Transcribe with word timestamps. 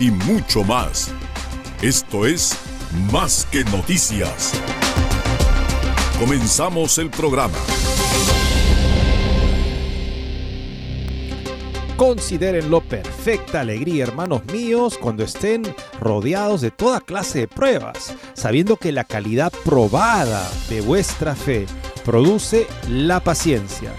y 0.00 0.10
mucho 0.10 0.64
más. 0.64 1.12
Esto 1.82 2.26
es 2.26 2.56
Más 3.12 3.46
que 3.52 3.62
Noticias. 3.64 4.52
Comenzamos 6.18 6.96
el 6.98 7.10
programa. 7.10 7.58
Considérenlo 11.96 12.80
perfecta 12.80 13.60
alegría, 13.60 14.04
hermanos 14.04 14.42
míos, 14.46 14.96
cuando 14.98 15.22
estén 15.22 15.62
rodeados 16.00 16.62
de 16.62 16.70
toda 16.70 17.02
clase 17.02 17.40
de 17.40 17.48
pruebas, 17.48 18.14
sabiendo 18.32 18.78
que 18.78 18.90
la 18.90 19.04
calidad 19.04 19.52
probada 19.66 20.50
de 20.70 20.80
vuestra 20.80 21.34
fe 21.34 21.66
produce 22.06 22.66
la 22.88 23.20
paciencia. 23.20 23.92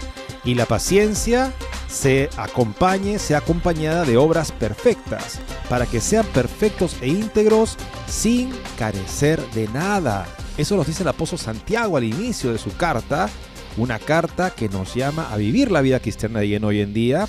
Y 0.44 0.56
la 0.56 0.66
paciencia 0.66 1.52
se 1.92 2.30
acompañe, 2.38 3.18
sea 3.18 3.38
acompañada 3.38 4.04
de 4.04 4.16
obras 4.16 4.50
perfectas, 4.50 5.40
para 5.68 5.84
que 5.84 6.00
sean 6.00 6.24
perfectos 6.26 6.96
e 7.02 7.08
íntegros 7.08 7.76
sin 8.06 8.50
carecer 8.78 9.40
de 9.50 9.68
nada. 9.68 10.26
Eso 10.56 10.74
nos 10.74 10.86
dice 10.86 11.02
el 11.02 11.10
apóstol 11.10 11.38
Santiago 11.38 11.98
al 11.98 12.04
inicio 12.04 12.50
de 12.50 12.58
su 12.58 12.74
carta, 12.76 13.28
una 13.76 13.98
carta 13.98 14.50
que 14.50 14.70
nos 14.70 14.94
llama 14.94 15.30
a 15.30 15.36
vivir 15.36 15.70
la 15.70 15.82
vida 15.82 16.00
cristiana 16.00 16.40
de 16.40 16.58
hoy 16.64 16.80
en 16.80 16.94
día 16.94 17.28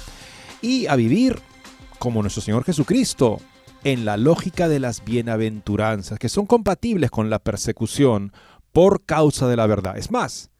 y 0.61 0.87
a 0.87 0.95
vivir 0.95 1.41
como 1.99 2.21
nuestro 2.21 2.41
Señor 2.41 2.63
Jesucristo, 2.63 3.39
en 3.83 4.05
la 4.05 4.15
lógica 4.15 4.69
de 4.69 4.79
las 4.79 5.03
bienaventuranzas, 5.03 6.19
que 6.19 6.29
son 6.29 6.45
compatibles 6.45 7.11
con 7.11 7.29
la 7.29 7.39
persecución 7.39 8.31
por 8.71 9.03
causa 9.03 9.47
de 9.49 9.57
la 9.57 9.67
verdad. 9.67 9.97
Es 9.97 10.09
más, 10.09 10.51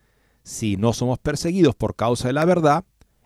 si 0.44 0.76
no 0.76 0.92
somos 0.92 1.20
perseguidos 1.20 1.74
por 1.74 1.96
causa 1.96 2.28
de 2.28 2.34
la 2.34 2.44
verdad, 2.44 2.84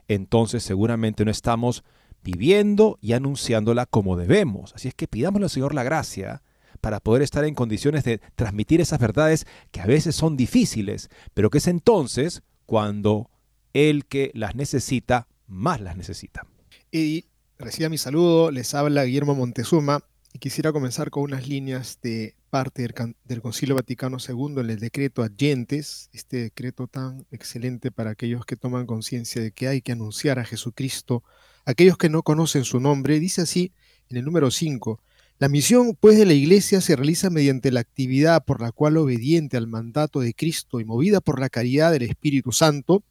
entonces 0.07 0.63
seguramente 0.63 1.25
no 1.25 1.31
estamos 1.31 1.83
viviendo 2.23 2.97
y 3.01 3.13
anunciándola 3.13 3.85
como 3.85 4.17
debemos. 4.17 4.73
Así 4.73 4.87
es 4.87 4.93
que 4.93 5.07
pidámosle 5.07 5.45
al 5.45 5.49
Señor 5.49 5.73
la 5.73 5.83
gracia 5.83 6.41
para 6.81 6.99
poder 6.99 7.21
estar 7.21 7.43
en 7.45 7.55
condiciones 7.55 8.03
de 8.03 8.19
transmitir 8.35 8.81
esas 8.81 8.99
verdades 8.99 9.45
que 9.71 9.81
a 9.81 9.85
veces 9.85 10.15
son 10.15 10.37
difíciles, 10.37 11.09
pero 11.33 11.49
que 11.49 11.57
es 11.57 11.67
entonces 11.67 12.43
cuando 12.65 13.29
el 13.73 14.05
que 14.05 14.31
las 14.33 14.55
necesita 14.55 15.27
más 15.47 15.81
las 15.81 15.97
necesita. 15.97 16.45
Y 16.91 17.25
reciba 17.57 17.89
mi 17.89 17.97
saludo, 17.97 18.51
les 18.51 18.73
habla 18.73 19.05
Guillermo 19.05 19.35
Montezuma 19.35 20.03
y 20.33 20.39
quisiera 20.39 20.71
comenzar 20.71 21.09
con 21.09 21.23
unas 21.23 21.47
líneas 21.47 21.99
de 22.01 22.35
parte 22.49 22.81
del, 22.81 23.15
del, 23.25 23.41
Concilio 23.41 23.75
Vaticano 23.75 24.17
II 24.19 24.61
en 24.61 24.69
el 24.69 24.79
decreto 24.79 25.23
Agentes, 25.23 26.09
este 26.13 26.37
decreto 26.37 26.87
tan 26.87 27.25
excelente 27.31 27.91
para 27.91 28.11
aquellos 28.11 28.45
que 28.45 28.55
toman 28.55 28.85
conciencia 28.85 29.41
de 29.41 29.51
que 29.51 29.67
hay 29.67 29.81
que 29.81 29.91
anunciar 29.91 30.39
a 30.39 30.45
Jesucristo, 30.45 31.23
aquellos 31.65 31.97
que 31.97 32.09
no 32.09 32.23
conocen 32.23 32.63
su 32.63 32.79
nombre, 32.79 33.19
dice 33.19 33.41
así 33.41 33.73
en 34.09 34.17
el 34.17 34.25
número 34.25 34.51
5, 34.51 35.01
la 35.39 35.49
misión 35.49 35.95
pues 35.99 36.17
de 36.17 36.25
la 36.25 36.33
Iglesia 36.33 36.81
se 36.81 36.95
realiza 36.95 37.29
mediante 37.29 37.71
la 37.71 37.81
actividad 37.81 38.43
por 38.43 38.59
la 38.59 38.71
cual 38.71 38.97
obediente 38.97 39.55
al 39.55 39.67
mandato 39.67 40.19
de 40.19 40.33
Cristo 40.33 40.79
y 40.79 40.85
movida 40.85 41.21
por 41.21 41.39
la 41.39 41.49
caridad 41.49 41.91
del 41.91 42.01
Espíritu 42.01 42.51
Santo, 42.51 43.03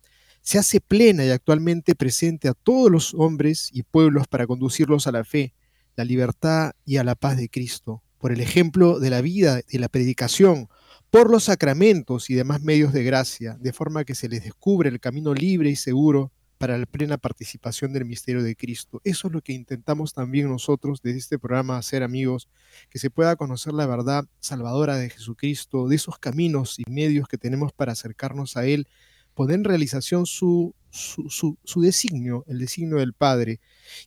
se 0.43 0.59
hace 0.59 0.81
plena 0.81 1.25
y 1.25 1.31
actualmente 1.31 1.95
presente 1.95 2.49
a 2.49 2.55
todos 2.55 2.91
los 2.91 3.15
hombres 3.15 3.71
y 3.73 3.85
pueblos 3.85 4.27
para 4.27 4.47
conducirlos 4.47 5.07
a 5.07 5.13
la 5.13 5.25
fe, 5.25 5.55
la 5.95 6.05
libertad 6.05 6.73
y 6.85 6.97
a 6.97 7.05
la 7.05 7.15
paz 7.15 7.37
de 7.37 7.49
Cristo, 7.49 8.03
por 8.19 8.33
el 8.33 8.41
ejemplo 8.41 8.99
de 8.99 9.11
la 9.11 9.21
vida, 9.21 9.57
de 9.57 9.79
la 9.79 9.89
predicación, 9.89 10.69
por 11.11 11.31
los 11.31 11.45
sacramentos 11.45 12.31
y 12.31 12.35
demás 12.35 12.63
medios 12.63 12.93
de 12.93 13.05
gracia, 13.05 13.57
de 13.61 13.73
forma 13.73 14.05
que 14.05 14.15
se 14.15 14.29
les 14.29 14.45
descubre 14.45 14.89
el 14.89 15.01
camino 15.01 15.35
libre 15.35 15.71
y 15.71 15.77
seguro 15.77 16.33
para 16.59 16.79
la 16.79 16.87
plena 16.87 17.19
participación 17.19 17.93
del 17.93 18.05
misterio 18.05 18.43
de 18.43 18.57
Cristo. 18.57 19.01
Eso 19.05 19.29
es 19.29 19.35
lo 19.35 19.43
que 19.43 19.53
intentamos 19.53 20.13
también 20.13 20.49
nosotros 20.49 21.01
desde 21.03 21.19
este 21.19 21.39
programa 21.39 21.77
hacer, 21.79 22.03
amigos, 22.03 22.49
que 22.89 22.99
se 22.99 23.11
pueda 23.11 23.37
conocer 23.37 23.73
la 23.73 23.87
verdad 23.87 24.25
salvadora 24.41 24.97
de 24.97 25.11
Jesucristo, 25.11 25.89
de 25.89 25.97
esos 25.97 26.19
caminos 26.19 26.79
y 26.79 26.85
medios 26.91 27.29
que 27.29 27.39
tenemos 27.39 27.73
para 27.73 27.93
acercarnos 27.93 28.57
a 28.57 28.67
Él, 28.67 28.89
poner 29.37 29.57
en 29.57 29.65
realización 29.65 30.25
su, 30.25 30.75
su, 30.89 31.29
su, 31.29 31.59
su, 31.63 31.83
designio, 31.83 32.43
el 32.49 32.59
designio 32.59 32.97
del 32.97 33.13
Padre. 33.13 33.61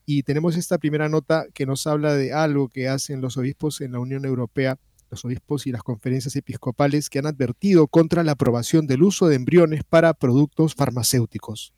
Y 0.07 0.23
tenemos 0.23 0.57
esta 0.57 0.79
primera 0.79 1.07
nota 1.07 1.45
que 1.53 1.67
nos 1.67 1.85
habla 1.85 2.15
de 2.15 2.33
algo 2.33 2.67
que 2.67 2.89
hacen 2.89 3.21
los 3.21 3.37
obispos 3.37 3.79
en 3.81 3.91
la 3.91 3.99
Unión 3.99 4.25
Europea, 4.25 4.79
los 5.11 5.23
obispos 5.23 5.67
y 5.67 5.71
las 5.71 5.83
conferencias 5.83 6.35
episcopales 6.35 7.09
que 7.09 7.19
han 7.19 7.27
advertido 7.27 7.87
contra 7.87 8.23
la 8.23 8.31
aprobación 8.31 8.87
del 8.87 9.03
uso 9.03 9.27
de 9.27 9.35
embriones 9.35 9.83
para 9.87 10.15
productos 10.15 10.73
farmacéuticos. 10.73 11.73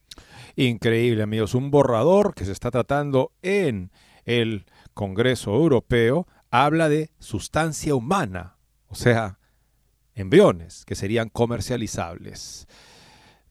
Increíble, 0.56 1.22
amigos. 1.22 1.54
Un 1.54 1.72
borrador 1.72 2.34
que 2.34 2.46
se 2.46 2.54
está 2.54 2.72
tratando 2.72 3.34
en 3.42 3.92
el 4.24 4.66
Congreso 4.94 5.54
Europeo 5.54 6.26
habla 6.52 6.88
de 6.88 7.12
sustancia 7.20 7.96
humana, 7.96 8.56
o 8.88 8.96
sea, 8.96 9.40
embriones 10.16 10.86
que 10.86 10.96
serían 10.96 11.28
comercializables. 11.28 12.68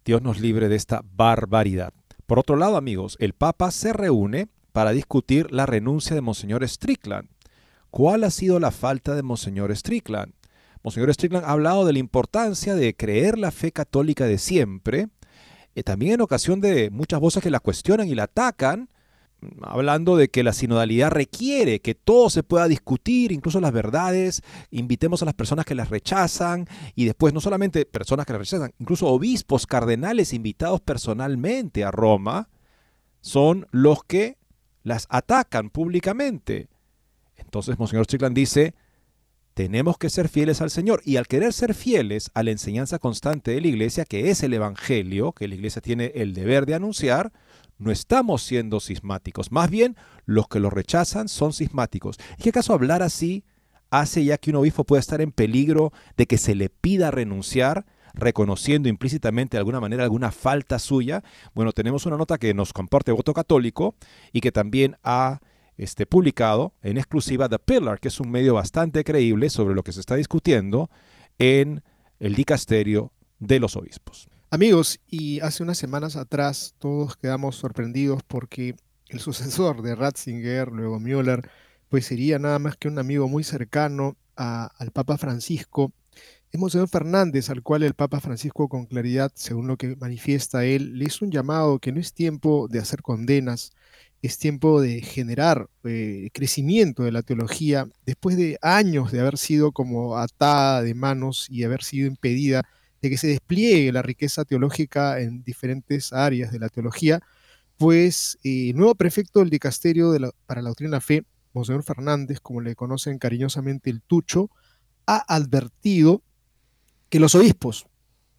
Dios 0.05 0.23
nos 0.23 0.41
libre 0.41 0.69
de 0.69 0.77
esta 0.77 1.03
barbaridad. 1.15 1.93
Por 2.27 2.39
otro 2.39 2.57
lado, 2.57 2.77
amigos, 2.77 3.17
el 3.21 3.33
Papa 3.33 3.71
se 3.71 3.93
reúne 3.93 4.49
para 4.73 4.93
discutir 4.93 5.51
la 5.53 5.67
renuncia 5.67 6.15
de 6.15 6.21
Monseñor 6.21 6.67
Strickland. 6.67 7.29
¿Cuál 7.91 8.25
ha 8.25 8.31
sido 8.31 8.61
la 8.61 8.71
falta 8.71 9.15
de 9.15 9.23
Monseñor 9.23 9.77
Strickland? 9.77 10.33
Monseñor 10.83 11.13
Strickland 11.13 11.45
ha 11.45 11.51
hablado 11.51 11.85
de 11.85 11.93
la 11.93 11.99
importancia 11.99 12.75
de 12.75 12.95
creer 12.95 13.37
la 13.37 13.51
fe 13.51 13.73
católica 13.73 14.27
de 14.27 14.39
siempre, 14.39 15.09
eh, 15.75 15.83
también 15.83 16.15
en 16.15 16.21
ocasión 16.21 16.61
de 16.61 16.91
muchas 16.91 17.21
voces 17.21 17.43
que 17.43 17.51
la 17.51 17.61
cuestionan 17.61 18.09
y 18.09 18.15
la 18.15 18.25
atacan, 18.25 18.89
hablando 19.63 20.17
de 20.17 20.29
que 20.29 20.43
la 20.43 20.53
sinodalidad 20.53 21.11
requiere 21.11 21.81
que 21.81 21.95
todo 21.95 22.31
se 22.31 22.43
pueda 22.43 22.69
discutir, 22.69 23.33
incluso 23.33 23.61
las 23.61 23.73
verdades, 23.73 24.43
invitemos 24.71 25.23
a 25.23 25.25
las 25.25 25.35
personas 25.35 25.65
que 25.65 25.75
las 25.75 25.91
rechazan 25.91 26.67
y 26.95 27.05
después 27.05 27.35
no 27.35 27.41
solamente 27.41 27.87
personas 27.87 28.27
que 28.27 28.33
las 28.33 28.41
rechazan, 28.41 28.73
incluso 28.79 29.07
obispos, 29.09 29.67
cardenales 29.67 30.33
invitados 30.33 30.81
personalmente 30.81 31.85
a 31.85 31.91
Roma, 31.91 32.49
son 33.21 33.67
los 33.71 34.05
que 34.05 34.39
las 34.83 35.07
atacan 35.11 35.71
públicamente. 35.71 36.69
Entonces, 37.37 37.79
Monseñor 37.79 38.05
Strickland 38.05 38.37
dice, 38.37 38.75
tenemos 39.55 39.99
que 39.99 40.11
ser 40.11 40.29
fieles 40.29 40.61
al 40.61 40.71
Señor 40.71 41.03
y 41.05 41.17
al 41.17 41.27
querer 41.27 41.53
ser 41.53 41.75
fieles 41.75 42.31
a 42.35 42.43
la 42.43 42.51
enseñanza 42.51 42.99
constante 42.99 43.51
de 43.51 43.61
la 43.61 43.69
iglesia, 43.69 44.05
que 44.05 44.31
es 44.31 44.43
el 44.43 44.55
Evangelio, 44.55 45.33
que 45.33 45.49
la 45.49 45.55
iglesia 45.55 45.83
tiene 45.83 46.13
el 46.15 46.35
deber 46.35 46.67
de 46.67 46.75
anunciar, 46.75 47.33
no 47.81 47.91
estamos 47.91 48.43
siendo 48.43 48.79
sismáticos. 48.79 49.51
Más 49.51 49.71
bien, 49.71 49.97
los 50.27 50.47
que 50.49 50.61
lo 50.61 50.71
rechazan 50.71 51.29
son 51.29 51.53
sismáticos. 51.53 52.19
¿Y 52.39 52.43
qué 52.45 52.51
acaso 52.51 52.73
hablar 52.73 53.03
así 53.03 53.45
hace 53.91 54.25
ya 54.25 54.39
que 54.39 54.51
un 54.51 54.57
obispo 54.57 54.85
pueda 54.85 55.01
estar 55.01 55.21
en 55.21 55.33
peligro 55.33 55.93
de 56.17 56.27
que 56.27 56.39
se 56.39 56.55
le 56.55 56.69
pida 56.69 57.11
renunciar? 57.11 57.87
reconociendo 58.13 58.89
implícitamente 58.89 59.57
de 59.57 59.61
alguna 59.61 59.79
manera 59.79 60.03
alguna 60.03 60.33
falta 60.33 60.81
suya. 60.81 61.23
Bueno, 61.55 61.73
tenemos 61.73 62.07
una 62.07 62.17
nota 62.17 62.39
que 62.39 62.55
nos 62.55 62.73
comparte 62.73 63.13
voto 63.13 63.33
católico 63.33 63.95
y 64.33 64.41
que 64.41 64.51
también 64.51 64.97
ha 65.05 65.41
este, 65.77 66.07
publicado 66.07 66.75
en 66.83 66.99
exclusiva 66.99 67.49
The 67.49 67.59
Pillar, 67.59 68.01
que 68.01 68.09
es 68.09 68.21
un 68.21 68.31
medio 68.31 68.55
bastante 68.55 69.05
creíble 69.05 69.49
sobre 69.49 69.75
lo 69.75 69.83
que 69.83 69.93
se 69.93 70.01
está 70.01 70.17
discutiendo 70.17 70.91
en 71.39 71.83
el 72.19 72.35
dicasterio 72.35 73.13
de 73.39 73.61
los 73.61 73.77
obispos. 73.77 74.30
Amigos, 74.53 74.99
y 75.07 75.39
hace 75.41 75.63
unas 75.63 75.79
semanas 75.79 76.17
atrás 76.17 76.75
todos 76.81 77.17
quedamos 77.17 77.55
sorprendidos 77.55 78.25
porque 78.25 78.75
el 79.09 79.21
sucesor 79.21 79.81
de 79.83 79.95
Ratzinger, 79.95 80.73
luego 80.73 80.99
Müller, 80.99 81.49
pues 81.89 82.07
sería 82.07 82.41
nada 82.41 82.59
más 82.59 82.77
que 82.77 82.89
un 82.89 82.99
amigo 82.99 83.29
muy 83.29 83.45
cercano 83.45 84.17
al 84.35 84.91
Papa 84.93 85.19
Francisco, 85.19 85.93
es 86.51 86.59
Monseñor 86.59 86.89
Fernández, 86.89 87.49
al 87.49 87.63
cual 87.63 87.85
el 87.85 87.95
Papa 87.95 88.19
Francisco 88.19 88.69
con 88.69 88.87
claridad, 88.87 89.31
según 89.37 89.69
lo 89.69 89.77
que 89.77 89.95
manifiesta 89.95 90.65
él, 90.65 90.99
le 90.99 91.05
hizo 91.05 91.25
un 91.25 91.31
llamado 91.31 91.79
que 91.79 91.93
no 91.93 92.01
es 92.01 92.13
tiempo 92.13 92.67
de 92.69 92.81
hacer 92.81 93.03
condenas, 93.03 93.71
es 94.21 94.37
tiempo 94.37 94.81
de 94.81 95.01
generar 95.01 95.69
eh, 95.85 96.31
crecimiento 96.33 97.05
de 97.05 97.13
la 97.13 97.23
teología 97.23 97.87
después 98.05 98.37
de 98.37 98.59
años 98.63 99.13
de 99.13 99.21
haber 99.21 99.39
sido 99.39 99.71
como 99.71 100.19
atada 100.19 100.83
de 100.83 100.95
manos 100.95 101.47
y 101.49 101.63
haber 101.63 101.85
sido 101.85 102.09
impedida 102.09 102.65
de 103.01 103.11
que 103.11 103.19
se 103.19 103.29
despliegue 103.29 103.93
la 103.93 104.03
riqueza 104.03 104.45
teológica 104.45 105.21
en 105.21 105.43
diferentes 105.43 106.13
áreas 106.13 106.53
de 106.53 106.59
la 106.59 106.69
teología, 106.69 107.21
pues 107.77 108.39
el 108.43 108.71
eh, 108.71 108.73
nuevo 108.75 108.95
prefecto 108.95 109.41
del 109.41 109.51
dicasterio 109.51 110.13
para 110.47 110.61
la 110.61 110.69
doctrina 110.69 110.91
de 110.91 110.97
la 110.97 111.01
fe, 111.01 111.25
Monseñor 111.53 111.83
Fernández, 111.83 112.39
como 112.41 112.61
le 112.61 112.77
conocen 112.77 113.19
cariñosamente 113.19 113.91
el 113.91 114.03
Tucho, 114.03 114.51
ha 115.07 115.25
advertido 115.35 116.23
que 117.09 117.21
los 117.21 117.35
obispos, 117.35 117.87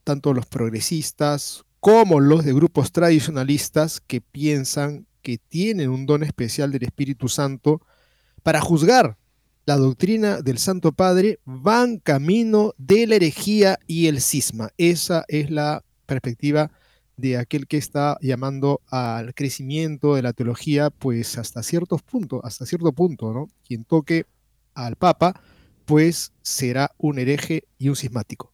tanto 0.03 0.33
los 0.33 0.45
progresistas 0.45 1.65
como 1.79 2.19
los 2.19 2.45
de 2.45 2.53
grupos 2.53 2.91
tradicionalistas 2.91 3.99
que 3.99 4.21
piensan 4.21 5.07
que 5.21 5.37
tienen 5.37 5.89
un 5.89 6.05
don 6.05 6.23
especial 6.23 6.71
del 6.71 6.83
Espíritu 6.83 7.27
Santo 7.27 7.81
para 8.43 8.61
juzgar 8.61 9.17
la 9.65 9.77
doctrina 9.77 10.41
del 10.41 10.57
Santo 10.57 10.91
Padre, 10.91 11.39
van 11.45 11.97
camino 11.97 12.73
de 12.77 13.07
la 13.07 13.15
herejía 13.15 13.79
y 13.87 14.07
el 14.07 14.21
cisma. 14.21 14.71
Esa 14.77 15.23
es 15.27 15.51
la 15.51 15.83
perspectiva 16.05 16.71
de 17.17 17.37
aquel 17.37 17.67
que 17.67 17.77
está 17.77 18.17
llamando 18.21 18.81
al 18.87 19.35
crecimiento 19.35 20.15
de 20.15 20.23
la 20.23 20.33
teología, 20.33 20.89
pues 20.89 21.37
hasta 21.37 21.61
ciertos 21.61 22.01
puntos, 22.01 22.41
hasta 22.43 22.65
cierto 22.65 22.91
punto, 22.93 23.33
¿no? 23.33 23.47
Quien 23.65 23.83
toque 23.83 24.25
al 24.73 24.95
Papa, 24.95 25.39
pues 25.85 26.31
será 26.41 26.91
un 26.97 27.19
hereje 27.19 27.63
y 27.77 27.89
un 27.89 27.95
cismático. 27.95 28.51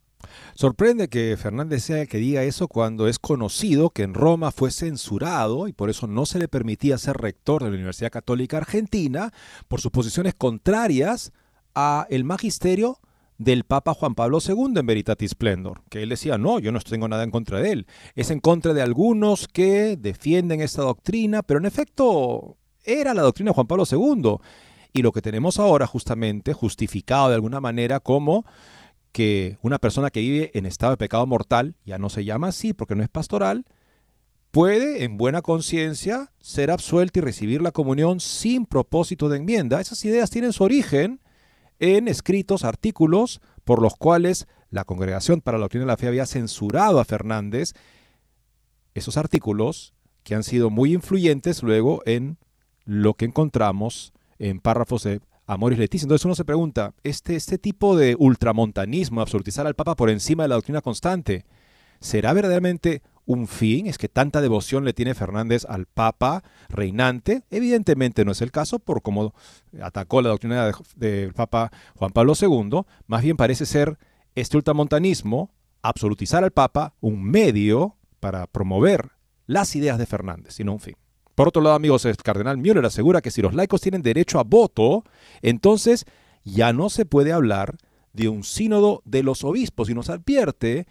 Sorprende 0.55 1.07
que 1.07 1.37
Fernández 1.37 1.83
sea 1.83 2.01
el 2.01 2.07
que 2.07 2.17
diga 2.17 2.43
eso 2.43 2.67
cuando 2.67 3.07
es 3.07 3.19
conocido 3.19 3.89
que 3.91 4.03
en 4.03 4.13
Roma 4.13 4.51
fue 4.51 4.71
censurado 4.71 5.67
y 5.67 5.73
por 5.73 5.89
eso 5.89 6.07
no 6.07 6.25
se 6.25 6.39
le 6.39 6.47
permitía 6.47 6.97
ser 6.97 7.17
rector 7.17 7.63
de 7.63 7.69
la 7.69 7.75
Universidad 7.75 8.11
Católica 8.11 8.57
Argentina 8.57 9.31
por 9.67 9.81
sus 9.81 9.91
posiciones 9.91 10.33
contrarias 10.33 11.31
a 11.75 12.07
el 12.09 12.23
magisterio 12.23 12.99
del 13.37 13.65
Papa 13.65 13.93
Juan 13.93 14.15
Pablo 14.15 14.39
II 14.45 14.73
en 14.77 14.85
Veritatis 14.85 15.31
Splendor, 15.31 15.81
que 15.89 16.01
él 16.01 16.09
decía, 16.09 16.37
no, 16.37 16.59
yo 16.59 16.71
no 16.71 16.79
tengo 16.79 17.07
nada 17.07 17.23
en 17.23 17.31
contra 17.31 17.59
de 17.59 17.71
él, 17.71 17.87
es 18.15 18.31
en 18.31 18.39
contra 18.39 18.73
de 18.73 18.81
algunos 18.81 19.47
que 19.47 19.95
defienden 19.95 20.61
esta 20.61 20.81
doctrina, 20.81 21.43
pero 21.43 21.59
en 21.59 21.65
efecto 21.65 22.57
era 22.83 23.13
la 23.13 23.21
doctrina 23.21 23.51
de 23.51 23.55
Juan 23.55 23.67
Pablo 23.67 23.83
II. 23.89 24.37
Y 24.93 25.01
lo 25.03 25.11
que 25.11 25.21
tenemos 25.21 25.59
ahora 25.59 25.85
justamente 25.85 26.53
justificado 26.53 27.29
de 27.29 27.35
alguna 27.35 27.59
manera 27.59 27.99
como 27.99 28.45
que 29.12 29.57
una 29.62 29.80
persona 29.80 30.09
que 30.09 30.19
vive 30.19 30.51
en 30.54 30.65
estado 30.65 30.92
de 30.92 30.98
pecado 30.98 31.25
mortal, 31.25 31.75
ya 31.86 31.98
no 31.98 32.09
se 32.09 32.25
llama 32.25 32.50
así 32.50 32.74
porque 32.74 32.95
no 32.95 33.04
es 33.04 33.09
pastoral, 33.09 33.65
puede 34.51 35.04
en 35.04 35.18
buena 35.18 35.42
conciencia 35.42 36.31
ser 36.39 36.71
absuelta 36.71 37.19
y 37.19 37.21
recibir 37.21 37.62
la 37.62 37.71
comunión 37.71 38.19
sin 38.19 38.65
propósito 38.65 39.30
de 39.30 39.38
enmienda. 39.38 39.81
Esas 39.81 40.04
ideas 40.06 40.30
tienen 40.30 40.54
su 40.54 40.63
origen 40.63 41.21
en 41.80 42.07
escritos, 42.07 42.63
artículos, 42.63 43.42
por 43.63 43.81
los 43.81 43.95
cuales 43.95 44.48
la 44.69 44.83
Congregación 44.83 45.42
para 45.42 45.57
la 45.57 45.63
Doctrina 45.63 45.86
de 45.86 45.92
la 45.92 45.98
Fe 45.98 46.07
había 46.07 46.25
censurado 46.25 47.00
a 47.00 47.06
Fernández, 47.06 47.74
esos 48.94 49.18
artículos 49.18 49.94
que 50.24 50.36
han 50.36 50.44
sido 50.44 50.69
muy 50.69 50.94
influyentes 50.94 51.63
luego 51.63 52.01
en 52.06 52.38
lo 52.83 53.13
que 53.13 53.25
encontramos 53.25 54.13
en 54.39 54.59
párrafos 54.59 55.04
de 55.04 55.21
Amoris 55.47 55.79
Leticia. 55.79 56.05
Entonces 56.05 56.25
uno 56.25 56.35
se 56.35 56.45
pregunta, 56.45 56.94
este, 57.03 57.35
este 57.35 57.57
tipo 57.57 57.95
de 57.95 58.15
ultramontanismo, 58.19 59.21
absolutizar 59.21 59.65
al 59.65 59.75
Papa 59.75 59.95
por 59.95 60.09
encima 60.09 60.44
de 60.44 60.49
la 60.49 60.55
doctrina 60.55 60.81
constante, 60.81 61.45
¿será 61.99 62.33
verdaderamente 62.33 63.01
un 63.25 63.47
fin? 63.47 63.88
¿Es 63.88 63.97
que 63.97 64.09
tanta 64.09 64.41
devoción 64.41 64.85
le 64.85 64.94
tiene 64.94 65.15
Fernández 65.15 65.65
al 65.65 65.85
Papa 65.85 66.44
reinante? 66.69 67.44
Evidentemente 67.49 68.25
no 68.25 68.33
es 68.33 68.41
el 68.41 68.51
caso 68.51 68.79
por 68.79 69.01
cómo 69.01 69.33
atacó 69.81 70.21
la 70.21 70.29
doctrina 70.29 70.71
del 70.95 71.33
Papa 71.33 71.71
Juan 71.95 72.11
Pablo 72.11 72.33
II. 72.39 72.81
Más 73.07 73.23
bien 73.23 73.38
parece 73.38 73.65
ser 73.65 73.97
este 74.35 74.57
ultramontanismo, 74.57 75.51
absolutizar 75.81 76.44
al 76.44 76.51
Papa, 76.51 76.94
un 76.99 77.23
medio 77.23 77.97
para 78.19 78.47
promover 78.47 79.11
las 79.45 79.75
ideas 79.75 79.97
de 79.97 80.05
Fernández, 80.05 80.53
sino 80.53 80.73
un 80.73 80.79
fin. 80.79 80.95
Por 81.37 81.49
otro 81.49 81.61
lado, 81.61 81.75
amigos, 81.75 82.03
el 82.05 82.17
cardenal 82.17 82.57
Müller 82.57 82.83
asegura 82.83 83.21
que 83.21 83.29
si 83.29 83.43
los 83.43 83.53
laicos 83.53 83.79
tienen 83.79 84.01
derecho 84.01 84.39
a 84.39 84.43
voto, 84.43 85.03
entonces 85.43 86.05
ya 86.43 86.73
no 86.73 86.89
se 86.89 87.05
puede 87.05 87.31
hablar 87.31 87.77
de 88.11 88.27
un 88.27 88.43
sínodo 88.43 89.03
de 89.05 89.21
los 89.21 89.43
obispos 89.43 89.87
y 89.87 89.93
nos 89.93 90.09
advierte 90.09 90.87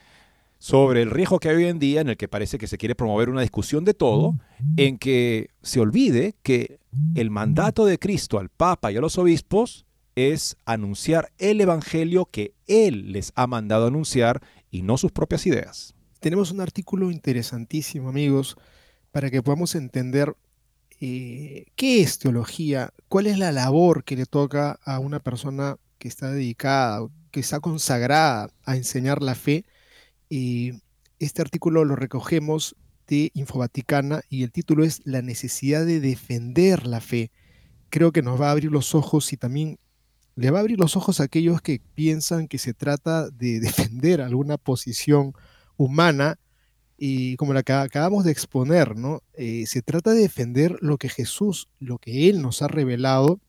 sobre 0.61 1.03
el 1.03 1.11
riesgo 1.11 1.41
que 1.41 1.49
hay 1.49 1.57
hoy 1.57 1.65
en 1.65 1.81
día 1.81 2.01
en 2.01 2.11
el 2.11 2.17
que 2.17 2.29
parece 2.29 2.59
que 2.59 2.69
se 2.69 2.79
quiere 2.79 2.95
promover 2.95 3.29
una 3.29 3.41
discusión 3.41 3.85
de 3.85 3.95
todo, 3.95 4.39
en 4.77 4.99
que 4.99 5.51
se 5.63 5.81
olvide 5.81 6.37
que 6.45 6.79
el 7.17 7.31
mandato 7.31 7.85
de 7.85 7.99
Cristo 7.99 8.39
al 8.39 8.49
Papa 8.49 8.93
y 8.93 8.97
a 8.97 9.01
los 9.01 9.19
obispos 9.19 9.85
es 10.15 10.57
anunciar 10.65 11.33
el 11.39 11.61
Evangelio 11.61 12.27
que 12.27 12.55
Él 12.69 13.11
les 13.11 13.33
ha 13.35 13.49
mandado 13.49 13.89
anunciar 13.89 14.41
y 14.71 14.83
no 14.83 14.97
sus 14.97 15.11
propias 15.11 15.45
ideas. 15.45 15.97
Tenemos 16.21 16.53
un 16.53 16.61
artículo 16.61 17.11
interesantísimo, 17.11 18.09
amigos, 18.09 18.57
para 19.17 19.31
que 19.31 19.43
podamos 19.43 19.75
entender 19.77 20.37
eh, 21.01 21.65
qué 21.75 22.03
es 22.03 22.19
teología, 22.19 22.93
cuál 23.09 23.27
es 23.27 23.39
la 23.39 23.51
labor 23.51 24.05
que 24.05 24.15
le 24.15 24.27
toca 24.27 24.79
a 24.85 24.99
una 24.99 25.21
persona 25.21 25.79
que 25.97 26.07
está 26.07 26.31
dedicada, 26.31 27.01
que 27.31 27.41
está 27.41 27.61
consagrada 27.61 28.51
a 28.67 28.77
enseñar 28.77 29.23
la 29.23 29.35
fe 29.35 29.65
y 30.29 30.83
este 31.19 31.41
artículo 31.41 31.87
lo 31.87 31.97
recogemos 31.97 32.77
de 33.07 33.31
Infovaticana 33.33 34.21
y 34.29 34.43
el 34.43 34.53
título 34.53 34.85
es 34.85 35.01
La 35.07 35.23
necesidad 35.23 35.87
de 35.87 35.99
defender 35.99 36.87
la 36.87 37.01
fe. 37.01 37.31
Creo 37.89 38.13
que 38.13 38.21
nos 38.21 38.39
va 38.39 38.49
a 38.49 38.51
abrir 38.51 38.71
los 38.71 38.95
ojos 38.95 39.33
y 39.33 39.39
también 39.39 39.79
le 40.35 40.51
va 40.51 40.59
a 40.59 40.61
abrir 40.61 40.79
los 40.79 40.95
ojos 40.95 41.21
a 41.21 41.25
aquellos 41.25 41.63
que 41.63 41.81
piensan 41.95 42.49
que 42.49 42.59
se 42.59 42.75
trata 42.75 43.31
de 43.31 43.61
defender 43.61 44.21
alguna 44.21 44.59
posición 44.59 45.33
humana 45.79 46.39
y 46.99 47.37
como 47.37 47.53
la 47.53 47.63
que 47.63 47.73
acabamos 47.73 48.25
de 48.25 48.33
exponer, 48.33 48.97
¿no? 48.97 49.23
Eh, 49.35 49.65
se 49.67 49.83
trata 49.83 50.13
de 50.13 50.23
defender 50.23 50.77
lo 50.81 50.97
que 50.99 51.09
Jesús, 51.09 51.69
lo 51.79 51.99
que 51.99 52.29
Él 52.29 52.43
nos 52.43 52.63
ha 52.63 52.69
revelado 52.69 53.41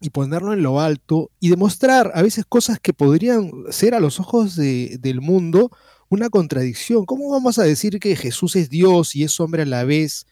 y 0.00 0.10
ponerlo 0.10 0.52
en 0.52 0.62
lo 0.62 0.80
alto 0.80 1.30
y 1.40 1.50
demostrar 1.50 2.12
a 2.14 2.22
veces 2.22 2.44
cosas 2.46 2.78
que 2.78 2.92
podrían 2.92 3.50
ser 3.70 3.94
a 3.94 4.00
los 4.00 4.20
ojos 4.20 4.56
del 4.56 5.20
mundo 5.20 5.70
una 6.08 6.28
contradicción. 6.28 7.06
¿Cómo 7.06 7.30
vamos 7.30 7.58
a 7.58 7.64
decir 7.64 7.98
que 7.98 8.14
Jesús 8.14 8.56
es 8.56 8.70
Dios 8.70 9.16
y 9.16 9.24
es 9.24 9.40
hombre 9.40 9.62
a 9.62 9.66
la 9.66 9.84
vez? 9.84 10.26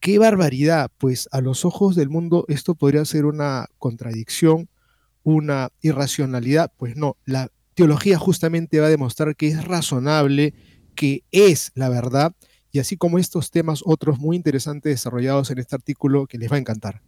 ¡Qué 0.00 0.18
barbaridad! 0.18 0.90
Pues 0.98 1.28
a 1.32 1.40
los 1.40 1.64
ojos 1.64 1.96
del 1.96 2.08
mundo 2.08 2.44
esto 2.48 2.74
podría 2.74 3.04
ser 3.04 3.24
una 3.26 3.66
contradicción, 3.78 4.68
una 5.22 5.70
irracionalidad. 5.80 6.72
Pues 6.76 6.96
no, 6.96 7.16
la 7.24 7.50
teología 7.74 8.18
justamente 8.18 8.80
va 8.80 8.86
a 8.86 8.90
demostrar 8.90 9.36
que 9.36 9.48
es 9.48 9.64
razonable, 9.64 10.54
que 10.94 11.24
es 11.30 11.72
la 11.74 11.88
verdad, 11.88 12.34
y 12.72 12.78
así 12.78 12.96
como 12.96 13.18
estos 13.18 13.50
temas, 13.50 13.82
otros 13.84 14.18
muy 14.18 14.36
interesantes 14.36 14.92
desarrollados 14.92 15.50
en 15.50 15.58
este 15.58 15.76
artículo 15.76 16.26
que 16.26 16.38
les 16.38 16.50
va 16.50 16.56
a 16.56 16.60
encantar 16.60 17.02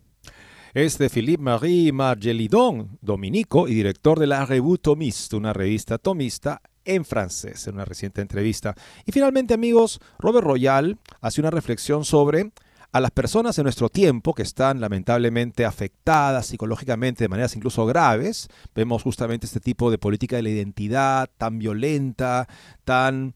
es 0.76 0.98
de 0.98 1.08
Philippe 1.08 1.42
Marie 1.42 1.90
Margelidon, 1.90 2.98
dominico 3.00 3.66
y 3.66 3.72
director 3.72 4.18
de 4.18 4.26
la 4.26 4.44
Revue 4.44 4.76
Thomiste, 4.76 5.34
una 5.34 5.54
revista 5.54 5.96
tomista 5.96 6.60
en 6.84 7.06
francés, 7.06 7.66
en 7.66 7.76
una 7.76 7.86
reciente 7.86 8.20
entrevista. 8.20 8.74
Y 9.06 9.12
finalmente, 9.12 9.54
amigos, 9.54 10.00
Robert 10.18 10.46
Royal 10.46 10.98
hace 11.22 11.40
una 11.40 11.50
reflexión 11.50 12.04
sobre 12.04 12.52
a 12.92 13.00
las 13.00 13.10
personas 13.10 13.56
en 13.56 13.64
nuestro 13.64 13.88
tiempo 13.88 14.34
que 14.34 14.42
están 14.42 14.80
lamentablemente 14.80 15.64
afectadas 15.64 16.46
psicológicamente 16.48 17.24
de 17.24 17.28
maneras 17.28 17.56
incluso 17.56 17.86
graves. 17.86 18.48
Vemos 18.74 19.02
justamente 19.02 19.46
este 19.46 19.60
tipo 19.60 19.90
de 19.90 19.96
política 19.96 20.36
de 20.36 20.42
la 20.42 20.50
identidad 20.50 21.30
tan 21.38 21.58
violenta, 21.58 22.48
tan, 22.84 23.34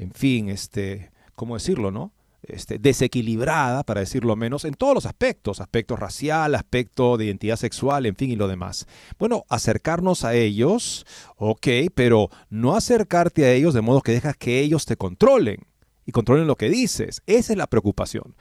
en 0.00 0.12
fin, 0.12 0.48
este, 0.48 1.12
¿cómo 1.34 1.54
decirlo, 1.54 1.90
no? 1.90 2.12
Este, 2.42 2.78
desequilibrada, 2.78 3.84
para 3.84 4.00
decirlo 4.00 4.34
menos, 4.34 4.64
en 4.64 4.72
todos 4.72 4.94
los 4.94 5.04
aspectos, 5.04 5.60
aspecto 5.60 5.94
racial, 5.94 6.54
aspecto 6.54 7.18
de 7.18 7.26
identidad 7.26 7.56
sexual, 7.56 8.06
en 8.06 8.16
fin, 8.16 8.30
y 8.30 8.36
lo 8.36 8.48
demás. 8.48 8.86
Bueno, 9.18 9.44
acercarnos 9.50 10.24
a 10.24 10.32
ellos, 10.34 11.04
ok, 11.36 11.66
pero 11.94 12.30
no 12.48 12.76
acercarte 12.76 13.44
a 13.44 13.52
ellos 13.52 13.74
de 13.74 13.82
modo 13.82 14.00
que 14.00 14.12
dejas 14.12 14.38
que 14.38 14.60
ellos 14.60 14.86
te 14.86 14.96
controlen 14.96 15.66
y 16.06 16.12
controlen 16.12 16.46
lo 16.46 16.56
que 16.56 16.70
dices. 16.70 17.20
Esa 17.26 17.52
es 17.52 17.58
la 17.58 17.66
preocupación. 17.66 18.34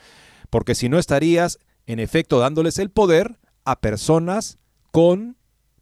Porque 0.49 0.75
si 0.75 0.87
no 0.87 0.97
estarías, 0.97 1.59
en 1.87 1.99
efecto, 1.99 2.39
dándoles 2.39 2.79
el 2.79 2.89
poder 2.89 3.37
a 3.65 3.81
personas 3.81 4.59
con 4.91 5.35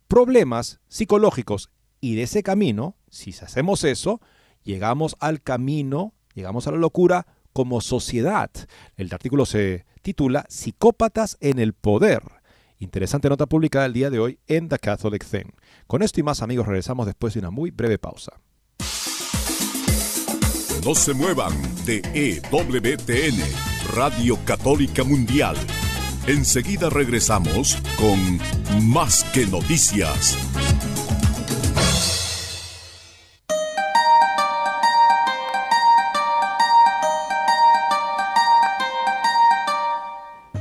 problemas 0.08 0.80
psicológicos. 0.88 1.70
Y 2.02 2.16
de 2.16 2.24
ese 2.24 2.42
camino, 2.42 2.96
si 3.12 3.30
hacemos 3.30 3.84
eso, 3.84 4.22
llegamos 4.68 5.16
al 5.20 5.42
camino, 5.42 6.14
llegamos 6.36 6.68
a 6.68 6.72
la 6.72 6.78
locura 6.78 7.26
como 7.54 7.82
sociedad. 7.82 8.52
El 8.98 9.12
artículo 9.12 9.46
se 9.46 9.86
titula 10.02 10.46
Psicópatas 10.50 11.38
en 11.40 11.58
el 11.58 11.74
poder. 11.74 12.22
Interesante 12.78 13.30
nota 13.30 13.48
publicada 13.48 13.88
el 13.88 13.94
día 13.94 14.10
de 14.12 14.20
hoy 14.20 14.40
en 14.46 14.68
The 14.70 14.78
Catholic 14.78 15.26
Thing. 15.26 15.52
Con 15.88 16.04
esto 16.04 16.20
y 16.20 16.24
más 16.24 16.42
amigos 16.42 16.68
regresamos 16.68 17.08
después 17.08 17.34
de 17.34 17.40
una 17.40 17.50
muy 17.50 17.72
breve 17.72 17.98
pausa. 17.98 18.34
No 20.86 20.94
se 20.94 21.14
muevan 21.14 21.54
de 21.86 22.02
EWTN, 22.14 23.42
Radio 23.96 24.38
Católica 24.46 25.04
Mundial. 25.04 25.56
Enseguida 26.28 26.90
regresamos 26.90 27.78
con 27.98 28.40
Más 28.88 29.24
que 29.34 29.48
Noticias. 29.48 30.38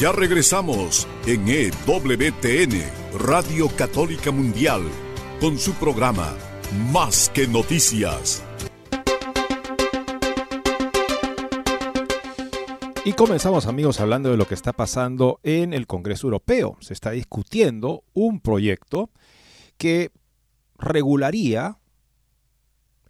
Ya 0.00 0.12
regresamos 0.12 1.06
en 1.26 1.46
EWTN, 1.46 3.18
Radio 3.18 3.68
Católica 3.76 4.30
Mundial, 4.30 4.80
con 5.42 5.58
su 5.58 5.74
programa 5.74 6.34
Más 6.90 7.28
que 7.28 7.46
Noticias. 7.46 8.42
Y 13.04 13.12
comenzamos 13.12 13.66
amigos 13.66 14.00
hablando 14.00 14.30
de 14.30 14.38
lo 14.38 14.46
que 14.46 14.54
está 14.54 14.72
pasando 14.72 15.38
en 15.42 15.74
el 15.74 15.86
Congreso 15.86 16.28
Europeo. 16.28 16.78
Se 16.80 16.94
está 16.94 17.10
discutiendo 17.10 18.02
un 18.14 18.40
proyecto 18.40 19.10
que 19.76 20.12
regularía 20.78 21.76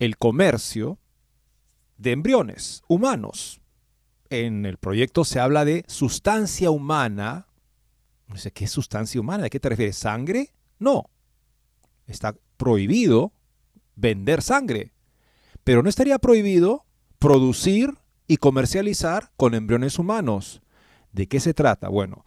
el 0.01 0.17
comercio 0.17 0.99
de 1.99 2.11
embriones 2.11 2.83
humanos 2.89 3.61
en 4.31 4.65
el 4.65 4.79
proyecto 4.79 5.25
se 5.25 5.41
habla 5.41 5.65
de 5.65 5.85
sustancia 5.89 6.71
humana. 6.71 7.47
¿qué 8.55 8.65
es 8.65 8.71
sustancia 8.71 9.21
humana? 9.21 9.45
¿De 9.45 9.51
qué 9.51 9.61
te 9.61 9.69
refieres? 9.69 9.97
¿Sangre? 9.97 10.55
No. 10.79 11.11
Está 12.07 12.37
prohibido 12.57 13.33
vender 13.97 14.41
sangre. 14.41 14.93
Pero 15.65 15.83
no 15.83 15.89
estaría 15.89 16.19
prohibido 16.19 16.87
producir 17.19 17.99
y 18.27 18.37
comercializar 18.37 19.33
con 19.37 19.55
embriones 19.55 19.99
humanos. 19.99 20.63
¿De 21.13 21.27
qué 21.27 21.41
se 21.41 21.53
trata? 21.53 21.89
Bueno, 21.89 22.25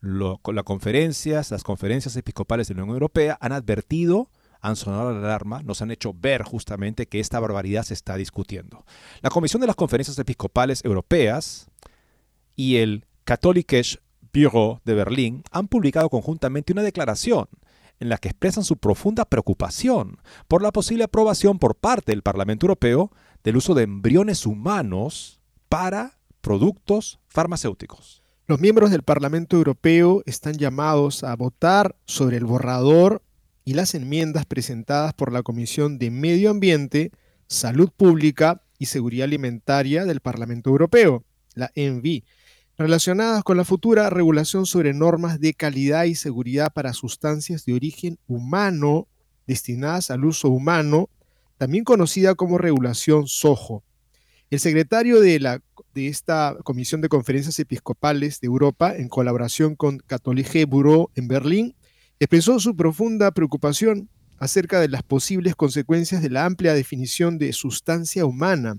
las 0.00 0.64
conferencias, 0.64 1.50
las 1.50 1.64
conferencias 1.64 2.14
episcopales 2.16 2.68
de 2.68 2.74
la 2.74 2.82
Unión 2.82 2.96
Europea 2.96 3.38
han 3.40 3.52
advertido 3.52 4.30
han 4.60 4.76
sonado 4.76 5.12
la 5.12 5.18
alarma, 5.18 5.62
nos 5.62 5.82
han 5.82 5.90
hecho 5.90 6.14
ver 6.14 6.42
justamente 6.42 7.06
que 7.06 7.20
esta 7.20 7.40
barbaridad 7.40 7.84
se 7.84 7.94
está 7.94 8.16
discutiendo. 8.16 8.84
La 9.20 9.30
Comisión 9.30 9.60
de 9.60 9.66
las 9.66 9.76
Conferencias 9.76 10.18
Episcopales 10.18 10.84
Europeas 10.84 11.68
y 12.56 12.76
el 12.76 13.06
Katholikisch 13.24 14.00
Büro 14.32 14.80
de 14.84 14.94
Berlín 14.94 15.42
han 15.50 15.68
publicado 15.68 16.08
conjuntamente 16.10 16.72
una 16.72 16.82
declaración 16.82 17.48
en 18.00 18.08
la 18.08 18.18
que 18.18 18.28
expresan 18.28 18.64
su 18.64 18.76
profunda 18.76 19.24
preocupación 19.24 20.18
por 20.46 20.62
la 20.62 20.72
posible 20.72 21.04
aprobación 21.04 21.58
por 21.58 21.74
parte 21.74 22.12
del 22.12 22.22
Parlamento 22.22 22.66
Europeo 22.66 23.10
del 23.42 23.56
uso 23.56 23.74
de 23.74 23.84
embriones 23.84 24.46
humanos 24.46 25.40
para 25.68 26.18
productos 26.40 27.20
farmacéuticos. 27.26 28.22
Los 28.46 28.60
miembros 28.60 28.90
del 28.90 29.02
Parlamento 29.02 29.56
Europeo 29.56 30.22
están 30.24 30.54
llamados 30.54 31.22
a 31.22 31.36
votar 31.36 31.96
sobre 32.06 32.38
el 32.38 32.46
borrador 32.46 33.22
y 33.68 33.74
las 33.74 33.94
enmiendas 33.94 34.46
presentadas 34.46 35.12
por 35.12 35.30
la 35.30 35.42
Comisión 35.42 35.98
de 35.98 36.10
Medio 36.10 36.48
Ambiente, 36.48 37.12
Salud 37.48 37.90
Pública 37.94 38.62
y 38.78 38.86
Seguridad 38.86 39.24
Alimentaria 39.24 40.06
del 40.06 40.20
Parlamento 40.20 40.70
Europeo, 40.70 41.22
la 41.52 41.70
ENVI, 41.74 42.24
relacionadas 42.78 43.44
con 43.44 43.58
la 43.58 43.66
futura 43.66 44.08
regulación 44.08 44.64
sobre 44.64 44.94
normas 44.94 45.38
de 45.38 45.52
calidad 45.52 46.04
y 46.04 46.14
seguridad 46.14 46.72
para 46.72 46.94
sustancias 46.94 47.66
de 47.66 47.74
origen 47.74 48.18
humano 48.26 49.06
destinadas 49.46 50.10
al 50.10 50.24
uso 50.24 50.48
humano, 50.48 51.10
también 51.58 51.84
conocida 51.84 52.36
como 52.36 52.56
regulación 52.56 53.28
SOJO. 53.28 53.84
El 54.48 54.60
secretario 54.60 55.20
de, 55.20 55.40
la, 55.40 55.60
de 55.92 56.08
esta 56.08 56.56
Comisión 56.64 57.02
de 57.02 57.10
Conferencias 57.10 57.58
Episcopales 57.58 58.40
de 58.40 58.46
Europa, 58.46 58.96
en 58.96 59.10
colaboración 59.10 59.76
con 59.76 59.98
Katholische 59.98 60.64
Büro 60.64 61.10
en 61.16 61.28
Berlín, 61.28 61.74
expresó 62.20 62.58
su 62.58 62.76
profunda 62.76 63.30
preocupación 63.30 64.08
acerca 64.38 64.80
de 64.80 64.88
las 64.88 65.02
posibles 65.02 65.56
consecuencias 65.56 66.22
de 66.22 66.30
la 66.30 66.44
amplia 66.44 66.74
definición 66.74 67.38
de 67.38 67.52
sustancia 67.52 68.24
humana 68.24 68.78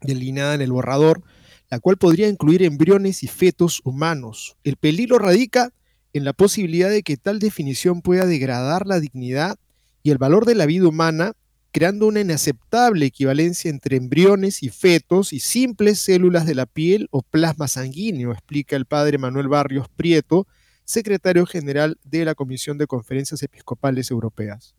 delineada 0.00 0.54
en 0.54 0.60
el 0.60 0.72
borrador, 0.72 1.22
la 1.70 1.80
cual 1.80 1.96
podría 1.96 2.28
incluir 2.28 2.62
embriones 2.62 3.22
y 3.22 3.28
fetos 3.28 3.80
humanos. 3.84 4.56
El 4.64 4.76
peligro 4.76 5.18
radica 5.18 5.72
en 6.12 6.24
la 6.24 6.32
posibilidad 6.32 6.90
de 6.90 7.02
que 7.02 7.16
tal 7.16 7.38
definición 7.38 8.02
pueda 8.02 8.26
degradar 8.26 8.86
la 8.86 9.00
dignidad 9.00 9.58
y 10.02 10.10
el 10.10 10.18
valor 10.18 10.44
de 10.44 10.54
la 10.54 10.66
vida 10.66 10.88
humana, 10.88 11.32
creando 11.70 12.06
una 12.06 12.20
inaceptable 12.20 13.06
equivalencia 13.06 13.70
entre 13.70 13.96
embriones 13.96 14.62
y 14.62 14.68
fetos 14.68 15.32
y 15.32 15.40
simples 15.40 16.00
células 16.00 16.44
de 16.44 16.54
la 16.54 16.66
piel 16.66 17.08
o 17.10 17.22
plasma 17.22 17.68
sanguíneo, 17.68 18.32
explica 18.32 18.76
el 18.76 18.84
padre 18.84 19.16
Manuel 19.16 19.48
Barrios 19.48 19.88
Prieto, 19.88 20.46
secretario 20.92 21.46
general 21.46 21.98
de 22.04 22.24
la 22.24 22.34
Comisión 22.34 22.76
de 22.76 22.86
Conferencias 22.86 23.42
Episcopales 23.42 24.10
Europeas. 24.10 24.74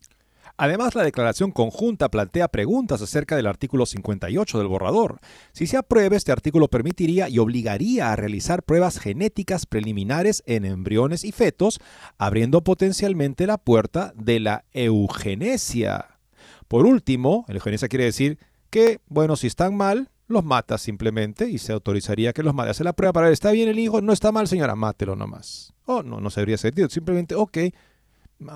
Además, 0.56 0.94
la 0.94 1.02
declaración 1.02 1.50
conjunta 1.50 2.08
plantea 2.08 2.46
preguntas 2.46 3.02
acerca 3.02 3.34
del 3.34 3.48
artículo 3.48 3.86
58 3.86 4.58
del 4.58 4.68
borrador. 4.68 5.18
Si 5.52 5.66
se 5.66 5.76
aprueba, 5.76 6.14
este 6.16 6.30
artículo 6.30 6.68
permitiría 6.68 7.28
y 7.28 7.40
obligaría 7.40 8.12
a 8.12 8.16
realizar 8.16 8.62
pruebas 8.62 9.00
genéticas 9.00 9.66
preliminares 9.66 10.44
en 10.46 10.64
embriones 10.64 11.24
y 11.24 11.32
fetos, 11.32 11.80
abriendo 12.16 12.62
potencialmente 12.62 13.48
la 13.48 13.58
puerta 13.58 14.12
de 14.14 14.38
la 14.38 14.64
eugenesia. 14.72 16.20
Por 16.68 16.86
último, 16.86 17.44
eugenesia 17.48 17.88
quiere 17.88 18.04
decir 18.04 18.38
que, 18.70 19.00
bueno, 19.08 19.34
si 19.34 19.48
están 19.48 19.76
mal, 19.76 20.10
los 20.26 20.44
mata 20.44 20.78
simplemente 20.78 21.48
y 21.48 21.58
se 21.58 21.72
autorizaría 21.72 22.32
que 22.32 22.42
los 22.42 22.54
mate. 22.54 22.70
Hace 22.70 22.84
la 22.84 22.94
prueba 22.94 23.12
para 23.12 23.26
ver, 23.26 23.32
¿está 23.34 23.50
bien 23.52 23.68
el 23.68 23.78
hijo? 23.78 24.00
No 24.00 24.12
está 24.12 24.32
mal, 24.32 24.48
señora, 24.48 24.74
mátelo 24.74 25.16
nomás. 25.16 25.74
Oh, 25.86 26.02
no, 26.02 26.20
no 26.20 26.30
se 26.30 26.40
habría 26.40 26.56
sentido. 26.56 26.88
Simplemente, 26.88 27.34
ok, 27.34 27.58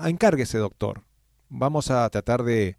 encárguese, 0.05 0.57
doctor. 0.57 1.03
Vamos 1.49 1.91
a 1.91 2.09
tratar 2.09 2.43
de, 2.43 2.77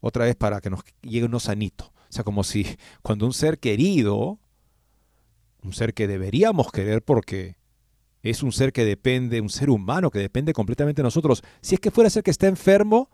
otra 0.00 0.24
vez, 0.24 0.36
para 0.36 0.60
que 0.60 0.70
nos 0.70 0.82
llegue 1.02 1.26
uno 1.26 1.40
sanito. 1.40 1.86
O 1.86 2.12
sea, 2.12 2.24
como 2.24 2.44
si 2.44 2.66
cuando 3.02 3.26
un 3.26 3.32
ser 3.32 3.58
querido, 3.58 4.38
un 5.62 5.72
ser 5.72 5.94
que 5.94 6.06
deberíamos 6.06 6.70
querer 6.70 7.02
porque 7.02 7.56
es 8.22 8.42
un 8.42 8.52
ser 8.52 8.72
que 8.72 8.84
depende, 8.84 9.40
un 9.40 9.48
ser 9.48 9.70
humano 9.70 10.10
que 10.10 10.18
depende 10.18 10.52
completamente 10.52 11.02
de 11.02 11.04
nosotros, 11.04 11.42
si 11.60 11.74
es 11.74 11.80
que 11.80 11.90
fuera 11.90 12.06
a 12.06 12.10
ser 12.10 12.22
que 12.22 12.30
está 12.30 12.46
enfermo, 12.46 13.10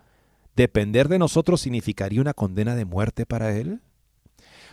depender 0.54 1.08
de 1.08 1.18
nosotros 1.18 1.60
significaría 1.60 2.20
una 2.20 2.34
condena 2.34 2.74
de 2.74 2.84
muerte 2.84 3.24
para 3.24 3.56
él. 3.56 3.80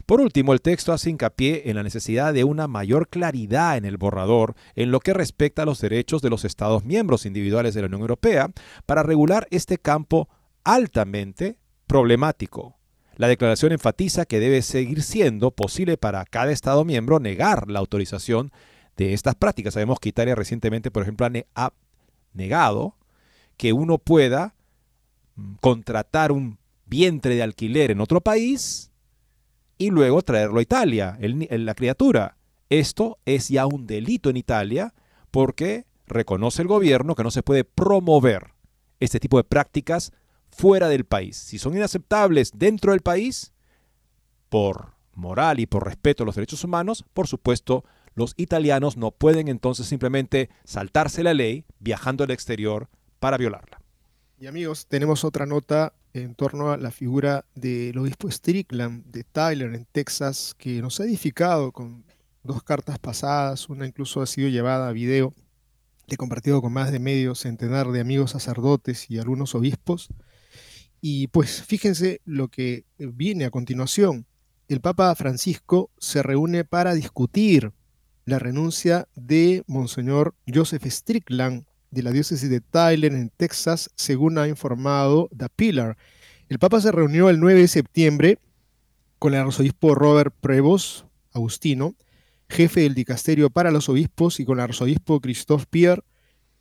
Por 0.06 0.22
último, 0.22 0.54
el 0.54 0.62
texto 0.62 0.94
hace 0.94 1.10
hincapié 1.10 1.70
en 1.70 1.76
la 1.76 1.84
necesidad 1.84 2.34
de 2.34 2.44
una 2.44 2.68
mayor 2.68 3.08
claridad 3.08 3.78
en 3.78 3.86
el 3.86 3.98
borrador 3.98 4.56
en 4.76 4.92
lo 4.92 5.00
que 5.00 5.14
respecta 5.14 5.64
a 5.64 5.66
los 5.66 5.80
derechos 5.80 6.22
de 6.22 6.30
los 6.30 6.46
Estados 6.46 6.84
miembros 6.84 7.26
individuales 7.26 7.74
de 7.74 7.82
la 7.82 7.88
Unión 7.88 8.02
Europea 8.02 8.52
para 8.86 9.04
regular 9.04 9.48
este 9.52 9.78
campo 9.78 10.30
altamente 10.64 11.58
problemático. 11.88 12.78
La 13.18 13.28
declaración 13.28 13.72
enfatiza 13.72 14.26
que 14.26 14.40
debe 14.40 14.62
seguir 14.62 15.02
siendo 15.02 15.52
posible 15.52 15.98
para 15.98 16.26
cada 16.26 16.52
Estado 16.52 16.84
miembro 16.84 17.20
negar 17.20 17.70
la 17.72 17.80
autorización 17.80 18.52
de 18.98 19.14
estas 19.14 19.36
prácticas. 19.36 19.74
Sabemos 19.74 20.00
que 20.00 20.10
Italia 20.10 20.36
recientemente, 20.36 20.92
por 20.92 21.04
ejemplo, 21.04 21.28
ha 21.56 21.74
negado 22.34 22.98
que 23.58 23.72
uno 23.72 23.98
pueda 23.98 24.56
mm, 25.36 25.56
contratar 25.62 26.32
un 26.32 26.60
vientre 26.86 27.36
de 27.36 27.44
alquiler 27.44 27.92
en 27.92 28.02
otro 28.02 28.22
país 28.22 28.92
y 29.78 29.90
luego 29.90 30.22
traerlo 30.22 30.60
a 30.60 30.64
Italia, 30.64 31.18
la 31.20 31.76
criatura. 31.76 32.38
Esto 32.70 33.20
es 33.26 33.50
ya 33.50 33.66
un 33.66 33.86
delito 33.86 34.30
en 34.30 34.38
Italia 34.38 34.94
porque 35.32 35.86
reconoce 36.08 36.62
el 36.62 36.68
gobierno 36.68 37.16
que 37.16 37.24
no 37.24 37.32
se 37.32 37.44
puede 37.44 37.64
promover 37.64 38.54
este 39.00 39.20
tipo 39.20 39.38
de 39.38 39.44
prácticas 39.44 40.12
fuera 40.50 40.88
del 40.88 41.06
país. 41.06 41.38
Si 41.38 41.60
son 41.60 41.76
inaceptables 41.76 42.52
dentro 42.56 42.92
del 42.92 43.02
país, 43.02 43.54
por 44.50 44.94
moral 45.14 45.60
y 45.60 45.66
por 45.66 45.86
respeto 45.86 46.24
a 46.24 46.26
los 46.26 46.36
derechos 46.36 46.64
humanos, 46.64 47.06
por 47.14 47.28
supuesto, 47.28 47.84
los 48.14 48.34
italianos 48.38 48.96
no 48.96 49.12
pueden 49.12 49.48
entonces 49.48 49.88
simplemente 49.88 50.50
saltarse 50.64 51.24
la 51.24 51.34
ley 51.34 51.66
viajando 51.80 52.24
al 52.24 52.32
exterior 52.32 52.90
para 53.20 53.38
violarla. 53.38 53.82
Y 54.40 54.48
amigos, 54.48 54.88
tenemos 54.88 55.24
otra 55.24 55.46
nota 55.46 55.94
en 56.24 56.34
torno 56.34 56.72
a 56.72 56.78
la 56.78 56.92
figura 56.92 57.46
del 57.56 57.98
obispo 57.98 58.32
Strickland 58.32 59.06
de 59.06 59.26
Tyler 59.26 59.76
en 59.76 59.86
Texas, 59.92 60.56
que 60.58 60.82
nos 60.82 61.00
ha 61.00 61.04
edificado 61.04 61.74
con 61.74 62.06
dos 62.42 62.64
cartas 62.64 63.00
pasadas, 63.00 63.68
una 63.68 63.86
incluso 63.86 64.22
ha 64.22 64.26
sido 64.26 64.48
llevada 64.48 64.88
a 64.88 64.94
video, 64.94 65.34
he 66.08 66.16
compartido 66.16 66.62
con 66.62 66.72
más 66.72 66.94
de 66.94 67.00
medio 67.00 67.36
centenar 67.36 67.92
de 67.92 68.00
amigos 68.00 68.32
sacerdotes 68.32 69.12
y 69.12 69.18
algunos 69.18 69.56
obispos. 69.56 70.08
Y 71.02 71.28
pues 71.28 71.62
fíjense 71.64 72.22
lo 72.24 72.48
que 72.48 72.86
viene 72.98 73.44
a 73.44 73.52
continuación. 73.52 74.26
El 74.70 74.80
Papa 74.80 75.14
Francisco 75.16 75.92
se 75.98 76.24
reúne 76.24 76.64
para 76.64 76.94
discutir 76.94 77.74
la 78.24 78.40
renuncia 78.40 79.10
de 79.16 79.64
Monseñor 79.68 80.34
Joseph 80.52 80.86
Strickland 80.86 81.66
de 81.96 82.04
la 82.04 82.12
diócesis 82.12 82.50
de 82.50 82.60
Tyler 82.60 83.14
en 83.14 83.30
Texas, 83.30 83.90
según 83.96 84.38
ha 84.38 84.48
informado 84.50 85.30
The 85.36 85.48
Pillar. 85.56 85.98
El 86.50 86.60
Papa 86.60 86.82
se 86.82 86.92
reunió 86.92 87.30
el 87.30 87.40
9 87.40 87.62
de 87.62 87.68
septiembre 87.70 88.38
con 89.18 89.34
el 89.34 89.40
arzobispo 89.40 89.96
Robert 89.96 90.36
Prevost, 90.42 91.06
Agustino, 91.32 91.96
jefe 92.50 92.82
del 92.82 92.96
dicasterio 92.96 93.50
para 93.50 93.72
los 93.72 93.88
obispos, 93.88 94.42
y 94.42 94.46
con 94.46 94.60
el 94.60 94.66
arzobispo 94.66 95.22
Christophe 95.22 95.66
Pierre, 95.70 96.04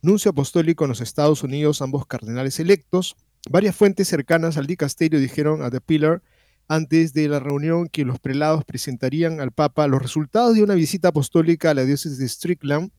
nuncio 0.01 0.31
apostólico 0.31 0.85
en 0.85 0.89
los 0.89 1.01
Estados 1.01 1.43
Unidos, 1.43 1.81
ambos 1.81 2.07
cardenales 2.07 2.59
electos. 2.61 3.17
Varias 3.49 3.75
fuentes 3.75 4.07
cercanas 4.07 4.55
al 4.55 4.67
dicasterio 4.67 5.19
dijeron 5.19 5.63
a 5.63 5.69
The 5.69 5.81
Pillar 5.81 6.23
antes 6.69 7.11
de 7.13 7.27
la 7.27 7.41
reunión 7.41 7.89
que 7.89 8.05
los 8.05 8.19
prelados 8.19 8.63
presentarían 8.63 9.41
al 9.41 9.51
Papa 9.51 9.85
los 9.87 10.01
resultados 10.01 10.55
de 10.55 10.63
una 10.63 10.75
visita 10.75 11.09
apostólica 11.09 11.71
a 11.71 11.73
la 11.73 11.83
diócesis 11.83 12.17
de 12.17 12.29
Strickland, 12.29 12.91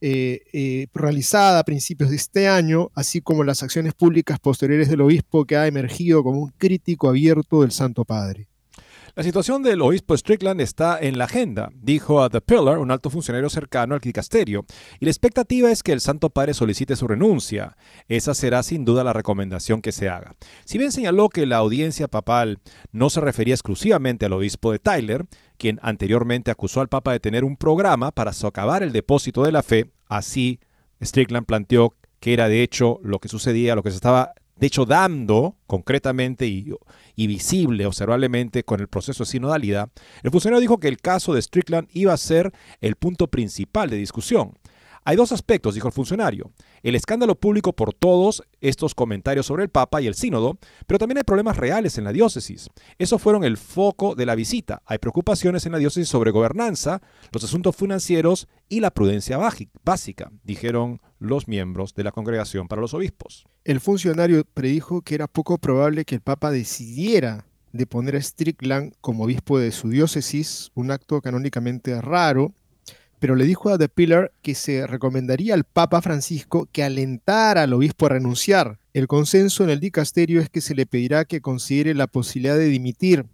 eh, 0.00 0.42
eh, 0.52 0.86
realizada 0.94 1.58
a 1.58 1.64
principios 1.64 2.10
de 2.10 2.16
este 2.16 2.48
año, 2.48 2.90
así 2.94 3.20
como 3.20 3.44
las 3.44 3.62
acciones 3.62 3.94
públicas 3.94 4.38
posteriores 4.38 4.88
del 4.88 5.00
obispo 5.00 5.44
que 5.44 5.56
ha 5.56 5.66
emergido 5.66 6.22
como 6.22 6.40
un 6.40 6.52
crítico 6.56 7.08
abierto 7.08 7.62
del 7.62 7.72
Santo 7.72 8.04
Padre. 8.04 8.48
La 9.18 9.24
situación 9.24 9.64
del 9.64 9.82
obispo 9.82 10.16
Strickland 10.16 10.60
está 10.60 10.96
en 11.00 11.18
la 11.18 11.24
agenda, 11.24 11.70
dijo 11.74 12.22
a 12.22 12.30
The 12.30 12.40
Pillar, 12.40 12.78
un 12.78 12.92
alto 12.92 13.10
funcionario 13.10 13.50
cercano 13.50 13.96
al 13.96 14.00
dicasterio, 14.00 14.64
y 15.00 15.06
la 15.06 15.10
expectativa 15.10 15.72
es 15.72 15.82
que 15.82 15.90
el 15.90 16.00
Santo 16.00 16.30
Padre 16.30 16.54
solicite 16.54 16.94
su 16.94 17.08
renuncia. 17.08 17.76
Esa 18.06 18.32
será 18.32 18.62
sin 18.62 18.84
duda 18.84 19.02
la 19.02 19.12
recomendación 19.12 19.82
que 19.82 19.90
se 19.90 20.08
haga. 20.08 20.36
Si 20.64 20.78
bien 20.78 20.92
señaló 20.92 21.30
que 21.30 21.46
la 21.46 21.56
audiencia 21.56 22.06
papal 22.06 22.60
no 22.92 23.10
se 23.10 23.20
refería 23.20 23.54
exclusivamente 23.54 24.26
al 24.26 24.34
obispo 24.34 24.70
de 24.70 24.78
Tyler, 24.78 25.26
quien 25.58 25.78
anteriormente 25.82 26.50
acusó 26.50 26.80
al 26.80 26.88
Papa 26.88 27.12
de 27.12 27.20
tener 27.20 27.44
un 27.44 27.56
programa 27.56 28.12
para 28.12 28.32
socavar 28.32 28.82
el 28.82 28.92
depósito 28.92 29.42
de 29.42 29.52
la 29.52 29.62
fe, 29.62 29.90
así 30.06 30.60
Strickland 31.02 31.46
planteó 31.46 31.94
que 32.20 32.32
era 32.32 32.48
de 32.48 32.62
hecho 32.62 33.00
lo 33.02 33.18
que 33.18 33.28
sucedía, 33.28 33.74
lo 33.74 33.82
que 33.82 33.90
se 33.90 33.96
estaba 33.96 34.34
de 34.58 34.66
hecho 34.66 34.84
dando 34.84 35.56
concretamente 35.66 36.46
y, 36.46 37.26
visible, 37.26 37.86
observablemente, 37.86 38.64
con 38.64 38.80
el 38.80 38.88
proceso 38.88 39.22
de 39.22 39.30
sinodalidad, 39.30 39.90
el 40.22 40.30
funcionario 40.30 40.60
dijo 40.60 40.78
que 40.78 40.88
el 40.88 40.98
caso 40.98 41.32
de 41.32 41.42
Strickland 41.42 41.88
iba 41.92 42.12
a 42.12 42.16
ser 42.16 42.52
el 42.80 42.96
punto 42.96 43.28
principal 43.28 43.88
de 43.88 43.96
discusión. 43.96 44.54
Hay 45.08 45.16
dos 45.16 45.32
aspectos, 45.32 45.74
dijo 45.74 45.88
el 45.88 45.94
funcionario. 45.94 46.52
El 46.82 46.94
escándalo 46.94 47.34
público 47.34 47.72
por 47.72 47.94
todos 47.94 48.42
estos 48.60 48.94
comentarios 48.94 49.46
sobre 49.46 49.62
el 49.62 49.70
Papa 49.70 50.02
y 50.02 50.06
el 50.06 50.14
sínodo, 50.14 50.58
pero 50.86 50.98
también 50.98 51.16
hay 51.16 51.24
problemas 51.24 51.56
reales 51.56 51.96
en 51.96 52.04
la 52.04 52.12
diócesis. 52.12 52.68
Esos 52.98 53.22
fueron 53.22 53.42
el 53.42 53.56
foco 53.56 54.14
de 54.14 54.26
la 54.26 54.34
visita. 54.34 54.82
Hay 54.84 54.98
preocupaciones 54.98 55.64
en 55.64 55.72
la 55.72 55.78
diócesis 55.78 56.10
sobre 56.10 56.30
gobernanza, 56.30 57.00
los 57.32 57.42
asuntos 57.42 57.74
financieros 57.74 58.48
y 58.68 58.80
la 58.80 58.90
prudencia 58.90 59.38
básica, 59.82 60.30
dijeron 60.44 61.00
los 61.18 61.48
miembros 61.48 61.94
de 61.94 62.04
la 62.04 62.12
Congregación 62.12 62.68
para 62.68 62.82
los 62.82 62.92
Obispos. 62.92 63.46
El 63.64 63.80
funcionario 63.80 64.44
predijo 64.44 65.00
que 65.00 65.14
era 65.14 65.26
poco 65.26 65.56
probable 65.56 66.04
que 66.04 66.16
el 66.16 66.20
Papa 66.20 66.50
decidiera 66.50 67.46
de 67.72 67.86
poner 67.86 68.16
a 68.16 68.20
Strickland 68.20 68.92
como 69.00 69.24
obispo 69.24 69.58
de 69.58 69.72
su 69.72 69.88
diócesis, 69.88 70.70
un 70.74 70.90
acto 70.90 71.22
canónicamente 71.22 71.98
raro, 72.02 72.52
pero 73.18 73.34
le 73.34 73.44
dijo 73.44 73.70
a 73.70 73.78
The 73.78 73.88
Pillar 73.88 74.32
que 74.42 74.54
se 74.54 74.86
recomendaría 74.86 75.54
al 75.54 75.64
Papa 75.64 76.00
Francisco 76.00 76.68
que 76.70 76.84
alentara 76.84 77.62
al 77.62 77.72
obispo 77.72 78.06
a 78.06 78.10
renunciar. 78.10 78.78
El 78.94 79.08
consenso 79.08 79.64
en 79.64 79.70
el 79.70 79.80
dicasterio 79.80 80.40
es 80.40 80.48
que 80.48 80.60
se 80.60 80.74
le 80.74 80.86
pedirá 80.86 81.24
que 81.24 81.40
considere 81.40 81.94
la 81.94 82.06
posibilidad 82.06 82.56
de 82.56 82.66
dimitir, 82.66 83.26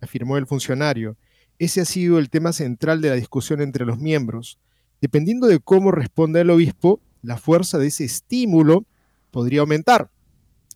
afirmó 0.00 0.36
el 0.36 0.46
funcionario. 0.46 1.16
Ese 1.58 1.80
ha 1.80 1.84
sido 1.84 2.18
el 2.18 2.30
tema 2.30 2.52
central 2.52 3.00
de 3.00 3.10
la 3.10 3.14
discusión 3.16 3.60
entre 3.60 3.84
los 3.84 3.98
miembros. 3.98 4.58
Dependiendo 5.00 5.48
de 5.48 5.58
cómo 5.58 5.90
responda 5.90 6.40
el 6.40 6.50
obispo, 6.50 7.00
la 7.22 7.36
fuerza 7.36 7.78
de 7.78 7.88
ese 7.88 8.04
estímulo 8.04 8.84
podría 9.30 9.60
aumentar, 9.60 10.10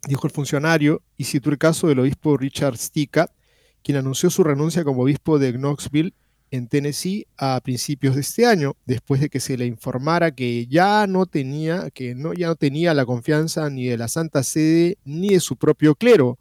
dijo 0.09 0.27
el 0.27 0.33
funcionario, 0.33 1.03
y 1.17 1.25
citó 1.25 1.51
el 1.51 1.59
caso 1.59 1.89
del 1.89 2.01
obispo 2.01 2.37
Richard 2.37 2.77
Stika, 2.77 3.31
quien 3.83 3.99
anunció 3.99 4.31
su 4.31 4.43
renuncia 4.43 4.83
como 4.83 5.03
obispo 5.03 5.39
de 5.39 5.53
Knoxville 5.53 6.15
en 6.57 6.69
Tennessee 6.69 7.27
a 7.37 7.61
principios 7.63 8.15
de 8.15 8.23
este 8.23 8.47
año, 8.47 8.75
después 8.85 9.21
de 9.21 9.29
que 9.29 9.41
se 9.41 9.57
le 9.57 9.67
informara 9.67 10.33
que 10.33 10.67
ya 10.67 11.07
no 11.07 11.27
tenía, 11.27 11.91
que 11.91 12.15
no, 12.15 12.35
ya 12.35 12.49
no 12.49 12.57
tenía 12.57 12.93
la 12.95 13.07
confianza 13.07 13.71
ni 13.71 13.87
de 13.87 13.97
la 13.97 14.09
Santa 14.09 14.43
Sede 14.43 14.99
ni 15.05 15.31
de 15.31 15.41
su 15.41 15.57
propio 15.57 15.95
clero. 15.95 16.39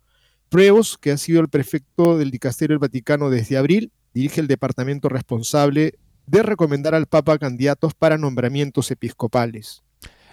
Pruebos, 0.50 0.98
que 0.98 1.12
ha 1.12 1.18
sido 1.18 1.42
el 1.42 1.50
prefecto 1.50 2.18
del 2.18 2.32
Dicasterio 2.32 2.74
del 2.74 2.80
Vaticano 2.80 3.30
desde 3.30 3.58
abril, 3.58 3.92
dirige 4.14 4.42
el 4.42 4.48
departamento 4.48 5.10
responsable 5.10 5.94
de 6.28 6.44
recomendar 6.44 6.96
al 6.96 7.06
Papa 7.06 7.38
candidatos 7.38 7.94
para 7.94 8.18
nombramientos 8.18 8.90
episcopales. 8.92 9.85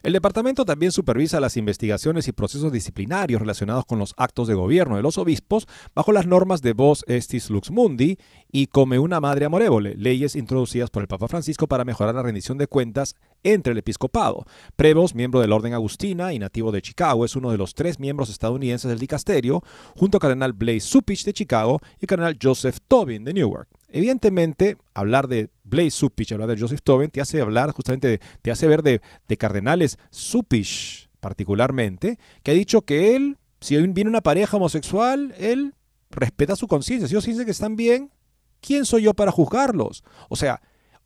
El 0.03 0.15
departamento 0.15 0.65
también 0.65 0.91
supervisa 0.91 1.39
las 1.39 1.57
investigaciones 1.57 2.27
y 2.27 2.33
procesos 2.33 2.73
disciplinarios 2.73 3.41
relacionados 3.41 3.87
con 3.87 4.01
los 4.01 4.15
actos 4.17 4.49
de 4.49 4.55
gobierno 4.55 4.97
de 4.97 5.03
los 5.03 5.17
obispos 5.17 5.69
bajo 5.95 6.11
las 6.11 6.27
normas 6.27 6.61
de 6.61 6.73
Vos 6.73 7.05
Estis 7.07 7.51
Lux 7.51 7.71
Mundi 7.71 8.19
y 8.51 8.67
Come 8.67 8.99
una 8.99 9.21
Madre 9.21 9.45
Amorévole, 9.45 9.95
leyes 9.95 10.35
introducidas 10.35 10.91
por 10.91 11.03
el 11.03 11.09
Papa 11.09 11.29
Francisco 11.29 11.69
para 11.69 11.85
mejorar 11.85 12.17
la 12.17 12.23
rendición 12.23 12.59
de 12.59 12.67
cuentas 12.67 13.15
entre 13.45 13.75
el 13.75 13.79
episcopado. 13.79 14.45
Prevost, 14.75 15.15
miembro 15.15 15.41
del 15.41 15.53
Orden 15.53 15.73
Agustina 15.73 16.33
y 16.33 16.41
nativo 16.41 16.73
de 16.73 16.83
Chicago, 16.83 17.25
es 17.25 17.37
uno 17.37 17.53
de 17.53 17.59
los 17.59 17.75
tres 17.75 18.01
miembros 18.01 18.29
estadounidenses 18.29 18.89
del 18.89 18.99
dicasterio, 18.99 19.63
junto 19.97 20.17
al 20.17 20.21
cardenal 20.23 20.53
Blaise 20.53 20.85
Supich 20.85 21.25
de 21.25 21.33
Chicago 21.33 21.81
y 22.01 22.07
cardenal 22.07 22.39
Joseph 22.43 22.79
Tobin 22.89 23.23
de 23.23 23.35
Newark. 23.35 23.69
Evidentemente, 23.93 24.79
hablar 24.95 25.29
de 25.29 25.51
Blaise 25.65 25.95
Supich, 25.95 26.33
hablar 26.33 26.49
de 26.49 26.59
Joseph 26.59 26.81
Tobin, 26.83 27.11
te 27.11 27.21
hace 27.21 27.41
hablar 27.41 27.71
justamente, 27.73 28.21
te 28.41 28.51
hace 28.51 28.67
ver 28.67 28.83
de, 28.83 29.01
cardenales 29.39 29.99
Supich 30.11 31.09
particularmente, 31.21 32.19
que 32.43 32.51
ha 32.51 32.55
dicho 32.55 32.83
que 32.83 33.15
él, 33.15 33.39
si 33.61 33.77
viene 33.77 34.11
una 34.11 34.23
pareja 34.23 34.57
homosexual, 34.57 35.35
él 35.39 35.75
respeta 36.11 36.57
su 36.57 36.67
conciencia. 36.67 37.07
Si 37.07 37.15
ellos 37.15 37.27
dicen 37.27 37.45
que 37.45 37.53
están 37.53 37.77
bien, 37.77 38.11
¿quién 38.61 38.85
soy 38.85 39.03
yo 39.03 39.15
para 39.15 39.31
juzgarlos? 39.31 40.03
O 40.29 40.37
sea, 40.37 40.61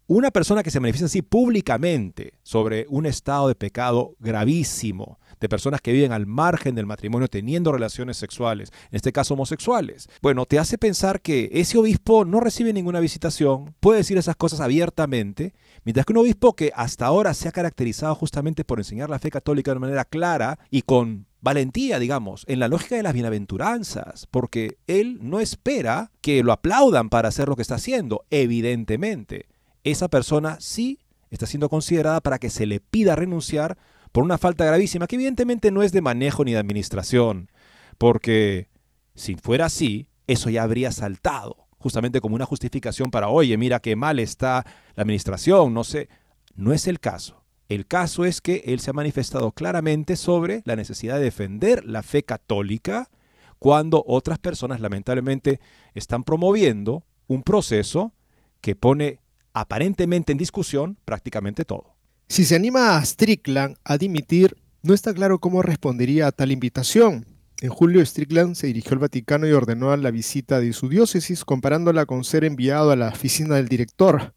una 0.07 0.31
persona 0.31 0.63
que 0.63 0.71
se 0.71 0.81
manifiesta 0.81 1.07
así 1.07 1.23
públicamente 1.23 2.35
sobre 2.43 2.87
un 2.89 3.07
estado 3.07 3.49
de 3.49 3.57
pecado 3.57 4.15
gravísimo, 4.21 5.19
de 5.41 5.49
personas 5.49 5.81
que 5.81 5.93
viven 5.93 6.13
al 6.13 6.27
margen 6.27 6.75
del 6.75 6.87
matrimonio 6.87 7.29
teniendo 7.29 7.73
relaciones 7.73 8.17
sexuales, 8.17 8.71
en 8.91 8.97
este 8.97 9.13
caso 9.13 9.35
homosexuales. 9.35 10.09
Bueno, 10.23 10.47
te 10.47 10.59
hace 10.59 10.79
pensar 10.79 11.21
que 11.21 11.51
ese 11.53 11.79
obispo 11.79 12.25
no 12.25 12.41
recibe 12.41 12.73
ninguna 12.73 13.01
visitación, 13.01 13.75
puede 13.81 13.99
decir 13.99 14.19
esas 14.19 14.37
cosas 14.37 14.61
abiertamente, 14.61 15.55
mientras 15.85 16.07
que 16.07 16.13
un 16.13 16.19
obispo 16.19 16.55
que 16.55 16.73
hasta 16.75 17.07
ahora 17.07 17.35
se 17.35 17.49
ha 17.49 17.53
caracterizado 17.53 18.15
justamente 18.15 18.65
por 18.65 18.79
enseñar 18.79 19.11
la 19.11 19.19
fe 19.19 19.31
católica 19.31 19.73
de 19.73 19.81
manera 19.81 20.05
clara 20.05 20.59
y 20.71 20.83
con 20.83 21.27
valentía, 21.41 22.01
digamos, 22.01 22.45
en 22.49 22.59
la 22.59 22.67
lógica 22.67 22.97
de 22.97 23.05
las 23.05 23.13
bienaventuranzas, 23.13 24.27
porque 24.33 24.79
él 24.89 25.19
no 25.23 25.39
espera 25.39 26.11
que 26.21 26.43
lo 26.43 26.51
aplaudan 26.51 27.09
para 27.09 27.29
hacer 27.29 27.49
lo 27.49 27.55
que 27.55 27.63
está 27.63 27.77
haciendo, 27.77 28.25
evidentemente. 28.31 29.47
Esa 29.85 30.09
persona 30.09 30.57
sí 30.61 30.99
está 31.31 31.47
siendo 31.47 31.69
considerada 31.69 32.21
para 32.21 32.39
que 32.41 32.51
se 32.51 32.67
le 32.67 32.81
pida 32.81 33.15
renunciar 33.15 33.79
por 34.13 34.25
una 34.25 34.39
falta 34.39 34.65
gravísima 34.65 35.07
que 35.07 35.17
evidentemente 35.17 35.71
no 35.71 35.83
es 35.83 35.93
de 35.93 36.01
manejo 36.01 36.45
ni 36.45 36.53
de 36.53 36.59
administración, 36.59 37.51
porque 37.99 38.69
si 39.15 39.35
fuera 39.35 39.67
así, 39.67 40.09
eso 40.27 40.51
ya 40.51 40.63
habría 40.63 40.93
saltado, 40.93 41.67
justamente 41.79 42.21
como 42.21 42.35
una 42.35 42.47
justificación 42.47 43.11
para, 43.11 43.29
oye, 43.29 43.57
mira 43.57 43.81
qué 43.81 43.97
mal 43.97 44.19
está 44.19 44.65
la 44.95 45.03
administración, 45.03 45.73
no 45.73 45.85
sé. 45.85 46.09
No 46.55 46.73
es 46.73 46.87
el 46.87 47.01
caso. 47.01 47.45
El 47.69 47.87
caso 47.87 48.25
es 48.25 48.41
que 48.41 48.63
él 48.67 48.81
se 48.81 48.91
ha 48.91 48.95
manifestado 48.95 49.53
claramente 49.53 50.17
sobre 50.17 50.63
la 50.65 50.77
necesidad 50.77 51.17
de 51.17 51.25
defender 51.25 51.85
la 51.85 52.03
fe 52.03 52.23
católica 52.23 53.11
cuando 53.59 54.05
otras 54.07 54.39
personas 54.39 54.81
lamentablemente 54.81 55.61
están 55.95 56.23
promoviendo 56.23 57.05
un 57.27 57.43
proceso 57.43 58.13
que 58.61 58.77
pone 58.77 59.21
aparentemente 59.53 60.33
en 60.33 60.39
discusión 60.39 60.99
prácticamente 61.05 61.65
todo. 61.65 61.96
Si 62.29 62.45
se 62.45 62.57
anima 62.57 62.97
a 62.97 63.05
Strickland 63.05 63.77
a 63.85 63.99
dimitir, 63.99 64.57
no 64.83 64.95
está 64.95 65.15
claro 65.15 65.39
cómo 65.39 65.63
respondería 65.63 66.27
a 66.27 66.33
tal 66.33 66.51
invitación. 66.51 67.25
En 67.61 67.71
julio, 67.71 68.05
Strickland 68.05 68.57
se 68.57 68.67
dirigió 68.67 68.93
al 68.93 68.99
Vaticano 68.99 69.47
y 69.47 69.53
ordenó 69.53 69.97
la 69.97 70.11
visita 70.11 70.59
de 70.59 70.73
su 70.73 70.89
diócesis, 70.89 71.45
comparándola 71.45 72.05
con 72.05 72.25
ser 72.25 72.45
enviado 72.45 72.91
a 72.91 72.97
la 72.97 73.09
oficina 73.11 73.55
del 73.55 73.69
director. 73.69 74.35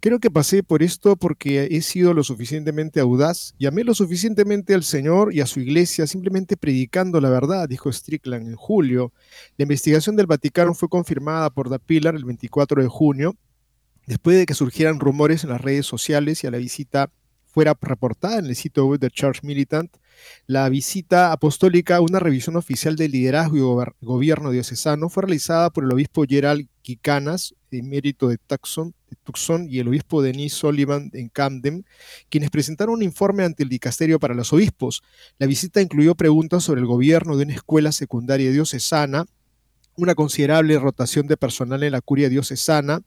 Creo 0.00 0.18
que 0.18 0.30
pasé 0.30 0.62
por 0.62 0.82
esto 0.82 1.16
porque 1.16 1.68
he 1.70 1.82
sido 1.82 2.14
lo 2.14 2.24
suficientemente 2.24 3.00
audaz 3.00 3.54
y 3.58 3.68
lo 3.70 3.94
suficientemente 3.94 4.72
al 4.72 4.82
Señor 4.82 5.34
y 5.34 5.40
a 5.42 5.46
su 5.46 5.60
iglesia 5.60 6.06
simplemente 6.06 6.56
predicando 6.56 7.20
la 7.20 7.28
verdad, 7.28 7.68
dijo 7.68 7.92
Strickland 7.92 8.48
en 8.48 8.56
julio. 8.56 9.12
La 9.58 9.64
investigación 9.64 10.16
del 10.16 10.26
Vaticano 10.26 10.72
fue 10.74 10.88
confirmada 10.88 11.50
por 11.50 11.68
The 11.68 11.78
Pillar 11.80 12.16
el 12.16 12.24
24 12.24 12.82
de 12.82 12.88
junio, 12.88 13.36
después 14.06 14.38
de 14.38 14.46
que 14.46 14.54
surgieran 14.54 15.00
rumores 15.00 15.44
en 15.44 15.50
las 15.50 15.60
redes 15.60 15.84
sociales 15.84 16.42
y 16.42 16.46
a 16.46 16.50
la 16.50 16.58
visita 16.58 17.10
fuera 17.56 17.74
reportada 17.80 18.38
en 18.38 18.44
el 18.44 18.54
sitio 18.54 18.84
web 18.84 19.00
de 19.00 19.10
Church 19.10 19.42
Militant, 19.42 19.90
la 20.46 20.68
visita 20.68 21.32
apostólica, 21.32 22.02
una 22.02 22.18
revisión 22.18 22.56
oficial 22.56 22.96
del 22.96 23.12
liderazgo 23.12 23.56
y 23.56 24.04
gobierno 24.04 24.50
diocesano, 24.50 25.08
fue 25.08 25.22
realizada 25.22 25.70
por 25.70 25.84
el 25.84 25.90
obispo 25.90 26.26
Gerald 26.28 26.68
Quicanas, 26.82 27.54
emérito 27.70 28.28
de 28.28 28.36
Tucson, 28.36 28.94
de 29.08 29.16
Tucson, 29.24 29.68
y 29.70 29.78
el 29.78 29.88
obispo 29.88 30.20
Denis 30.20 30.52
Sullivan 30.52 31.10
en 31.14 31.30
Camden, 31.30 31.86
quienes 32.28 32.50
presentaron 32.50 32.96
un 32.96 33.02
informe 33.02 33.44
ante 33.44 33.62
el 33.62 33.70
dicasterio 33.70 34.20
para 34.20 34.34
los 34.34 34.52
obispos. 34.52 35.02
La 35.38 35.46
visita 35.46 35.80
incluyó 35.80 36.14
preguntas 36.14 36.62
sobre 36.62 36.82
el 36.82 36.86
gobierno 36.86 37.38
de 37.38 37.44
una 37.44 37.54
escuela 37.54 37.90
secundaria 37.90 38.52
diocesana, 38.52 39.24
una 39.96 40.14
considerable 40.14 40.78
rotación 40.78 41.26
de 41.26 41.36
personal 41.36 41.82
en 41.82 41.92
la 41.92 42.00
curia 42.00 42.28
diocesana, 42.28 43.02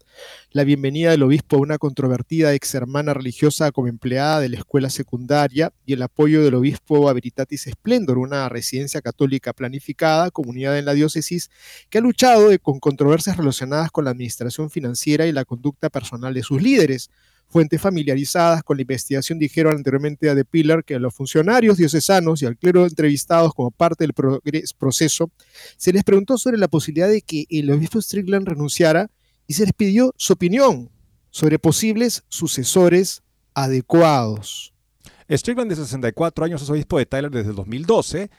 la 0.52 0.64
bienvenida 0.64 1.12
del 1.12 1.24
obispo 1.24 1.58
a 1.58 1.60
una 1.60 1.78
controvertida 1.78 2.54
ex 2.54 2.74
hermana 2.74 3.14
religiosa 3.14 3.72
como 3.72 3.88
empleada 3.88 4.40
de 4.40 4.50
la 4.50 4.58
escuela 4.58 4.90
secundaria 4.90 5.72
y 5.86 5.94
el 5.94 6.02
apoyo 6.02 6.44
del 6.44 6.56
obispo 6.56 7.08
a 7.08 7.14
Veritatis 7.14 7.68
Splendor, 7.72 8.18
una 8.18 8.50
residencia 8.50 9.02
católica 9.02 9.54
planificada, 9.54 10.32
comunidad 10.32 10.80
en 10.80 10.86
la 10.86 10.94
diócesis, 10.94 11.52
que 11.90 12.00
ha 12.00 12.02
luchado 12.02 12.50
con 12.62 12.80
controversias 12.80 13.38
relacionadas 13.38 13.92
con 13.92 14.06
la 14.06 14.12
administración 14.12 14.72
financiera 14.72 15.28
y 15.28 15.32
la 15.32 15.46
conducta 15.46 15.90
personal 15.90 16.34
de 16.34 16.44
sus 16.44 16.62
líderes. 16.62 17.12
Fuentes 17.50 17.82
familiarizadas 17.82 18.62
con 18.62 18.78
la 18.78 18.84
investigación 18.84 19.40
dijeron 19.40 19.76
anteriormente 19.76 20.30
a 20.30 20.36
The 20.36 20.46
Pillar 20.46 20.84
que 20.84 20.96
a 20.96 21.00
los 21.00 21.16
funcionarios 21.16 21.78
diocesanos 21.78 22.42
y 22.42 22.46
al 22.46 22.56
clero 22.56 22.86
entrevistados 22.86 23.56
como 23.56 23.72
parte 23.72 24.04
del 24.04 24.14
proceso 24.78 25.32
se 25.76 25.92
les 25.92 26.04
preguntó 26.04 26.38
sobre 26.38 26.58
la 26.58 26.68
posibilidad 26.68 27.10
de 27.10 27.22
que 27.24 27.46
el 27.50 27.72
obispo 27.72 28.00
Strickland 28.00 28.48
renunciara 28.48 29.10
y 29.48 29.54
se 29.54 29.64
les 29.64 29.74
pidió 29.74 30.14
su 30.16 30.34
opinión 30.34 30.92
sobre 31.32 31.58
posibles 31.58 32.24
sucesores 32.30 33.24
adecuados. 33.56 34.74
Strickland, 35.28 35.72
de 35.72 35.76
64 35.76 36.46
años, 36.46 36.62
es 36.62 36.70
obispo 36.70 37.00
de 37.00 37.08
Tyler 37.08 37.32
desde 37.32 37.50
el 37.50 37.56
2012 37.56 38.30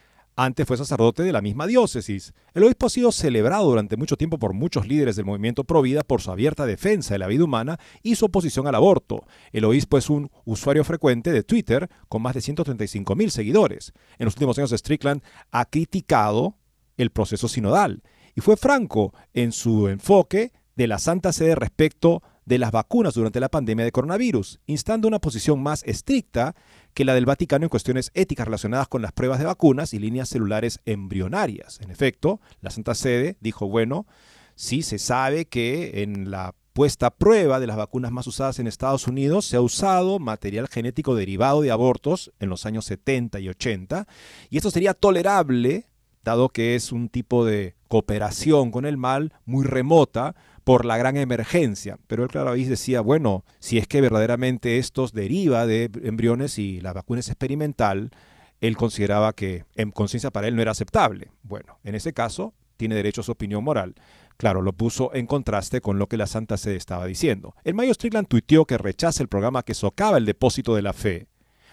antes 0.43 0.67
fue 0.67 0.79
sacerdote 0.79 1.23
de 1.23 1.33
la 1.33 1.43
misma 1.43 1.67
diócesis. 1.67 2.33
El 2.55 2.65
obispo 2.65 2.87
ha 2.87 2.91
sido 2.91 3.13
celebrado 3.13 3.67
durante 3.67 3.99
mucho 3.99 4.17
tiempo 4.17 4.39
por 4.39 4.55
muchos 4.55 4.89
líderes 4.89 5.17
del 5.17 5.27
movimiento 5.27 5.65
Provida 5.65 6.03
por 6.03 6.23
su 6.23 6.31
abierta 6.31 6.65
defensa 6.65 7.13
de 7.13 7.19
la 7.19 7.27
vida 7.27 7.45
humana 7.45 7.79
y 8.03 8.15
su 8.15 8.25
oposición 8.25 8.67
al 8.67 8.75
aborto. 8.75 9.27
El 9.53 9.67
obispo 9.67 9.99
es 9.99 10.09
un 10.09 10.31
usuario 10.47 10.83
frecuente 10.83 11.31
de 11.31 11.43
Twitter 11.43 11.91
con 12.09 12.23
más 12.23 12.33
de 12.33 12.41
135 12.41 13.15
mil 13.17 13.31
seguidores. 13.31 13.93
En 14.19 14.25
los 14.25 14.35
últimos 14.35 14.57
años, 14.57 14.71
Strickland 14.71 15.23
ha 15.51 15.67
criticado 15.67 16.57
el 16.97 17.11
proceso 17.11 17.47
sinodal 17.47 18.03
y 18.35 18.41
fue 18.41 18.57
franco 18.57 19.13
en 19.35 19.53
su 19.53 19.89
enfoque 19.89 20.53
de 20.75 20.87
la 20.87 20.99
Santa 20.99 21.35
Sede 21.35 21.55
respecto 21.55 22.23
de 22.47 22.59
las 22.59 22.73
vacunas 22.73 23.15
durante 23.15 23.41
la 23.41 23.49
pandemia 23.49 23.85
de 23.85 23.93
coronavirus, 23.93 24.59
instando 24.67 25.07
una 25.07 25.21
posición 25.21 25.63
más 25.63 25.85
estricta 25.85 26.57
que 26.95 27.05
la 27.05 27.15
del 27.15 27.27
Vaticano 27.27 27.65
en 27.65 27.69
cuestiones 27.69 28.11
éticas 28.15 28.47
relacionadas 28.47 28.89
con 28.89 29.03
las 29.03 29.13
pruebas 29.13 29.39
de 29.39 29.45
vacunas 29.45 29.95
y 29.95 29.99
líneas 29.99 30.29
celulares 30.29 30.81
embrionarias. 30.85 31.81
En 31.81 31.91
efecto, 31.91 32.41
la 32.61 32.71
Santa 32.71 32.95
Sede 32.95 33.37
dijo, 33.41 33.69
bueno, 33.69 34.07
sí 34.55 34.83
se 34.83 34.99
sabe 34.99 35.47
que 35.47 36.03
en 36.03 36.31
la 36.31 36.55
puesta 36.73 37.07
a 37.07 37.11
prueba 37.11 37.61
de 37.61 37.67
las 37.67 37.77
vacunas 37.77 38.13
más 38.13 38.27
usadas 38.27 38.59
en 38.59 38.67
Estados 38.67 39.07
Unidos 39.07 39.45
se 39.45 39.57
ha 39.57 39.61
usado 39.61 40.19
material 40.19 40.69
genético 40.69 41.15
derivado 41.15 41.63
de 41.63 41.71
abortos 41.71 42.33
en 42.39 42.49
los 42.49 42.67
años 42.67 42.85
70 42.87 43.41
y 43.41 43.49
80, 43.49 44.07
y 44.51 44.57
esto 44.57 44.71
sería 44.71 44.95
tolerable, 44.95 45.87
dado 46.23 46.49
que 46.49 46.75
es 46.75 46.93
un 46.93 47.09
tipo 47.09 47.45
de 47.45 47.75
cooperación 47.89 48.71
con 48.71 48.87
el 48.87 48.97
mal 48.97 49.35
muy 49.47 49.65
remota, 49.65 50.37
por 50.65 50.85
la 50.85 50.99
gran 50.99 51.17
emergencia. 51.17 51.99
Pero 52.07 52.23
él 52.23 52.29
claro 52.29 52.55
decía, 52.55 53.01
bueno, 53.01 53.45
si 53.59 53.79
es 53.79 53.87
que 53.87 54.01
verdaderamente 54.01 54.79
estos 54.79 55.13
deriva 55.13 55.67
de 55.67 55.91
embriones 56.03 56.59
y 56.59 56.81
la 56.81 56.93
vacuna 56.93 57.21
es 57.21 57.29
experimental, 57.29 58.11
él 58.61 58.77
consideraba 58.77 59.33
que 59.33 59.65
en 59.75 59.91
conciencia 59.91 60.31
para 60.31 60.49
él 60.49 60.57
no 60.57 60.63
era 60.63 60.73
aceptable. 60.73 61.31
Bueno, 61.43 61.79
en 61.85 61.95
ese 61.95 62.13
caso 62.13 62.55
tiene 62.77 62.95
derecho 62.95 63.21
a 63.21 63.25
su 63.25 63.33
opinión 63.33 63.65
moral. 63.65 63.95
Claro, 64.37 64.63
lo 64.63 64.73
puso 64.73 65.15
en 65.15 65.27
contraste 65.27 65.83
con 65.83 65.99
lo 65.99 66.07
que 66.07 66.17
la 66.17 66.27
Santa 66.27 66.57
Sede 66.57 66.77
estaba 66.77 67.05
diciendo. 67.07 67.55
El 67.63 67.75
mayo 67.75 67.93
Strickland 67.93 68.27
tuiteó 68.27 68.65
que 68.65 68.79
rechaza 68.79 69.23
el 69.23 69.29
programa 69.29 69.63
que 69.63 69.75
socava 69.75 70.17
el 70.17 70.25
depósito 70.25 70.75
de 70.75 70.83
la 70.83 70.95
fe 70.95 71.27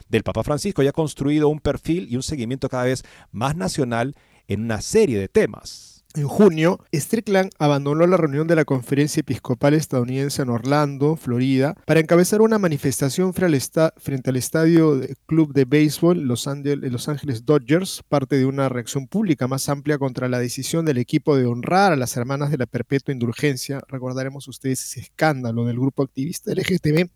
del 0.09 0.23
Papa 0.23 0.43
Francisco 0.43 0.83
y 0.83 0.87
ha 0.87 0.91
construido 0.91 1.49
un 1.49 1.59
perfil 1.59 2.07
y 2.09 2.15
un 2.15 2.23
seguimiento 2.23 2.69
cada 2.69 2.83
vez 2.83 3.03
más 3.31 3.55
nacional 3.55 4.15
en 4.47 4.63
una 4.63 4.81
serie 4.81 5.19
de 5.19 5.27
temas. 5.27 5.96
En 6.15 6.27
junio, 6.27 6.79
Strickland 6.91 7.51
abandonó 7.59 8.07
la 8.07 8.17
reunión 8.17 8.47
de 8.47 8.55
la 8.55 8.65
Conferencia 8.65 9.19
Episcopal 9.19 9.75
Estadounidense 9.75 10.41
en 10.41 10.49
Orlando, 10.49 11.15
Florida, 11.15 11.75
para 11.85 11.99
encabezar 11.99 12.41
una 12.41 12.57
manifestación 12.57 13.33
frente 13.35 14.29
al 14.29 14.35
estadio 14.35 14.97
de 14.97 15.15
Club 15.27 15.53
de 15.53 15.65
Béisbol 15.65 16.21
Los 16.21 16.47
Ángeles 16.47 17.45
Dodgers, 17.45 18.01
parte 18.09 18.37
de 18.37 18.45
una 18.45 18.67
reacción 18.67 19.07
pública 19.07 19.47
más 19.47 19.69
amplia 19.69 19.99
contra 19.99 20.27
la 20.27 20.39
decisión 20.39 20.85
del 20.85 20.97
equipo 20.97 21.35
de 21.35 21.45
honrar 21.45 21.93
a 21.93 21.97
las 21.97 22.17
hermanas 22.17 22.49
de 22.49 22.57
la 22.57 22.65
perpetua 22.65 23.11
indulgencia. 23.11 23.81
Recordaremos 23.87 24.47
ustedes 24.47 24.83
ese 24.85 25.01
escándalo 25.01 25.65
del 25.65 25.77
grupo 25.77 26.01
activista 26.01 26.51
LGTB, 26.51 27.11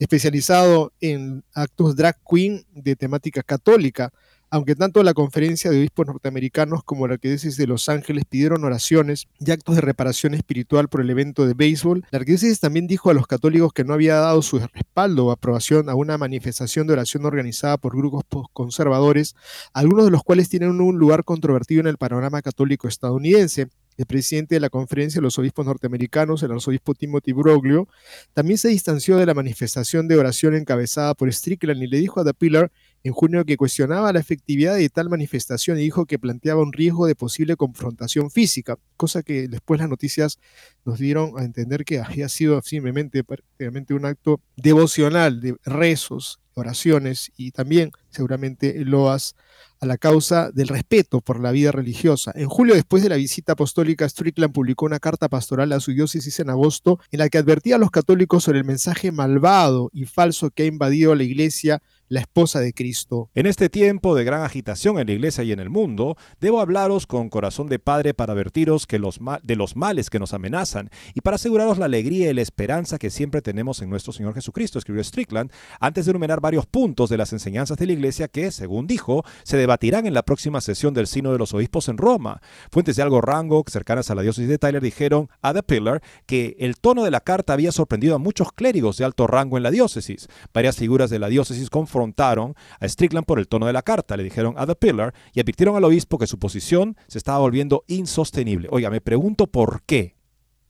especializado 0.00 0.92
en 1.00 1.44
actos 1.54 1.94
drag 1.94 2.16
queen 2.28 2.66
de 2.72 2.96
temática 2.96 3.44
católica 3.44 4.12
aunque 4.54 4.76
tanto 4.76 5.02
la 5.02 5.14
conferencia 5.14 5.68
de 5.68 5.80
obispos 5.80 6.06
norteamericanos 6.06 6.84
como 6.84 7.08
la 7.08 7.14
arquidiócesis 7.14 7.56
de 7.56 7.66
Los 7.66 7.88
Ángeles 7.88 8.24
pidieron 8.24 8.62
oraciones 8.62 9.26
y 9.40 9.50
actos 9.50 9.74
de 9.74 9.80
reparación 9.80 10.32
espiritual 10.32 10.86
por 10.86 11.00
el 11.00 11.10
evento 11.10 11.44
de 11.44 11.54
béisbol, 11.54 12.04
la 12.12 12.20
arquidiócesis 12.20 12.60
también 12.60 12.86
dijo 12.86 13.10
a 13.10 13.14
los 13.14 13.26
católicos 13.26 13.72
que 13.72 13.82
no 13.82 13.94
había 13.94 14.14
dado 14.14 14.42
su 14.42 14.60
respaldo 14.60 15.26
o 15.26 15.32
aprobación 15.32 15.88
a 15.88 15.96
una 15.96 16.18
manifestación 16.18 16.86
de 16.86 16.92
oración 16.92 17.26
organizada 17.26 17.78
por 17.78 17.96
grupos 17.96 18.46
conservadores, 18.52 19.34
algunos 19.72 20.04
de 20.04 20.12
los 20.12 20.22
cuales 20.22 20.48
tienen 20.48 20.80
un 20.80 20.98
lugar 20.98 21.24
controvertido 21.24 21.80
en 21.80 21.88
el 21.88 21.96
panorama 21.96 22.40
católico 22.40 22.86
estadounidense. 22.86 23.66
El 23.96 24.06
presidente 24.06 24.56
de 24.56 24.60
la 24.60 24.70
conferencia 24.70 25.20
de 25.20 25.22
los 25.22 25.38
obispos 25.38 25.66
norteamericanos, 25.66 26.42
el 26.42 26.50
arzobispo 26.50 26.94
Timothy 26.94 27.32
Broglio, 27.32 27.88
también 28.32 28.58
se 28.58 28.68
distanció 28.68 29.16
de 29.16 29.26
la 29.26 29.34
manifestación 29.34 30.08
de 30.08 30.16
oración 30.16 30.56
encabezada 30.56 31.14
por 31.14 31.32
Strickland 31.32 31.80
y 31.80 31.86
le 31.86 31.98
dijo 31.98 32.20
a 32.20 32.24
The 32.24 32.34
Pillar 32.34 32.72
en 33.04 33.12
junio 33.12 33.44
que 33.44 33.58
cuestionaba 33.58 34.12
la 34.12 34.18
efectividad 34.18 34.76
de 34.76 34.88
tal 34.88 35.10
manifestación 35.10 35.78
y 35.78 35.82
dijo 35.82 36.06
que 36.06 36.18
planteaba 36.18 36.62
un 36.62 36.72
riesgo 36.72 37.06
de 37.06 37.14
posible 37.14 37.54
confrontación 37.54 38.30
física, 38.30 38.78
cosa 38.96 39.22
que 39.22 39.46
después 39.46 39.78
las 39.78 39.90
noticias 39.90 40.38
nos 40.86 40.98
dieron 40.98 41.38
a 41.38 41.44
entender 41.44 41.84
que 41.84 42.00
había 42.00 42.30
sido 42.30 42.62
simplemente 42.62 43.22
prácticamente 43.22 43.92
un 43.92 44.06
acto 44.06 44.40
devocional 44.56 45.40
de 45.42 45.54
rezos, 45.66 46.40
oraciones 46.54 47.30
y 47.36 47.50
también 47.50 47.90
seguramente 48.10 48.84
loas 48.84 49.34
a 49.80 49.86
la 49.86 49.98
causa 49.98 50.50
del 50.52 50.68
respeto 50.68 51.20
por 51.20 51.40
la 51.40 51.50
vida 51.50 51.72
religiosa. 51.72 52.32
En 52.34 52.48
julio, 52.48 52.74
después 52.74 53.02
de 53.02 53.08
la 53.08 53.16
visita 53.16 53.52
apostólica, 53.52 54.08
Strickland 54.08 54.54
publicó 54.54 54.86
una 54.86 55.00
carta 55.00 55.28
pastoral 55.28 55.72
a 55.72 55.80
su 55.80 55.92
diócesis 55.92 56.40
en 56.40 56.48
agosto 56.48 57.00
en 57.10 57.18
la 57.18 57.28
que 57.28 57.38
advertía 57.38 57.76
a 57.76 57.78
los 57.78 57.90
católicos 57.90 58.44
sobre 58.44 58.60
el 58.60 58.64
mensaje 58.64 59.12
malvado 59.12 59.90
y 59.92 60.06
falso 60.06 60.50
que 60.50 60.62
ha 60.62 60.66
invadido 60.66 61.14
la 61.14 61.24
iglesia 61.24 61.82
la 62.08 62.20
esposa 62.20 62.60
de 62.60 62.72
Cristo. 62.72 63.30
En 63.34 63.46
este 63.46 63.68
tiempo 63.68 64.14
de 64.14 64.24
gran 64.24 64.42
agitación 64.42 64.98
en 64.98 65.06
la 65.06 65.12
iglesia 65.12 65.44
y 65.44 65.52
en 65.52 65.60
el 65.60 65.70
mundo, 65.70 66.16
debo 66.40 66.60
hablaros 66.60 67.06
con 67.06 67.28
corazón 67.28 67.68
de 67.68 67.78
padre 67.78 68.14
para 68.14 68.32
advertiros 68.32 68.86
que 68.86 68.98
los 68.98 69.20
de 69.42 69.56
los 69.56 69.76
males 69.76 70.10
que 70.10 70.18
nos 70.18 70.34
amenazan 70.34 70.90
y 71.14 71.20
para 71.20 71.36
aseguraros 71.36 71.78
la 71.78 71.86
alegría 71.86 72.30
y 72.30 72.34
la 72.34 72.42
esperanza 72.42 72.98
que 72.98 73.10
siempre 73.10 73.42
tenemos 73.42 73.80
en 73.82 73.90
nuestro 73.90 74.12
Señor 74.12 74.34
Jesucristo, 74.34 74.78
escribió 74.78 75.02
Strickland, 75.02 75.50
antes 75.80 76.04
de 76.04 76.10
enumerar 76.10 76.40
varios 76.40 76.66
puntos 76.66 77.10
de 77.10 77.16
las 77.16 77.32
enseñanzas 77.32 77.78
de 77.78 77.86
la 77.86 77.92
Iglesia 77.92 78.28
que, 78.28 78.50
según 78.50 78.86
dijo, 78.86 79.24
se 79.42 79.56
debatirán 79.56 80.06
en 80.06 80.14
la 80.14 80.22
próxima 80.22 80.60
sesión 80.60 80.94
del 80.94 81.06
Sino 81.06 81.32
de 81.32 81.38
los 81.38 81.54
Obispos 81.54 81.88
en 81.88 81.98
Roma. 81.98 82.40
Fuentes 82.70 82.96
de 82.96 83.02
algo 83.02 83.20
rango 83.20 83.64
cercanas 83.68 84.10
a 84.10 84.14
la 84.14 84.22
diócesis 84.22 84.48
de 84.48 84.58
Tyler 84.58 84.82
dijeron 84.82 85.28
a 85.42 85.54
The 85.54 85.62
Pillar 85.62 86.02
que 86.26 86.56
el 86.58 86.76
tono 86.76 87.04
de 87.04 87.10
la 87.10 87.20
carta 87.20 87.52
había 87.52 87.72
sorprendido 87.72 88.14
a 88.14 88.18
muchos 88.18 88.52
clérigos 88.52 88.96
de 88.96 89.04
alto 89.04 89.26
rango 89.26 89.56
en 89.56 89.62
la 89.62 89.70
diócesis. 89.70 90.28
Varias 90.52 90.76
figuras 90.76 91.10
de 91.10 91.18
la 91.18 91.28
diócesis 91.28 91.70
confrontaron 92.04 92.54
a 92.80 92.88
Strickland 92.88 93.26
por 93.26 93.38
el 93.38 93.48
tono 93.48 93.66
de 93.66 93.72
la 93.72 93.82
carta, 93.82 94.16
le 94.16 94.22
dijeron 94.22 94.54
a 94.58 94.66
The 94.66 94.74
Pillar 94.74 95.14
y 95.32 95.40
advirtieron 95.40 95.76
al 95.76 95.84
obispo 95.84 96.18
que 96.18 96.26
su 96.26 96.38
posición 96.38 96.96
se 97.08 97.18
estaba 97.18 97.38
volviendo 97.38 97.84
insostenible. 97.88 98.68
Oiga, 98.70 98.90
me 98.90 99.00
pregunto 99.00 99.46
por 99.46 99.82
qué. 99.82 100.14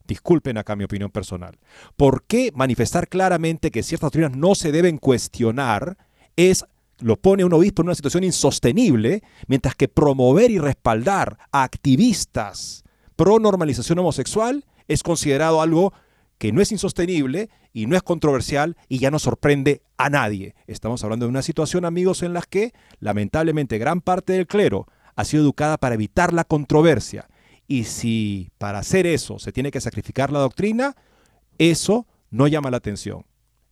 Disculpen 0.07 0.59
acá 0.59 0.77
mi 0.77 0.85
opinión 0.85 1.11
personal. 1.11 1.59
¿Por 1.97 2.25
qué 2.25 2.53
manifestar 2.55 3.09
claramente 3.09 3.71
que 3.71 3.83
ciertas 3.83 4.09
doctrinas 4.09 4.37
no 4.37 4.55
se 4.55 4.71
deben 4.71 4.99
cuestionar 4.99 5.97
es 6.37 6.65
lo 7.01 7.17
pone 7.17 7.45
un 7.45 7.53
obispo 7.53 7.83
en 7.83 7.89
una 7.89 7.97
situación 7.97 8.23
insostenible, 8.23 9.23
mientras 9.49 9.75
que 9.75 9.89
promover 9.89 10.51
y 10.53 10.59
respaldar 10.59 11.39
a 11.51 11.65
activistas 11.65 12.85
pro 13.17 13.41
normalización 13.41 13.99
homosexual 13.99 14.65
es 14.87 15.03
considerado 15.03 15.61
algo 15.61 15.93
que 16.45 16.53
no 16.53 16.61
es 16.61 16.73
insostenible 16.73 17.49
y 17.73 17.87
no 17.87 17.97
es 17.97 18.03
controversial 18.03 18.77
y 18.87 18.99
ya 18.99 19.11
no 19.11 19.19
sorprende 19.19 19.81
a 19.97 20.11
nadie. 20.11 20.55
Estamos 20.67 21.03
hablando 21.03 21.25
de 21.25 21.31
una 21.31 21.41
situación, 21.41 21.87
amigos, 21.87 22.23
en 22.23 22.35
la 22.35 22.43
que 22.43 22.75
lamentablemente 23.01 23.79
gran 23.79 24.03
parte 24.03 24.35
del 24.35 24.47
clero 24.47 24.87
ha 25.17 25.25
sido 25.25 25.43
educada 25.43 25.79
para 25.79 25.95
evitar 25.95 26.35
la 26.35 26.45
controversia. 26.45 27.31
Y 27.67 27.85
si 27.85 28.51
para 28.59 28.81
hacer 28.81 29.07
eso 29.07 29.39
se 29.39 29.53
tiene 29.53 29.71
que 29.71 29.81
sacrificar 29.81 30.31
la 30.31 30.41
doctrina, 30.41 30.95
eso 31.57 32.07
no 32.29 32.47
llama 32.47 32.71
la 32.71 32.77
atención. 32.77 33.25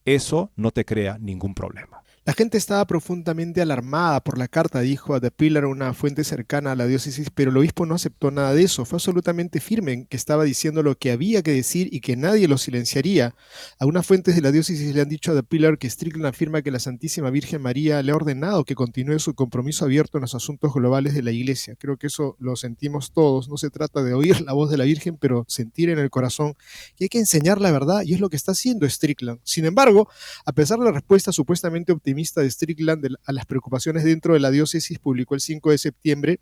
Eso 0.07 0.51
no 0.57 0.71
te 0.71 0.87
crea 0.87 1.19
ningún 1.19 1.53
problema. 1.53 2.02
La 2.25 2.35
gente 2.35 2.57
estaba 2.57 2.87
profundamente 2.87 3.61
alarmada 3.63 4.21
por 4.23 4.39
la 4.39 4.47
carta, 4.47 4.79
dijo 4.79 5.17
a 5.17 5.21
The 5.21 5.33
Pillar, 5.33 5.67
una 5.67 5.93
fuente 5.93 6.23
cercana 6.23 6.71
a 6.71 6.77
la 6.77 6.87
diócesis, 6.87 7.31
pero 7.35 7.51
el 7.51 7.57
obispo 7.57 7.85
no 7.85 7.97
aceptó 7.97 8.31
nada 8.31 8.55
de 8.55 8.63
eso. 8.63 8.85
Fue 8.85 8.99
absolutamente 8.99 9.59
firme 9.59 9.93
en 9.93 10.07
que 10.07 10.17
estaba 10.17 10.45
diciendo 10.45 10.85
lo 10.85 10.97
que 10.97 11.11
había 11.11 11.43
que 11.43 11.51
decir 11.51 11.89
y 11.91 11.99
que 11.99 12.15
nadie 12.15 12.47
lo 12.47 12.59
silenciaría. 12.59 13.35
Algunas 13.81 14.07
fuentes 14.07 14.37
de 14.37 14.41
la 14.41 14.53
diócesis 14.53 14.95
le 14.95 15.01
han 15.01 15.09
dicho 15.09 15.33
a 15.33 15.35
The 15.35 15.43
Pillar 15.43 15.79
que 15.79 15.91
Strickland 15.91 16.27
afirma 16.27 16.63
que 16.63 16.71
la 16.71 16.79
Santísima 16.79 17.29
Virgen 17.31 17.61
María 17.61 18.01
le 18.05 18.13
ha 18.13 18.15
ordenado 18.15 18.65
que 18.65 18.77
continúe 18.77 19.19
su 19.19 19.35
compromiso 19.35 19.85
abierto 19.85 20.19
en 20.19 20.23
los 20.23 20.37
asuntos 20.37 20.73
globales 20.73 21.15
de 21.15 21.23
la 21.23 21.33
Iglesia. 21.33 21.75
Creo 21.77 21.97
que 21.97 22.07
eso 22.07 22.37
lo 22.39 22.55
sentimos 22.55 23.11
todos. 23.11 23.49
No 23.49 23.57
se 23.57 23.69
trata 23.69 24.01
de 24.05 24.15
oír 24.15 24.43
la 24.43 24.53
voz 24.53 24.71
de 24.71 24.77
la 24.77 24.85
Virgen, 24.85 25.17
pero 25.17 25.45
sentir 25.49 25.91
en 25.91 25.99
el 25.99 26.09
corazón 26.09 26.55
que 26.95 27.07
hay 27.07 27.09
que 27.09 27.19
enseñar 27.19 27.61
la 27.61 27.73
verdad 27.73 28.03
y 28.05 28.15
es 28.15 28.21
lo 28.21 28.31
que 28.31 28.37
está 28.37 28.53
haciendo 28.53 28.89
Strickland. 28.89 29.41
Sin 29.43 29.65
embargo, 29.65 30.09
a 30.47 30.53
pesar 30.53 30.79
de 30.79 30.85
la 30.85 30.93
respuesta 30.93 31.33
supuestamente 31.33 31.91
optimista, 31.91 32.12
de 32.15 32.51
Strickland 32.51 33.17
a 33.25 33.33
las 33.33 33.47
preocupaciones 33.47 34.05
dentro 34.05 34.35
de 34.35 34.41
la 34.41 34.51
diócesis, 34.51 34.99
publicó 34.99 35.35
el 35.35 35.41
5 35.41 35.71
de 35.71 35.79
septiembre 35.79 36.41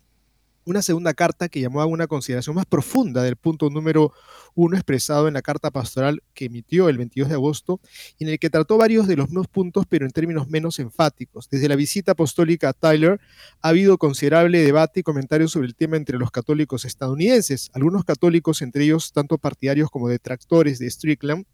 una 0.65 0.81
segunda 0.81 1.13
carta 1.13 1.49
que 1.49 1.59
llamó 1.59 1.81
a 1.81 1.85
una 1.85 2.07
consideración 2.07 2.55
más 2.55 2.65
profunda 2.65 3.23
del 3.23 3.35
punto 3.35 3.69
número 3.69 4.13
uno 4.53 4.75
expresado 4.75 5.27
en 5.27 5.33
la 5.33 5.41
carta 5.41 5.71
pastoral 5.71 6.21
que 6.33 6.45
emitió 6.45 6.89
el 6.89 6.97
22 6.97 7.29
de 7.29 7.35
agosto, 7.35 7.79
en 8.19 8.29
el 8.29 8.37
que 8.37 8.49
trató 8.49 8.77
varios 8.77 9.07
de 9.07 9.15
los 9.15 9.29
mismos 9.29 9.47
puntos, 9.47 9.85
pero 9.89 10.05
en 10.05 10.11
términos 10.11 10.49
menos 10.49 10.77
enfáticos. 10.79 11.49
Desde 11.49 11.67
la 11.67 11.75
visita 11.75 12.11
apostólica 12.11 12.69
a 12.69 12.73
Tyler 12.73 13.19
ha 13.61 13.69
habido 13.69 13.97
considerable 13.97 14.59
debate 14.59 14.99
y 14.99 15.03
comentarios 15.03 15.51
sobre 15.51 15.67
el 15.67 15.75
tema 15.75 15.97
entre 15.97 16.17
los 16.17 16.31
católicos 16.31 16.85
estadounidenses. 16.85 17.71
Algunos 17.73 18.03
católicos, 18.03 18.61
entre 18.61 18.83
ellos 18.83 19.11
tanto 19.13 19.37
partidarios 19.37 19.89
como 19.89 20.09
detractores 20.09 20.79
de 20.79 20.89
Strickland, 20.89 21.45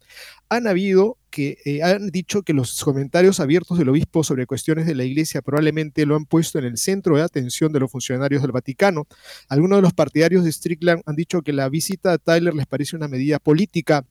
han 0.48 0.66
habido 0.66 1.16
que 1.30 1.58
eh, 1.64 1.82
han 1.82 2.08
dicho 2.08 2.42
que 2.42 2.52
los 2.52 2.82
comentarios 2.82 3.40
abiertos 3.40 3.78
del 3.78 3.88
obispo 3.88 4.24
sobre 4.24 4.46
cuestiones 4.46 4.86
de 4.86 4.94
la 4.94 5.04
iglesia 5.04 5.42
probablemente 5.42 6.06
lo 6.06 6.16
han 6.16 6.24
puesto 6.24 6.58
en 6.58 6.64
el 6.64 6.78
centro 6.78 7.16
de 7.16 7.22
atención 7.22 7.72
de 7.72 7.80
los 7.80 7.90
funcionarios 7.90 8.42
del 8.42 8.52
Vaticano. 8.52 9.06
Algunos 9.48 9.78
de 9.78 9.82
los 9.82 9.92
partidarios 9.92 10.44
de 10.44 10.52
Strickland 10.52 11.02
han 11.06 11.16
dicho 11.16 11.42
que 11.42 11.52
la 11.52 11.68
visita 11.68 12.12
a 12.12 12.18
Tyler 12.18 12.54
les 12.54 12.66
parece 12.66 12.96
una 12.96 13.08
medida 13.08 13.38
política 13.38 14.04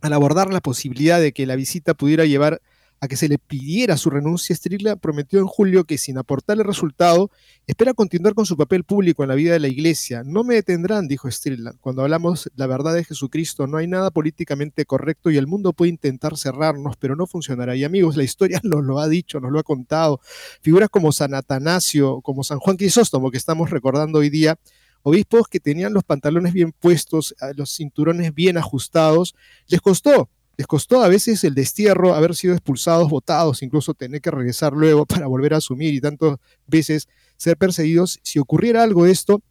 al 0.00 0.12
abordar 0.12 0.52
la 0.52 0.60
posibilidad 0.60 1.20
de 1.20 1.32
que 1.32 1.46
la 1.46 1.56
visita 1.56 1.94
pudiera 1.94 2.24
llevar 2.24 2.60
a 3.02 3.08
que 3.08 3.16
se 3.16 3.28
le 3.28 3.36
pidiera 3.36 3.96
su 3.96 4.10
renuncia, 4.10 4.54
Strickland 4.54 5.00
prometió 5.00 5.40
en 5.40 5.46
julio 5.46 5.82
que 5.82 5.98
sin 5.98 6.18
aportarle 6.18 6.62
resultado, 6.62 7.32
espera 7.66 7.94
continuar 7.94 8.32
con 8.32 8.46
su 8.46 8.56
papel 8.56 8.84
público 8.84 9.24
en 9.24 9.28
la 9.28 9.34
vida 9.34 9.52
de 9.54 9.58
la 9.58 9.66
iglesia. 9.66 10.22
No 10.24 10.44
me 10.44 10.54
detendrán, 10.54 11.08
dijo 11.08 11.28
Strickland. 11.28 11.80
Cuando 11.80 12.02
hablamos 12.02 12.48
la 12.54 12.68
verdad 12.68 12.94
de 12.94 13.02
Jesucristo, 13.02 13.66
no 13.66 13.78
hay 13.78 13.88
nada 13.88 14.12
políticamente 14.12 14.84
correcto 14.84 15.32
y 15.32 15.36
el 15.36 15.48
mundo 15.48 15.72
puede 15.72 15.90
intentar 15.90 16.36
cerrarnos, 16.36 16.96
pero 16.96 17.16
no 17.16 17.26
funcionará. 17.26 17.74
Y 17.74 17.82
amigos, 17.82 18.16
la 18.16 18.22
historia 18.22 18.60
nos 18.62 18.84
lo 18.84 19.00
ha 19.00 19.08
dicho, 19.08 19.40
nos 19.40 19.50
lo 19.50 19.58
ha 19.58 19.64
contado. 19.64 20.20
Figuras 20.60 20.88
como 20.88 21.10
San 21.10 21.34
Atanasio, 21.34 22.20
como 22.20 22.44
San 22.44 22.60
Juan 22.60 22.76
Crisóstomo, 22.76 23.32
que 23.32 23.38
estamos 23.38 23.70
recordando 23.70 24.20
hoy 24.20 24.30
día, 24.30 24.60
obispos 25.02 25.48
que 25.48 25.58
tenían 25.58 25.92
los 25.92 26.04
pantalones 26.04 26.52
bien 26.52 26.70
puestos, 26.70 27.34
los 27.56 27.74
cinturones 27.74 28.32
bien 28.32 28.58
ajustados, 28.58 29.34
les 29.66 29.80
costó 29.80 30.28
les 30.56 30.66
costó 30.66 31.02
a 31.02 31.08
veces 31.08 31.44
el 31.44 31.54
destierro, 31.54 32.14
haber 32.14 32.34
sido 32.34 32.54
expulsados, 32.54 33.08
votados, 33.08 33.62
incluso 33.62 33.94
tener 33.94 34.20
que 34.20 34.30
regresar 34.30 34.72
luego 34.72 35.06
para 35.06 35.26
volver 35.26 35.54
a 35.54 35.58
asumir 35.58 35.94
y 35.94 36.00
tantas 36.00 36.36
veces 36.66 37.08
ser 37.36 37.56
perseguidos. 37.56 38.20
Si 38.22 38.38
ocurriera 38.38 38.82
algo 38.82 39.04
de 39.04 39.12
esto, 39.12 39.42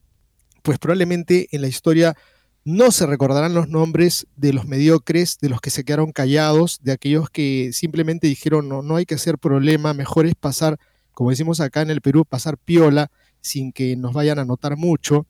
pues 0.61 0.77
probablemente 0.77 1.47
en 1.51 1.61
la 1.61 1.67
historia 1.67 2.15
no 2.63 2.91
se 2.91 3.07
recordarán 3.07 3.55
los 3.55 3.69
nombres 3.69 4.27
de 4.35 4.53
los 4.53 4.65
mediocres, 4.65 5.39
de 5.41 5.49
los 5.49 5.61
que 5.61 5.71
se 5.71 5.83
quedaron 5.83 6.11
callados, 6.11 6.79
de 6.83 6.91
aquellos 6.91 7.29
que 7.29 7.71
simplemente 7.73 8.27
dijeron 8.27 8.69
no, 8.69 8.83
no 8.83 8.97
hay 8.97 9.05
que 9.05 9.15
hacer 9.15 9.39
problema, 9.39 9.95
mejor 9.95 10.27
es 10.27 10.35
pasar, 10.35 10.77
como 11.11 11.31
decimos 11.31 11.59
acá 11.59 11.81
en 11.81 11.89
el 11.89 12.01
Perú, 12.01 12.23
pasar 12.23 12.57
piola 12.59 13.11
sin 13.41 13.71
que 13.71 13.95
nos 13.95 14.13
vayan 14.13 14.37
a 14.37 14.45
notar 14.45 14.77
mucho, 14.77 15.25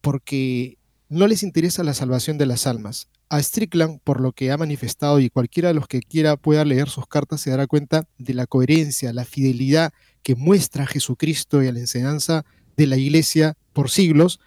porque 0.00 0.78
no 1.14 1.26
les 1.28 1.42
interesa 1.42 1.84
la 1.84 1.94
salvación 1.94 2.38
de 2.38 2.46
las 2.46 2.66
almas. 2.66 3.08
A 3.28 3.42
Strickland, 3.42 4.00
por 4.02 4.20
lo 4.20 4.32
que 4.32 4.50
ha 4.50 4.56
manifestado, 4.56 5.20
y 5.20 5.30
cualquiera 5.30 5.68
de 5.68 5.74
los 5.74 5.86
que 5.86 6.00
quiera 6.00 6.36
pueda 6.36 6.64
leer 6.64 6.88
sus 6.88 7.06
cartas 7.06 7.40
se 7.40 7.50
dará 7.50 7.66
cuenta 7.66 8.08
de 8.18 8.34
la 8.34 8.46
coherencia, 8.46 9.12
la 9.12 9.24
fidelidad 9.24 9.92
que 10.22 10.34
muestra 10.34 10.86
Jesucristo 10.86 11.62
y 11.62 11.68
a 11.68 11.72
la 11.72 11.78
enseñanza 11.78 12.44
de 12.76 12.86
la 12.86 12.96
Iglesia 12.96 13.56
por 13.72 13.90
siglos, 13.90 14.40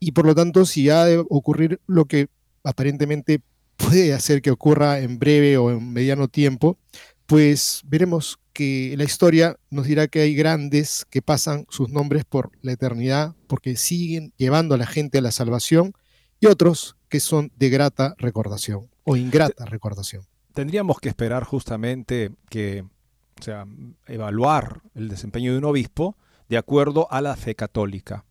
y 0.00 0.12
por 0.12 0.26
lo 0.26 0.34
tanto, 0.34 0.64
si 0.64 0.90
ha 0.90 1.04
de 1.04 1.18
ocurrir 1.18 1.80
lo 1.86 2.06
que 2.06 2.28
aparentemente 2.64 3.40
puede 3.76 4.12
hacer 4.14 4.42
que 4.42 4.50
ocurra 4.50 5.00
en 5.00 5.18
breve 5.18 5.56
o 5.56 5.70
en 5.70 5.92
mediano 5.92 6.28
tiempo, 6.28 6.78
pues 7.28 7.82
veremos 7.84 8.38
que 8.54 8.94
la 8.96 9.04
historia 9.04 9.58
nos 9.68 9.86
dirá 9.86 10.08
que 10.08 10.20
hay 10.20 10.34
grandes 10.34 11.04
que 11.10 11.20
pasan 11.20 11.66
sus 11.68 11.90
nombres 11.90 12.24
por 12.24 12.50
la 12.62 12.72
eternidad 12.72 13.36
porque 13.46 13.76
siguen 13.76 14.32
llevando 14.38 14.74
a 14.74 14.78
la 14.78 14.86
gente 14.86 15.18
a 15.18 15.20
la 15.20 15.30
salvación 15.30 15.92
y 16.40 16.46
otros 16.46 16.96
que 17.10 17.20
son 17.20 17.52
de 17.54 17.68
grata 17.68 18.14
recordación 18.16 18.88
o 19.04 19.14
ingrata 19.14 19.66
recordación. 19.66 20.22
Tendríamos 20.54 21.00
que 21.00 21.10
esperar 21.10 21.44
justamente 21.44 22.30
que, 22.48 22.86
o 23.38 23.42
sea, 23.42 23.66
evaluar 24.06 24.80
el 24.94 25.10
desempeño 25.10 25.52
de 25.52 25.58
un 25.58 25.66
obispo 25.66 26.16
de 26.48 26.56
acuerdo 26.56 27.12
a 27.12 27.20
la 27.20 27.36
fe 27.36 27.54
católica. 27.54 28.24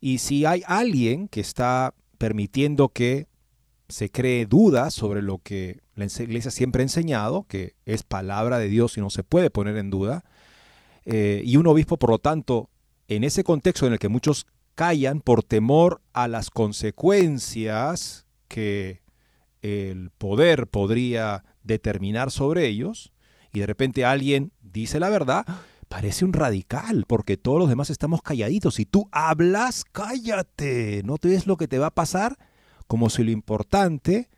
Y 0.00 0.18
si 0.18 0.46
hay 0.46 0.64
alguien 0.66 1.28
que 1.28 1.40
está 1.40 1.94
permitiendo 2.18 2.88
que 2.88 3.28
se 3.88 4.10
cree 4.10 4.46
dudas 4.46 4.94
sobre 4.94 5.22
lo 5.22 5.38
que 5.38 5.78
la 6.00 6.06
iglesia 6.06 6.50
siempre 6.50 6.82
ha 6.82 6.84
enseñado, 6.84 7.44
que 7.48 7.74
es 7.84 8.02
palabra 8.02 8.58
de 8.58 8.68
Dios 8.68 8.96
y 8.96 9.00
no 9.00 9.10
se 9.10 9.24
puede 9.24 9.50
poner 9.50 9.76
en 9.76 9.90
duda, 9.90 10.24
eh, 11.04 11.42
y 11.44 11.56
un 11.56 11.66
obispo, 11.66 11.98
por 11.98 12.10
lo 12.10 12.18
tanto, 12.18 12.70
en 13.08 13.24
ese 13.24 13.44
contexto 13.44 13.86
en 13.86 13.94
el 13.94 13.98
que 13.98 14.08
muchos 14.08 14.46
callan 14.74 15.20
por 15.20 15.42
temor 15.42 16.00
a 16.12 16.28
las 16.28 16.50
consecuencias 16.50 18.26
que 18.48 19.02
el 19.62 20.10
poder 20.10 20.66
podría 20.66 21.44
determinar 21.62 22.30
sobre 22.30 22.66
ellos, 22.66 23.12
y 23.52 23.60
de 23.60 23.66
repente 23.66 24.04
alguien 24.04 24.52
dice 24.60 25.00
la 25.00 25.08
verdad, 25.08 25.44
parece 25.88 26.24
un 26.24 26.32
radical, 26.32 27.04
porque 27.06 27.36
todos 27.36 27.58
los 27.58 27.68
demás 27.68 27.90
estamos 27.90 28.22
calladitos. 28.22 28.76
Si 28.76 28.86
tú 28.86 29.08
hablas, 29.10 29.84
cállate, 29.84 31.02
no 31.04 31.18
te 31.18 31.28
ves 31.28 31.46
lo 31.46 31.56
que 31.56 31.66
te 31.66 31.78
va 31.78 31.86
a 31.86 31.94
pasar, 31.94 32.38
como 32.86 33.10
si 33.10 33.24
lo 33.24 33.32
importante 33.32 34.28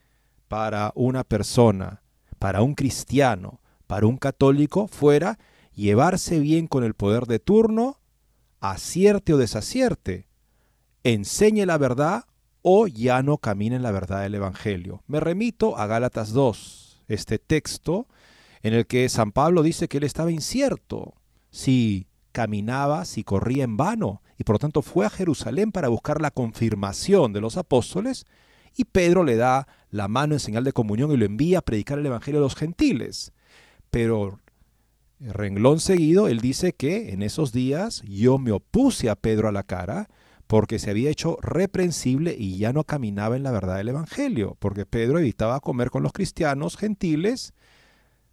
para 0.53 0.93
una 0.95 1.25
persona, 1.25 2.03
para 2.39 2.61
un 2.61 2.75
cristiano, 2.75 3.63
para 3.87 4.07
un 4.07 4.19
católico, 4.19 4.87
fuera 4.87 5.39
llevarse 5.75 6.41
bien 6.41 6.67
con 6.67 6.85
el 6.85 6.93
poder 6.93 7.25
de 7.25 7.39
turno 7.39 8.03
acierte 8.61 9.33
o 9.33 9.39
desacierte, 9.39 10.29
enseñe 11.05 11.65
la 11.65 11.79
verdad 11.79 12.27
o 12.61 12.87
ya 12.87 13.23
no 13.23 13.39
camine 13.39 13.77
en 13.77 13.83
la 13.83 13.93
verdad 13.93 14.21
del 14.21 14.35
Evangelio. 14.35 15.03
Me 15.07 15.21
remito 15.21 15.79
a 15.79 15.87
Gálatas 15.87 16.35
2, 16.35 17.05
este 17.09 17.39
texto 17.39 18.07
en 18.63 18.75
el 18.75 18.87
que 18.87 19.09
San 19.09 19.33
Pablo 19.33 19.63
dice 19.63 19.89
que 19.89 19.97
él 19.97 20.05
estaba 20.05 20.31
incierto 20.31 21.15
si 21.51 22.09
caminaba 22.31 23.07
si 23.07 23.25
corría 23.25 23.65
en 23.65 23.79
vano, 23.79 24.21
y 24.37 24.45
por 24.45 24.57
lo 24.57 24.59
tanto 24.59 24.83
fue 24.83 25.07
a 25.07 25.11
Jerusalén 25.11 25.73
para 25.73 25.89
buscar 25.89 26.21
la 26.21 26.31
confirmación 26.31 27.33
de 27.33 27.41
los 27.41 27.57
apóstoles, 27.57 28.27
y 28.77 28.85
Pedro 28.85 29.25
le 29.25 29.37
da 29.37 29.67
la 29.91 30.09
mano 30.09 30.35
en 30.35 30.41
señal 30.41 30.65
de 30.65 30.73
comunión 30.73 31.13
y 31.13 31.17
lo 31.17 31.25
envía 31.25 31.59
a 31.59 31.63
predicar 31.63 31.99
el 31.99 32.07
Evangelio 32.07 32.41
a 32.41 32.43
los 32.43 32.57
gentiles. 32.57 33.33
Pero 33.91 34.41
renglón 35.21 35.81
seguido, 35.81 36.29
él 36.29 36.41
dice 36.41 36.73
que 36.73 37.13
en 37.13 37.23
esos 37.23 37.53
días 37.53 38.03
yo 38.07 38.39
me 38.39 38.53
opuse 38.53 39.11
a 39.11 39.17
Pedro 39.17 39.49
a 39.49 39.53
la 39.53 39.63
cara 39.63 40.09
porque 40.47 40.79
se 40.79 40.91
había 40.91 41.11
hecho 41.11 41.39
reprensible 41.41 42.35
y 42.39 42.59
ya 42.59 42.73
no 42.73 42.85
caminaba 42.85 43.37
en 43.37 43.43
la 43.43 43.53
verdad 43.53 43.77
del 43.77 43.89
Evangelio, 43.89 44.57
porque 44.59 44.85
Pedro 44.85 45.19
evitaba 45.19 45.61
comer 45.61 45.91
con 45.91 46.03
los 46.03 46.13
cristianos 46.13 46.77
gentiles, 46.77 47.55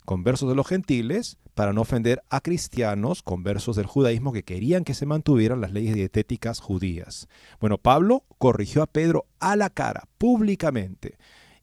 conversos 0.06 0.50
de 0.50 0.56
los 0.56 0.68
gentiles, 0.68 1.38
para 1.60 1.74
no 1.74 1.82
ofender 1.82 2.24
a 2.30 2.40
cristianos 2.40 3.22
conversos 3.22 3.76
del 3.76 3.86
judaísmo 3.86 4.32
que 4.32 4.44
querían 4.44 4.86
que 4.86 4.94
se 4.94 5.06
mantuvieran 5.06 5.60
las 5.60 5.74
leyes 5.74 5.94
dietéticas 5.94 6.62
judías. 6.62 7.28
Bueno, 7.60 7.78
Pablo 7.78 8.24
corrigió 8.38 8.82
a 8.82 8.88
Pedro 8.88 9.26
a 9.42 9.58
la 9.58 9.70
cara, 9.70 10.06
públicamente, 10.18 11.18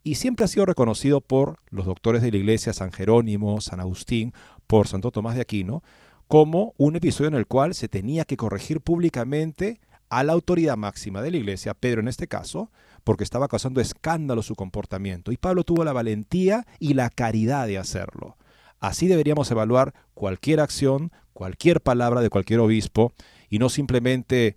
y 0.04 0.16
siempre 0.16 0.44
ha 0.44 0.48
sido 0.48 0.66
reconocido 0.66 1.22
por 1.22 1.60
los 1.70 1.86
doctores 1.86 2.20
de 2.20 2.30
la 2.30 2.36
iglesia, 2.36 2.74
San 2.74 2.92
Jerónimo, 2.92 3.62
San 3.62 3.80
Agustín, 3.80 4.34
por 4.66 4.86
Santo 4.86 5.10
Tomás 5.10 5.34
de 5.34 5.40
Aquino, 5.40 5.82
como 6.28 6.74
un 6.76 6.96
episodio 6.96 7.28
en 7.28 7.34
el 7.36 7.46
cual 7.46 7.74
se 7.74 7.88
tenía 7.88 8.26
que 8.26 8.36
corregir 8.36 8.82
públicamente 8.82 9.80
a 10.10 10.24
la 10.24 10.34
autoridad 10.34 10.76
máxima 10.76 11.22
de 11.22 11.30
la 11.30 11.38
iglesia, 11.38 11.72
Pedro 11.72 12.02
en 12.02 12.08
este 12.08 12.28
caso, 12.28 12.70
porque 13.02 13.24
estaba 13.24 13.48
causando 13.48 13.80
escándalo 13.80 14.42
su 14.42 14.56
comportamiento. 14.56 15.32
Y 15.32 15.38
Pablo 15.38 15.64
tuvo 15.64 15.84
la 15.84 15.94
valentía 15.94 16.66
y 16.78 16.92
la 16.92 17.08
caridad 17.08 17.66
de 17.66 17.78
hacerlo. 17.78 18.35
Así 18.80 19.06
deberíamos 19.06 19.50
evaluar 19.50 19.94
cualquier 20.14 20.60
acción, 20.60 21.12
cualquier 21.32 21.80
palabra 21.80 22.20
de 22.20 22.30
cualquier 22.30 22.60
obispo, 22.60 23.12
y 23.48 23.58
no 23.58 23.68
simplemente, 23.68 24.56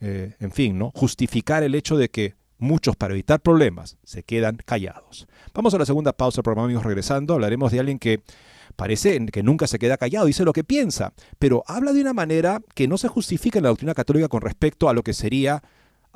eh, 0.00 0.34
en 0.40 0.50
fin, 0.52 0.78
¿no? 0.78 0.92
justificar 0.94 1.62
el 1.62 1.74
hecho 1.74 1.96
de 1.96 2.08
que 2.08 2.34
muchos 2.58 2.96
para 2.96 3.14
evitar 3.14 3.40
problemas 3.40 3.98
se 4.04 4.22
quedan 4.22 4.56
callados. 4.64 5.26
Vamos 5.54 5.74
a 5.74 5.78
la 5.78 5.86
segunda 5.86 6.12
pausa 6.12 6.36
del 6.36 6.44
programa, 6.44 6.66
amigos, 6.66 6.84
regresando. 6.84 7.34
Hablaremos 7.34 7.72
de 7.72 7.80
alguien 7.80 7.98
que 7.98 8.20
parece 8.76 9.24
que 9.26 9.42
nunca 9.42 9.66
se 9.66 9.78
queda 9.78 9.96
callado, 9.96 10.26
dice 10.26 10.44
lo 10.44 10.52
que 10.52 10.64
piensa, 10.64 11.12
pero 11.38 11.62
habla 11.66 11.92
de 11.92 12.00
una 12.00 12.12
manera 12.12 12.60
que 12.74 12.88
no 12.88 12.98
se 12.98 13.08
justifica 13.08 13.58
en 13.58 13.64
la 13.64 13.70
doctrina 13.70 13.94
católica 13.94 14.28
con 14.28 14.42
respecto 14.42 14.88
a 14.88 14.94
lo 14.94 15.02
que 15.02 15.14
sería 15.14 15.62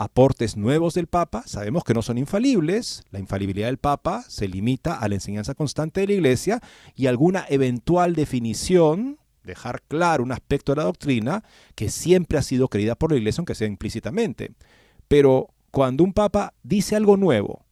aportes 0.00 0.56
nuevos 0.56 0.94
del 0.94 1.08
Papa. 1.08 1.42
Sabemos 1.44 1.84
que 1.84 1.92
no 1.92 2.00
son 2.00 2.16
infalibles, 2.16 3.04
la 3.10 3.18
infalibilidad 3.18 3.66
del 3.66 3.76
Papa 3.76 4.24
se 4.26 4.48
limita 4.48 4.94
a 4.94 5.06
la 5.08 5.16
enseñanza 5.16 5.52
constante 5.52 6.00
de 6.00 6.06
la 6.06 6.12
Iglesia 6.14 6.60
y 6.96 7.06
alguna 7.06 7.44
eventual 7.50 8.14
definición, 8.14 9.18
dejar 9.44 9.82
claro 9.82 10.24
un 10.24 10.32
aspecto 10.32 10.72
de 10.72 10.76
la 10.76 10.84
doctrina 10.84 11.44
que 11.74 11.90
siempre 11.90 12.38
ha 12.38 12.42
sido 12.42 12.68
creída 12.68 12.94
por 12.94 13.12
la 13.12 13.18
Iglesia, 13.18 13.40
aunque 13.42 13.54
sea 13.54 13.68
implícitamente. 13.68 14.52
Pero 15.06 15.50
cuando 15.70 16.02
un 16.02 16.14
Papa 16.14 16.54
dice 16.62 16.96
algo 16.96 17.18
nuevo, 17.18 17.66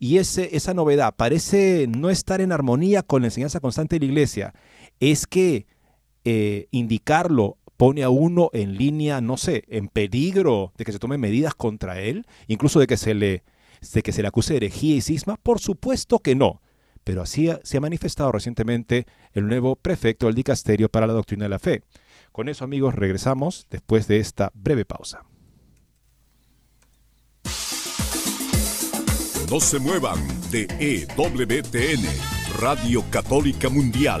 y 0.00 0.18
ese, 0.18 0.56
esa 0.56 0.74
novedad 0.74 1.14
parece 1.16 1.86
no 1.88 2.10
estar 2.10 2.40
en 2.40 2.50
armonía 2.50 3.04
con 3.04 3.22
la 3.22 3.28
enseñanza 3.28 3.60
constante 3.60 3.96
de 3.96 4.00
la 4.00 4.10
iglesia, 4.10 4.52
es 4.98 5.28
que 5.28 5.68
eh, 6.24 6.66
indicarlo 6.72 7.56
pone 7.76 8.02
a 8.02 8.08
uno 8.08 8.50
en 8.52 8.76
línea, 8.76 9.20
no 9.20 9.36
sé, 9.36 9.64
en 9.68 9.88
peligro 9.88 10.72
de 10.76 10.84
que 10.84 10.92
se 10.92 10.98
tomen 10.98 11.20
medidas 11.20 11.54
contra 11.54 12.00
él, 12.00 12.26
incluso 12.46 12.80
de 12.80 12.86
que 12.86 12.96
se 12.96 13.14
le, 13.14 13.44
de 13.92 14.02
que 14.02 14.12
se 14.12 14.22
le 14.22 14.28
acuse 14.28 14.54
de 14.54 14.58
herejía 14.58 14.96
y 14.96 15.00
cisma, 15.00 15.36
por 15.36 15.60
supuesto 15.60 16.18
que 16.18 16.34
no. 16.34 16.62
Pero 17.04 17.22
así 17.22 17.48
se 17.62 17.76
ha 17.76 17.80
manifestado 17.80 18.32
recientemente 18.32 19.06
el 19.32 19.46
nuevo 19.46 19.76
prefecto 19.76 20.26
del 20.26 20.34
dicasterio 20.34 20.88
para 20.88 21.06
la 21.06 21.12
doctrina 21.12 21.44
de 21.44 21.50
la 21.50 21.58
fe. 21.58 21.82
Con 22.32 22.48
eso, 22.48 22.64
amigos, 22.64 22.94
regresamos 22.94 23.66
después 23.70 24.08
de 24.08 24.18
esta 24.18 24.50
breve 24.54 24.84
pausa. 24.84 25.24
No 29.48 29.60
se 29.60 29.78
muevan 29.78 30.18
de 30.50 30.66
EWTN, 30.80 32.04
Radio 32.58 33.04
Católica 33.10 33.68
Mundial. 33.68 34.20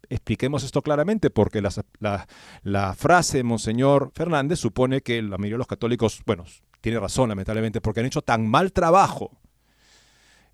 Expliquemos 0.09 0.63
esto 0.63 0.83
claramente 0.83 1.31
porque 1.31 1.61
la, 1.61 2.27
la, 2.63 2.95
frase 2.95 3.39
de 3.39 3.43
Monseñor 3.43 4.13
Fernández 4.15 4.61
supone 4.61 5.01
que 5.01 5.21
la 5.21 5.37
mayoría 5.37 5.57
de 5.57 5.59
los 5.59 5.67
católicos, 5.67 6.23
bueno, 6.25 6.45
tiene 6.81 7.01
razón 7.01 7.29
lamentablemente, 7.29 7.81
porque 7.81 8.01
han 8.01 8.07
hecho 8.07 8.23
tan 8.23 8.47
mal 8.47 8.73
trabajo 8.73 9.33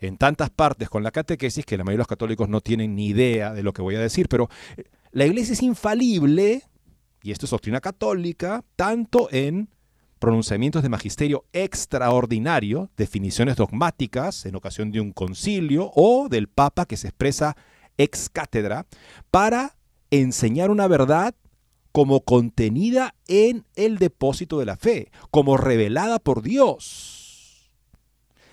en 0.00 0.16
tantas 0.16 0.48
partes 0.48 0.88
con 0.88 1.02
la 1.02 1.10
catequesis 1.10 1.66
que 1.66 1.76
la 1.76 1.84
mayoría 1.84 1.98
de 1.98 2.02
los 2.02 2.08
católicos 2.08 2.48
no 2.48 2.62
tienen 2.62 2.96
ni 2.96 3.08
idea 3.08 3.52
de 3.52 3.62
lo 3.62 3.74
que 3.74 3.82
voy 3.82 3.94
a 3.94 4.00
decir, 4.00 4.26
pero 4.28 4.48
eh, 4.78 4.84
la 5.10 5.26
iglesia 5.26 5.52
es 5.52 5.62
infalible, 5.62 6.62
y 7.22 7.30
esto 7.30 7.44
es 7.44 7.50
doctrina 7.50 7.82
católica, 7.82 8.64
tanto 8.74 9.28
en 9.30 9.68
pronunciamientos 10.22 10.84
de 10.84 10.88
magisterio 10.88 11.46
extraordinario, 11.52 12.90
definiciones 12.96 13.56
dogmáticas 13.56 14.46
en 14.46 14.54
ocasión 14.54 14.92
de 14.92 15.00
un 15.00 15.10
concilio 15.10 15.90
o 15.96 16.28
del 16.30 16.46
Papa 16.46 16.86
que 16.86 16.96
se 16.96 17.08
expresa 17.08 17.56
ex 17.98 18.28
cátedra, 18.28 18.86
para 19.32 19.76
enseñar 20.12 20.70
una 20.70 20.86
verdad 20.86 21.34
como 21.90 22.20
contenida 22.20 23.16
en 23.26 23.66
el 23.74 23.98
depósito 23.98 24.60
de 24.60 24.66
la 24.66 24.76
fe, 24.76 25.10
como 25.32 25.56
revelada 25.56 26.20
por 26.20 26.42
Dios. 26.42 27.72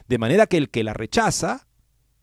De 0.08 0.18
manera 0.18 0.48
que 0.48 0.58
el 0.58 0.72
que 0.72 0.84
la 0.84 0.96
rechaza 0.96 1.68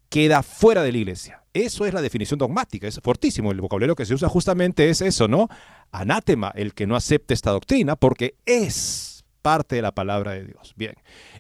queda 0.09 0.43
fuera 0.43 0.83
de 0.83 0.91
la 0.91 0.99
iglesia. 0.99 1.45
Eso 1.55 1.87
es 1.87 1.95
la 1.95 2.03
definición 2.03 2.39
dogmática, 2.39 2.89
es 2.89 2.99
fortísimo. 3.01 3.53
El 3.53 3.61
vocabulario 3.61 3.95
que 3.95 4.07
se 4.07 4.15
usa 4.15 4.29
justamente 4.29 4.91
es 4.91 5.03
eso, 5.03 5.29
¿no? 5.29 5.49
Anátema, 5.93 6.51
el 6.57 6.75
que 6.75 6.89
no 6.89 6.97
acepte 6.97 7.33
esta 7.33 7.53
doctrina, 7.53 7.95
porque 7.95 8.35
es 8.45 9.16
parte 9.47 9.77
de 9.77 9.83
la 9.83 9.93
palabra 9.93 10.33
de 10.33 10.45
Dios. 10.45 10.75
Bien, 10.75 10.95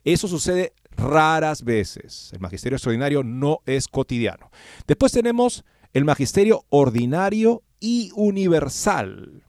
eso 0.05 0.29
sucede 0.29 0.75
raras 0.97 1.65
veces. 1.65 2.31
El 2.33 2.39
magisterio 2.39 2.77
extraordinario 2.77 3.25
no 3.25 3.63
es 3.67 3.89
cotidiano. 3.89 4.53
Después 4.87 5.11
tenemos 5.11 5.65
el 5.93 6.05
magisterio 6.05 6.67
ordinario 6.69 7.65
y 7.81 8.13
universal. 8.15 9.43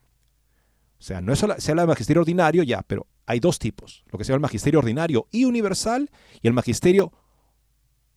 O 0.99 1.03
sea, 1.03 1.21
no 1.21 1.33
es 1.33 1.37
solo, 1.37 1.53
se 1.59 1.69
habla 1.69 1.83
de 1.83 1.89
magisterio 1.89 2.21
ordinario 2.21 2.63
ya, 2.63 2.81
pero 2.81 3.05
hay 3.27 3.39
dos 3.39 3.59
tipos. 3.59 4.03
Lo 4.07 4.17
que 4.17 4.23
se 4.23 4.29
llama 4.29 4.37
el 4.37 4.49
magisterio 4.49 4.79
ordinario 4.79 5.27
y 5.29 5.45
universal 5.45 6.09
y 6.41 6.47
el 6.47 6.53
magisterio, 6.53 7.11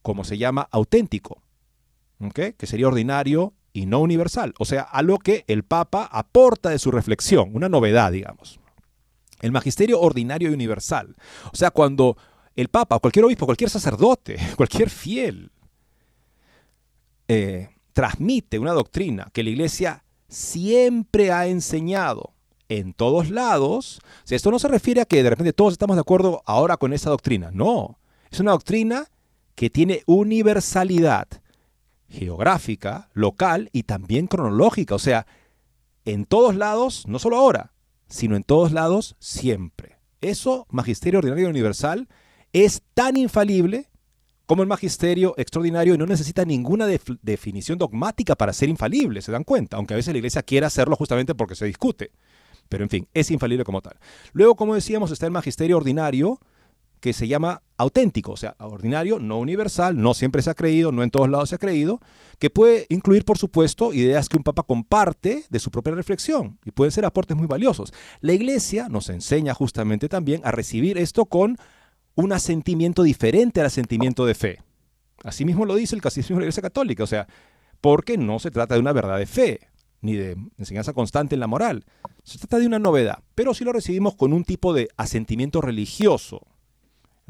como 0.01 0.25
se 0.25 0.39
llama, 0.39 0.67
auténtico. 0.71 1.43
Que 2.33 2.67
sería 2.67 2.89
ordinario 2.89 3.53
y 3.75 3.85
no 3.85 4.01
universal. 4.01 4.55
O 4.59 4.65
sea, 4.65 4.83
a 4.85 5.03
lo 5.03 5.19
que 5.19 5.45
el 5.49 5.65
Papa 5.65 6.09
aporta 6.11 6.71
de 6.71 6.79
su 6.79 6.91
reflexión, 6.91 7.51
una 7.53 7.69
novedad, 7.69 8.13
digamos. 8.13 8.60
El 9.41 9.53
magisterio 9.53 10.01
ordinario 10.01 10.51
y 10.51 10.55
universal. 10.55 11.17
O 11.53 11.57
sea, 11.57 11.71
cuando 11.71 12.17
el 12.57 12.69
Papa, 12.69 12.99
cualquier 12.99 13.25
obispo, 13.25 13.47
cualquier 13.47 13.71
sacerdote, 13.71 14.39
cualquier 14.57 14.91
fiel, 14.91 15.51
eh, 17.29 17.71
transmite 17.93 18.59
una 18.59 18.73
doctrina 18.73 19.29
que 19.33 19.43
la 19.43 19.51
Iglesia 19.51 20.05
siempre 20.29 21.33
ha 21.33 21.47
enseñado 21.47 22.35
en 22.69 22.93
todos 22.93 23.31
lados, 23.31 24.01
esto 24.29 24.51
no 24.51 24.61
se 24.61 24.69
refiere 24.69 25.01
a 25.01 25.05
que 25.05 25.23
de 25.23 25.31
repente 25.31 25.53
todos 25.53 25.73
estamos 25.73 25.97
de 25.97 26.03
acuerdo 26.03 26.41
ahora 26.47 26.77
con 26.77 26.93
esa 26.93 27.11
doctrina, 27.11 27.51
no, 27.53 27.99
es 28.31 28.39
una 28.39 28.53
doctrina 28.53 29.07
que 29.57 29.71
tiene 29.71 30.03
universalidad 30.07 31.27
geográfica, 32.09 33.11
local 33.13 33.71
y 33.73 33.83
también 33.83 34.29
cronológica, 34.29 34.95
o 34.95 35.01
sea, 35.01 35.27
en 36.05 36.25
todos 36.27 36.55
lados, 36.55 37.07
no 37.09 37.19
solo 37.19 37.37
ahora, 37.37 37.73
sino 38.11 38.37
en 38.37 38.43
todos 38.43 38.73
lados 38.73 39.17
siempre. 39.19 39.97
Eso, 40.21 40.67
magisterio 40.69 41.21
ordinario 41.21 41.49
universal, 41.49 42.09
es 42.53 42.83
tan 42.93 43.17
infalible 43.17 43.89
como 44.45 44.63
el 44.63 44.69
magisterio 44.69 45.35
extraordinario 45.39 45.95
y 45.95 45.99
no 45.99 46.07
necesita 46.07 46.45
ninguna 46.45 46.87
definición 46.87 47.79
dogmática 47.79 48.35
para 48.35 48.53
ser 48.53 48.69
infalible, 48.69 49.23
se 49.23 49.31
dan 49.31 49.45
cuenta, 49.45 49.77
aunque 49.77 49.95
a 49.95 49.97
veces 49.97 50.13
la 50.13 50.19
iglesia 50.19 50.43
quiera 50.43 50.67
hacerlo 50.67 50.97
justamente 50.97 51.37
porque 51.37 51.55
se 51.55 51.67
discute. 51.67 52.11
Pero 52.69 52.83
en 52.83 52.91
fin, 52.91 53.09
es 53.15 53.31
infalible 53.31 53.65
como 53.65 53.81
tal. 53.81 53.97
Luego, 54.33 54.57
como 54.57 54.75
decíamos, 54.75 55.13
está 55.13 55.27
el 55.27 55.33
magisterio 55.33 55.77
ordinario, 55.77 56.41
que 57.01 57.13
se 57.13 57.27
llama 57.27 57.63
auténtico, 57.77 58.33
o 58.33 58.37
sea, 58.37 58.55
ordinario, 58.59 59.19
no 59.19 59.39
universal, 59.39 60.01
no 60.01 60.15
siempre 60.15 60.43
se 60.43 60.51
ha 60.51 60.55
creído, 60.55 60.93
no 60.93 61.03
en 61.03 61.11
todos 61.11 61.29
lados 61.31 61.49
se 61.49 61.55
ha 61.55 61.59
creído, 61.59 62.01
que 62.39 62.51
puede 62.51 62.87
incluir, 62.91 63.25
por 63.25 63.39
supuesto, 63.39 63.93
ideas 63.95 64.29
que 64.29 64.37
un 64.37 64.43
papa 64.43 64.63
comparte 64.63 65.45
de 65.49 65.59
su 65.59 65.71
propia 65.71 65.95
reflexión 65.95 66.59
y 66.65 66.71
pueden 66.71 66.93
ser 66.93 67.05
aportes 67.05 67.37
muy 67.37 67.47
valiosos. 67.47 67.93
La 68.21 68.35
iglesia 68.35 68.89
nos 68.89 69.09
enseña 69.09 69.55
justamente 69.55 70.09
también 70.09 70.43
a 70.45 70.53
recibir 70.53 70.99
esto 70.99 71.25
con 71.25 71.57
un 72.15 72.33
asentimiento 72.33 73.03
diferente 73.03 73.61
al 73.61 73.67
asentimiento 73.67 74.27
de 74.27 74.35
fe. 74.35 74.63
Asimismo 75.25 75.65
lo 75.65 75.75
dice 75.75 75.95
el 75.95 76.03
Catecismo 76.03 76.37
de 76.37 76.41
la 76.41 76.45
Iglesia 76.47 76.63
Católica, 76.63 77.05
o 77.05 77.07
sea, 77.07 77.27
porque 77.81 78.19
no 78.19 78.39
se 78.39 78.51
trata 78.51 78.75
de 78.75 78.81
una 78.81 78.93
verdad 78.93 79.19
de 79.19 79.27
fe, 79.27 79.61
ni 80.03 80.15
de 80.15 80.37
enseñanza 80.59 80.93
constante 80.93 81.35
en 81.35 81.41
la 81.41 81.47
moral. 81.47 81.85
Se 82.25 82.39
trata 82.39 82.59
de 82.59 82.67
una 82.67 82.79
novedad, 82.79 83.23
pero 83.35 83.55
si 83.55 83.65
lo 83.65 83.73
recibimos 83.73 84.15
con 84.17 84.33
un 84.33 84.45
tipo 84.45 84.73
de 84.73 84.89
asentimiento 84.97 85.61
religioso, 85.61 86.47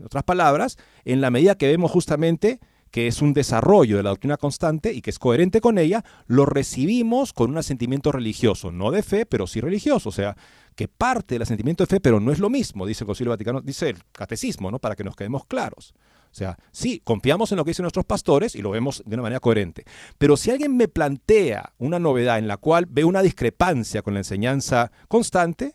en 0.00 0.06
otras 0.06 0.24
palabras, 0.24 0.78
en 1.04 1.20
la 1.20 1.30
medida 1.30 1.54
que 1.54 1.68
vemos 1.68 1.90
justamente 1.90 2.58
que 2.90 3.06
es 3.06 3.22
un 3.22 3.32
desarrollo 3.32 3.96
de 3.96 4.02
la 4.02 4.10
doctrina 4.10 4.36
constante 4.36 4.92
y 4.92 5.00
que 5.00 5.10
es 5.10 5.18
coherente 5.18 5.60
con 5.60 5.78
ella, 5.78 6.04
lo 6.26 6.44
recibimos 6.44 7.32
con 7.32 7.50
un 7.50 7.58
asentimiento 7.58 8.10
religioso, 8.10 8.72
no 8.72 8.90
de 8.90 9.02
fe, 9.02 9.26
pero 9.26 9.46
sí 9.46 9.60
religioso, 9.60 10.08
o 10.08 10.12
sea, 10.12 10.36
que 10.74 10.88
parte 10.88 11.36
del 11.36 11.42
asentimiento 11.42 11.84
de 11.84 11.88
fe, 11.88 12.00
pero 12.00 12.18
no 12.18 12.32
es 12.32 12.40
lo 12.40 12.50
mismo, 12.50 12.86
dice 12.86 13.04
el 13.04 13.06
Concilio 13.06 13.30
Vaticano, 13.30 13.60
dice 13.60 13.90
el 13.90 13.98
catecismo, 14.10 14.70
¿no? 14.70 14.78
Para 14.78 14.96
que 14.96 15.04
nos 15.04 15.14
quedemos 15.14 15.44
claros. 15.44 15.94
O 16.30 16.34
sea, 16.34 16.56
sí, 16.70 17.00
confiamos 17.02 17.50
en 17.50 17.58
lo 17.58 17.64
que 17.64 17.70
dicen 17.70 17.82
nuestros 17.82 18.06
pastores 18.06 18.54
y 18.54 18.62
lo 18.62 18.70
vemos 18.70 19.02
de 19.04 19.14
una 19.14 19.22
manera 19.22 19.40
coherente. 19.40 19.84
Pero 20.16 20.36
si 20.36 20.50
alguien 20.50 20.76
me 20.76 20.86
plantea 20.86 21.72
una 21.78 21.98
novedad 21.98 22.38
en 22.38 22.46
la 22.46 22.56
cual 22.56 22.86
ve 22.88 23.04
una 23.04 23.22
discrepancia 23.22 24.02
con 24.02 24.14
la 24.14 24.20
enseñanza 24.20 24.92
constante, 25.08 25.74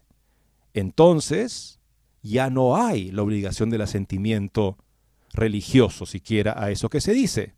entonces 0.74 1.80
ya 2.26 2.50
no 2.50 2.76
hay 2.76 3.12
la 3.12 3.22
obligación 3.22 3.70
del 3.70 3.82
asentimiento 3.82 4.78
religioso 5.34 6.08
siquiera 6.08 6.56
a 6.58 6.72
eso 6.72 6.90
que 6.90 7.00
se 7.00 7.14
dice, 7.14 7.54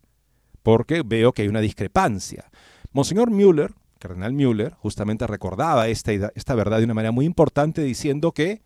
porque 0.62 1.02
veo 1.02 1.32
que 1.32 1.42
hay 1.42 1.48
una 1.48 1.62
discrepancia. 1.62 2.50
Monseñor 2.92 3.30
Müller, 3.30 3.72
cardenal 3.98 4.34
Müller, 4.34 4.74
justamente 4.74 5.26
recordaba 5.26 5.88
esta, 5.88 6.12
esta 6.34 6.54
verdad 6.54 6.78
de 6.78 6.84
una 6.84 6.92
manera 6.94 7.12
muy 7.12 7.24
importante 7.24 7.82
diciendo 7.82 8.32
que 8.32 8.60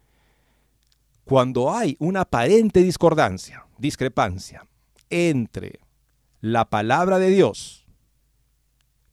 cuando 1.24 1.72
hay 1.72 1.96
una 2.00 2.22
aparente 2.22 2.82
discordancia, 2.82 3.64
discrepancia 3.78 4.66
entre 5.08 5.78
la 6.40 6.68
palabra 6.68 7.20
de 7.20 7.30
Dios, 7.30 7.86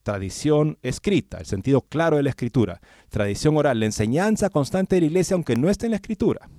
tradición 0.01 0.79
escrita, 0.81 1.37
el 1.37 1.45
sentido 1.45 1.81
claro 1.81 2.17
de 2.17 2.23
la 2.23 2.31
escritura, 2.31 2.81
tradición 3.09 3.57
oral, 3.57 3.79
la 3.79 3.85
enseñanza 3.85 4.49
constante 4.49 4.95
de 4.95 5.01
la 5.01 5.07
iglesia, 5.07 5.35
aunque 5.35 5.55
no 5.55 5.69
esté 5.69 5.85
en 5.85 5.91
la 5.91 5.97
escritura, 5.97 6.49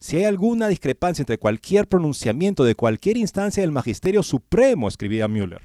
si 0.00 0.16
hay 0.16 0.24
alguna 0.24 0.68
discrepancia 0.68 1.22
entre 1.22 1.38
cualquier 1.38 1.86
pronunciamiento 1.86 2.64
de 2.64 2.74
cualquier 2.74 3.18
instancia 3.18 3.62
del 3.62 3.70
magisterio 3.70 4.22
supremo, 4.22 4.88
escribía 4.88 5.28
Müller, 5.28 5.62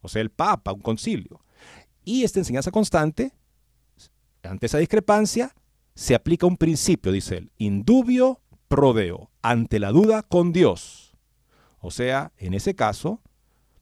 o 0.00 0.08
sea, 0.08 0.22
el 0.22 0.30
Papa, 0.30 0.72
un 0.72 0.80
concilio, 0.80 1.44
y 2.04 2.22
esta 2.22 2.38
enseñanza 2.38 2.70
constante, 2.70 3.32
ante 4.44 4.66
esa 4.66 4.78
discrepancia, 4.78 5.54
se 5.94 6.14
aplica 6.14 6.46
un 6.46 6.56
principio, 6.56 7.12
dice 7.12 7.38
él, 7.38 7.52
indubio 7.58 8.40
prodeo, 8.68 9.30
ante 9.42 9.78
la 9.78 9.90
duda 9.90 10.22
con 10.22 10.52
Dios. 10.52 11.14
O 11.80 11.90
sea, 11.90 12.32
en 12.38 12.54
ese 12.54 12.74
caso, 12.74 13.20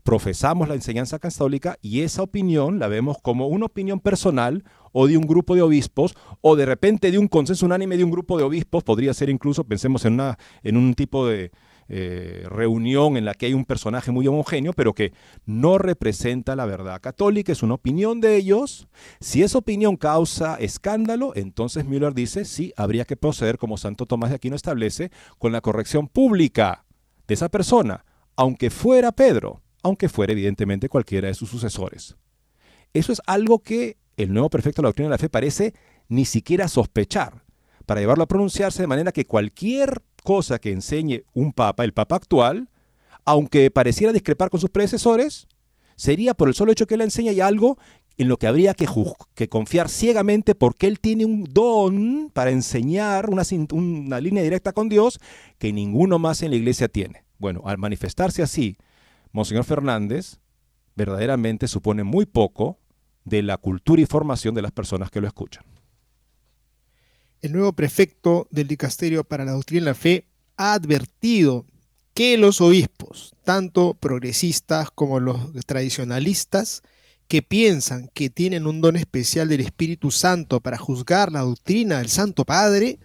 profesamos 0.03 0.69
la 0.69 0.75
enseñanza 0.75 1.19
católica 1.19 1.79
y 1.83 2.01
esa 2.01 2.23
opinión 2.23 2.79
la 2.79 2.89
vemos 2.89 3.19
como 3.23 3.49
una 3.49 3.67
opinión 3.67 4.01
personal 4.01 4.65
o 4.93 5.07
de 5.07 5.17
un 5.17 5.27
grupo 5.27 5.55
de 5.55 5.63
obispos 5.63 6.15
o 6.41 6.57
de 6.57 6.67
repente 6.67 7.11
de 7.11 7.19
un 7.19 7.29
consenso 7.29 7.67
unánime 7.67 7.97
de 7.97 8.05
un 8.05 8.11
grupo 8.11 8.39
de 8.39 8.45
obispos, 8.45 8.85
podría 8.85 9.15
ser 9.15 9.31
incluso, 9.31 9.65
pensemos 9.65 10.05
en, 10.05 10.15
una, 10.15 10.39
en 10.63 10.77
un 10.77 10.95
tipo 10.95 11.27
de 11.27 11.51
eh, 11.89 12.45
reunión 12.49 13.17
en 13.17 13.25
la 13.25 13.35
que 13.35 13.47
hay 13.47 13.55
un 13.55 13.65
personaje 13.65 14.13
muy 14.13 14.27
homogéneo, 14.27 14.73
pero 14.73 14.95
que 14.95 15.13
no 15.47 15.79
representa 15.79 16.55
la 16.55 16.67
verdad 16.67 17.01
católica, 17.01 17.53
es 17.53 17.63
una 17.63 17.75
opinión 17.75 18.21
de 18.21 18.37
ellos. 18.37 18.89
Si 19.21 19.43
esa 19.43 19.59
opinión 19.59 19.97
causa 19.97 20.57
escándalo, 20.57 21.33
entonces 21.35 21.85
Müller 21.85 22.15
dice, 22.15 22.45
sí, 22.45 22.73
habría 22.77 23.05
que 23.05 23.17
proceder, 23.17 23.59
como 23.59 23.77
Santo 23.77 24.07
Tomás 24.07 24.31
de 24.31 24.37
Aquino 24.37 24.57
establece, 24.57 25.11
con 25.39 25.53
la 25.53 25.61
corrección 25.61 26.07
pública 26.07 26.85
de 27.27 27.35
esa 27.35 27.49
persona, 27.49 28.05
aunque 28.37 28.71
fuera 28.71 29.13
Pedro 29.13 29.63
aunque 29.83 30.09
fuera 30.09 30.33
evidentemente 30.33 30.89
cualquiera 30.89 31.29
de 31.29 31.35
sus 31.35 31.51
sucesores. 31.51 32.17
Eso 32.93 33.13
es 33.13 33.23
algo 33.27 33.61
que 33.61 33.99
el 34.23 34.33
nuevo 34.33 34.51
perfecto 34.51 34.83
de 34.83 34.85
la 34.85 34.89
doctrina 34.89 35.09
de 35.09 35.15
la 35.15 35.19
fe 35.19 35.29
parece 35.29 35.75
ni 36.09 36.25
siquiera 36.25 36.69
sospechar, 36.69 37.45
para 37.87 38.01
llevarlo 38.01 38.25
a 38.25 38.29
pronunciarse 38.29 38.83
de 38.83 38.87
manera 38.87 39.13
que 39.13 39.27
cualquier 39.27 40.03
cosa 40.23 40.59
que 40.59 40.73
enseñe 40.73 41.25
un 41.33 41.53
papa, 41.53 41.85
el 41.85 41.93
papa 41.93 42.17
actual, 42.17 42.69
aunque 43.25 43.71
pareciera 43.71 44.13
discrepar 44.13 44.51
con 44.51 44.61
sus 44.61 44.71
predecesores, 44.71 45.47
sería 45.97 46.35
por 46.35 46.49
el 46.49 46.55
solo 46.55 46.73
hecho 46.73 46.87
que 46.87 46.95
él 46.95 47.03
enseña 47.03 47.33
y 47.33 47.41
algo 47.41 47.79
en 48.17 48.29
lo 48.29 48.37
que 48.37 48.47
habría 48.47 48.75
que, 48.75 48.87
confiar 49.49 49.89
ciegamente 49.89 50.55
porque 50.55 50.87
él 50.87 51.01
tiene 51.01 51.25
un 51.25 51.45
don 51.45 52.31
para 52.33 52.51
enseñar 52.51 53.31
una 53.31 54.21
línea 54.21 54.43
directa 54.43 54.73
con 54.73 54.89
Dios 54.89 55.21
que 55.59 55.73
ninguno 55.73 56.19
más 56.19 56.43
en 56.43 56.51
la 56.51 56.57
iglesia 56.57 56.89
tiene. 56.89 57.25
Bueno, 57.39 57.63
al 57.65 57.79
manifestarse 57.79 58.43
así, 58.43 58.77
Monseñor 59.33 59.65
Fernández 59.65 60.39
verdaderamente 60.97 61.69
supone 61.69 62.05
muy 62.05 62.27
poco 62.27 62.80
de 63.31 63.43
la 63.43 63.57
cultura 63.57 64.03
y 64.03 64.07
formación 64.07 64.55
de 64.55 64.63
las 64.63 64.73
personas 64.73 65.11
que 65.11 65.21
lo 65.21 65.27
escuchan. 65.27 65.65
El 67.41 67.53
nuevo 67.53 67.73
prefecto 67.73 68.47
del 68.51 68.69
Dicasterio 68.69 69.25
para 69.25 69.47
la 69.47 69.53
Doctrina 69.53 69.83
y 69.83 69.85
la 69.87 69.95
Fe 69.95 70.27
ha 70.59 70.75
advertido 70.75 71.65
que 72.13 72.37
los 72.37 72.61
obispos, 72.61 73.35
tanto 73.45 73.95
progresistas 73.95 74.91
como 74.91 75.21
los 75.21 75.39
tradicionalistas, 75.65 76.83
que 77.29 77.41
piensan 77.41 78.11
que 78.13 78.29
tienen 78.29 78.67
un 78.67 78.81
don 78.81 78.97
especial 78.97 79.49
del 79.49 79.61
Espíritu 79.61 80.11
Santo 80.11 80.61
para 80.61 80.77
juzgar 80.77 81.31
la 81.31 81.41
doctrina 81.41 81.99
del 81.99 82.09
Santo 82.09 82.45
Padre, 82.45 82.99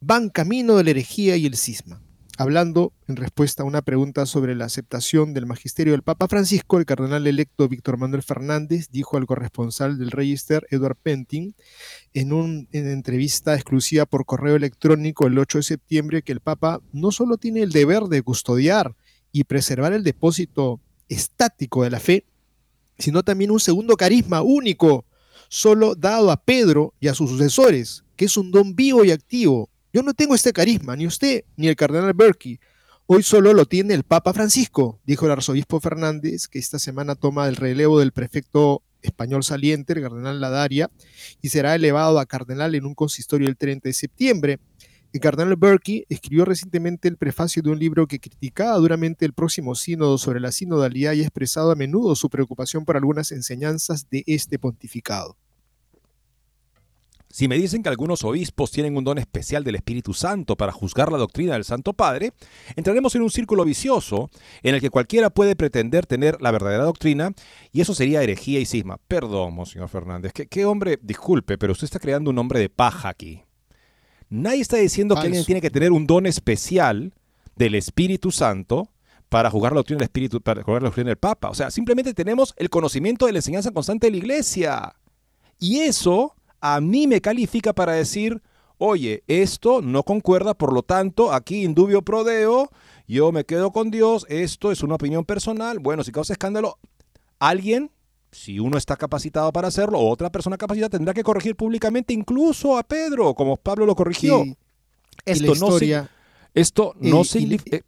van 0.00 0.30
camino 0.30 0.76
de 0.76 0.84
la 0.84 0.90
herejía 0.90 1.36
y 1.36 1.44
el 1.44 1.56
cisma. 1.56 2.00
Hablando 2.40 2.92
en 3.08 3.16
respuesta 3.16 3.64
a 3.64 3.66
una 3.66 3.82
pregunta 3.82 4.24
sobre 4.24 4.54
la 4.54 4.66
aceptación 4.66 5.34
del 5.34 5.44
magisterio 5.44 5.92
del 5.92 6.04
Papa 6.04 6.28
Francisco, 6.28 6.78
el 6.78 6.86
cardenal 6.86 7.26
electo 7.26 7.68
Víctor 7.68 7.98
Manuel 7.98 8.22
Fernández 8.22 8.90
dijo 8.92 9.16
al 9.16 9.26
corresponsal 9.26 9.98
del 9.98 10.12
Register, 10.12 10.64
Edward 10.70 10.94
Penting, 11.02 11.56
en 12.14 12.32
una 12.32 12.64
entrevista 12.70 13.56
exclusiva 13.56 14.06
por 14.06 14.24
correo 14.24 14.54
electrónico 14.54 15.26
el 15.26 15.36
8 15.36 15.58
de 15.58 15.62
septiembre, 15.64 16.22
que 16.22 16.30
el 16.30 16.38
Papa 16.38 16.80
no 16.92 17.10
solo 17.10 17.38
tiene 17.38 17.60
el 17.62 17.72
deber 17.72 18.04
de 18.04 18.22
custodiar 18.22 18.94
y 19.32 19.42
preservar 19.42 19.92
el 19.92 20.04
depósito 20.04 20.80
estático 21.08 21.82
de 21.82 21.90
la 21.90 21.98
fe, 21.98 22.24
sino 22.98 23.24
también 23.24 23.50
un 23.50 23.58
segundo 23.58 23.96
carisma 23.96 24.42
único, 24.42 25.04
solo 25.48 25.96
dado 25.96 26.30
a 26.30 26.40
Pedro 26.40 26.94
y 27.00 27.08
a 27.08 27.14
sus 27.14 27.30
sucesores, 27.30 28.04
que 28.14 28.26
es 28.26 28.36
un 28.36 28.52
don 28.52 28.76
vivo 28.76 29.04
y 29.04 29.10
activo, 29.10 29.70
yo 29.98 30.04
no 30.04 30.14
tengo 30.14 30.36
este 30.36 30.52
carisma, 30.52 30.94
ni 30.94 31.08
usted, 31.08 31.42
ni 31.56 31.66
el 31.66 31.74
cardenal 31.74 32.14
Berkey. 32.14 32.60
Hoy 33.06 33.24
solo 33.24 33.52
lo 33.52 33.66
tiene 33.66 33.94
el 33.94 34.04
Papa 34.04 34.32
Francisco, 34.32 35.00
dijo 35.04 35.26
el 35.26 35.32
arzobispo 35.32 35.80
Fernández, 35.80 36.46
que 36.46 36.60
esta 36.60 36.78
semana 36.78 37.16
toma 37.16 37.48
el 37.48 37.56
relevo 37.56 37.98
del 37.98 38.12
prefecto 38.12 38.84
español 39.02 39.42
saliente, 39.42 39.94
el 39.94 40.02
cardenal 40.02 40.40
Ladaria, 40.40 40.88
y 41.42 41.48
será 41.48 41.74
elevado 41.74 42.20
a 42.20 42.26
cardenal 42.26 42.76
en 42.76 42.86
un 42.86 42.94
consistorio 42.94 43.48
el 43.48 43.56
30 43.56 43.88
de 43.88 43.92
septiembre. 43.92 44.60
El 45.12 45.18
cardenal 45.18 45.56
Berkey 45.56 46.04
escribió 46.08 46.44
recientemente 46.44 47.08
el 47.08 47.16
prefacio 47.16 47.60
de 47.60 47.70
un 47.70 47.80
libro 47.80 48.06
que 48.06 48.20
criticaba 48.20 48.76
duramente 48.76 49.24
el 49.24 49.32
próximo 49.32 49.74
sínodo 49.74 50.16
sobre 50.16 50.38
la 50.38 50.52
sinodalidad 50.52 51.14
y 51.14 51.22
expresado 51.22 51.72
a 51.72 51.74
menudo 51.74 52.14
su 52.14 52.30
preocupación 52.30 52.84
por 52.84 52.96
algunas 52.96 53.32
enseñanzas 53.32 54.08
de 54.10 54.22
este 54.28 54.60
pontificado. 54.60 55.36
Si 57.30 57.46
me 57.46 57.56
dicen 57.56 57.82
que 57.82 57.90
algunos 57.90 58.24
obispos 58.24 58.70
tienen 58.70 58.96
un 58.96 59.04
don 59.04 59.18
especial 59.18 59.62
del 59.62 59.74
Espíritu 59.74 60.14
Santo 60.14 60.56
para 60.56 60.72
juzgar 60.72 61.12
la 61.12 61.18
doctrina 61.18 61.52
del 61.52 61.64
Santo 61.64 61.92
Padre, 61.92 62.32
entraremos 62.74 63.14
en 63.14 63.22
un 63.22 63.30
círculo 63.30 63.64
vicioso 63.64 64.30
en 64.62 64.74
el 64.74 64.80
que 64.80 64.88
cualquiera 64.88 65.28
puede 65.28 65.54
pretender 65.54 66.06
tener 66.06 66.40
la 66.40 66.50
verdadera 66.50 66.84
doctrina 66.84 67.32
y 67.70 67.82
eso 67.82 67.94
sería 67.94 68.22
herejía 68.22 68.60
y 68.60 68.64
cisma. 68.64 68.98
Perdón, 69.08 69.54
Monseñor 69.54 69.90
Fernández, 69.90 70.32
¿qué, 70.32 70.64
hombre, 70.64 70.98
disculpe, 71.02 71.58
pero 71.58 71.72
usted 71.72 71.84
está 71.84 71.98
creando 71.98 72.30
un 72.30 72.38
hombre 72.38 72.60
de 72.60 72.70
paja 72.70 73.10
aquí. 73.10 73.42
Nadie 74.30 74.62
está 74.62 74.78
diciendo 74.78 75.14
que 75.14 75.22
alguien 75.22 75.44
tiene 75.44 75.60
que 75.60 75.70
tener 75.70 75.92
un 75.92 76.06
don 76.06 76.26
especial 76.26 77.14
del 77.56 77.74
Espíritu 77.74 78.30
Santo 78.30 78.90
para 79.28 79.50
jugar 79.50 79.72
la 79.72 79.78
doctrina 79.78 79.98
del 79.98 80.04
Espíritu, 80.04 80.40
para 80.40 80.62
jugar 80.62 80.82
la 80.82 80.88
doctrina 80.88 81.08
del 81.08 81.18
Papa. 81.18 81.50
O 81.50 81.54
sea, 81.54 81.70
simplemente 81.70 82.14
tenemos 82.14 82.54
el 82.56 82.70
conocimiento 82.70 83.26
de 83.26 83.32
la 83.32 83.38
enseñanza 83.38 83.70
constante 83.70 84.06
de 84.06 84.12
la 84.12 84.16
Iglesia. 84.16 84.94
Y 85.58 85.80
eso 85.80 86.34
a 86.60 86.80
mí 86.80 87.06
me 87.06 87.20
califica 87.20 87.72
para 87.72 87.92
decir, 87.92 88.42
oye, 88.78 89.22
esto 89.26 89.82
no 89.82 90.02
concuerda, 90.02 90.54
por 90.54 90.72
lo 90.72 90.82
tanto, 90.82 91.32
aquí 91.32 91.64
indubio 91.64 92.02
prodeo, 92.02 92.70
yo 93.06 93.32
me 93.32 93.44
quedo 93.44 93.72
con 93.72 93.90
Dios, 93.90 94.26
esto 94.28 94.72
es 94.72 94.82
una 94.82 94.94
opinión 94.94 95.24
personal, 95.24 95.78
bueno, 95.78 96.04
si 96.04 96.12
causa 96.12 96.32
escándalo, 96.32 96.78
alguien, 97.38 97.90
si 98.30 98.60
uno 98.60 98.78
está 98.78 98.96
capacitado 98.96 99.52
para 99.52 99.68
hacerlo, 99.68 100.00
otra 100.00 100.30
persona 100.30 100.56
capacitada 100.56 100.90
tendrá 100.90 101.14
que 101.14 101.22
corregir 101.22 101.56
públicamente 101.56 102.12
incluso 102.12 102.76
a 102.76 102.82
Pedro, 102.82 103.34
como 103.34 103.56
Pablo 103.56 103.86
lo 103.86 103.94
corrigió. 103.94 104.44
esto, 105.24 105.54
no, 105.54 105.78
esto 106.54 106.94
no 106.98 107.24
significa, 107.24 107.80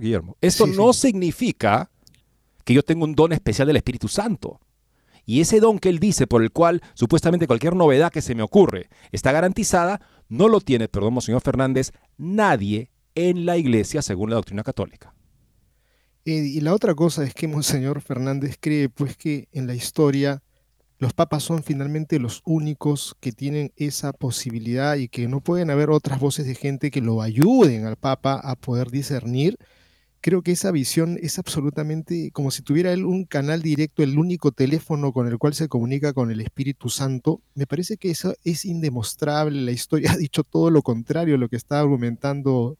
Guillermo, 0.00 0.36
esto 0.40 0.66
no 0.66 0.92
significa 0.92 1.90
que 2.64 2.74
yo 2.74 2.82
tenga 2.82 3.04
un 3.04 3.14
don 3.14 3.32
especial 3.32 3.66
del 3.66 3.76
Espíritu 3.76 4.08
Santo. 4.08 4.60
Y 5.26 5.40
ese 5.40 5.60
don 5.60 5.78
que 5.78 5.88
él 5.88 5.98
dice, 5.98 6.26
por 6.26 6.42
el 6.42 6.50
cual 6.52 6.82
supuestamente 6.94 7.46
cualquier 7.46 7.76
novedad 7.76 8.12
que 8.12 8.22
se 8.22 8.34
me 8.34 8.42
ocurre 8.42 8.88
está 9.12 9.32
garantizada, 9.32 10.00
no 10.28 10.48
lo 10.48 10.60
tiene, 10.60 10.88
perdón, 10.88 11.20
señor 11.20 11.40
Fernández, 11.40 11.92
nadie 12.16 12.90
en 13.14 13.46
la 13.46 13.56
iglesia 13.56 14.02
según 14.02 14.30
la 14.30 14.36
doctrina 14.36 14.62
católica. 14.62 15.14
y 16.24 16.60
la 16.60 16.74
otra 16.74 16.94
cosa 16.94 17.22
es 17.24 17.34
que 17.34 17.48
Monseñor 17.48 18.00
Fernández 18.00 18.56
cree 18.58 18.88
pues 18.88 19.16
que 19.16 19.48
en 19.52 19.66
la 19.66 19.74
historia 19.74 20.42
los 20.98 21.12
papas 21.12 21.42
son 21.42 21.62
finalmente 21.62 22.18
los 22.18 22.40
únicos 22.44 23.16
que 23.20 23.32
tienen 23.32 23.72
esa 23.76 24.12
posibilidad 24.12 24.96
y 24.96 25.08
que 25.08 25.28
no 25.28 25.40
pueden 25.40 25.70
haber 25.70 25.90
otras 25.90 26.20
voces 26.20 26.46
de 26.46 26.54
gente 26.54 26.90
que 26.90 27.00
lo 27.00 27.20
ayuden 27.20 27.84
al 27.84 27.96
papa 27.96 28.40
a 28.42 28.56
poder 28.56 28.90
discernir 28.90 29.58
creo 30.24 30.40
que 30.40 30.52
esa 30.52 30.70
visión 30.70 31.18
es 31.20 31.38
absolutamente 31.38 32.30
como 32.32 32.50
si 32.50 32.62
tuviera 32.62 32.94
él 32.94 33.04
un 33.04 33.26
canal 33.26 33.60
directo, 33.60 34.02
el 34.02 34.18
único 34.18 34.52
teléfono 34.52 35.12
con 35.12 35.28
el 35.28 35.36
cual 35.36 35.52
se 35.52 35.68
comunica 35.68 36.14
con 36.14 36.30
el 36.30 36.40
Espíritu 36.40 36.88
Santo. 36.88 37.42
Me 37.54 37.66
parece 37.66 37.98
que 37.98 38.10
eso 38.10 38.34
es 38.42 38.64
indemostrable. 38.64 39.60
La 39.60 39.70
historia 39.70 40.12
ha 40.12 40.16
dicho 40.16 40.42
todo 40.42 40.70
lo 40.70 40.80
contrario 40.80 41.34
a 41.34 41.38
lo 41.38 41.50
que 41.50 41.56
está 41.56 41.78
argumentando 41.78 42.78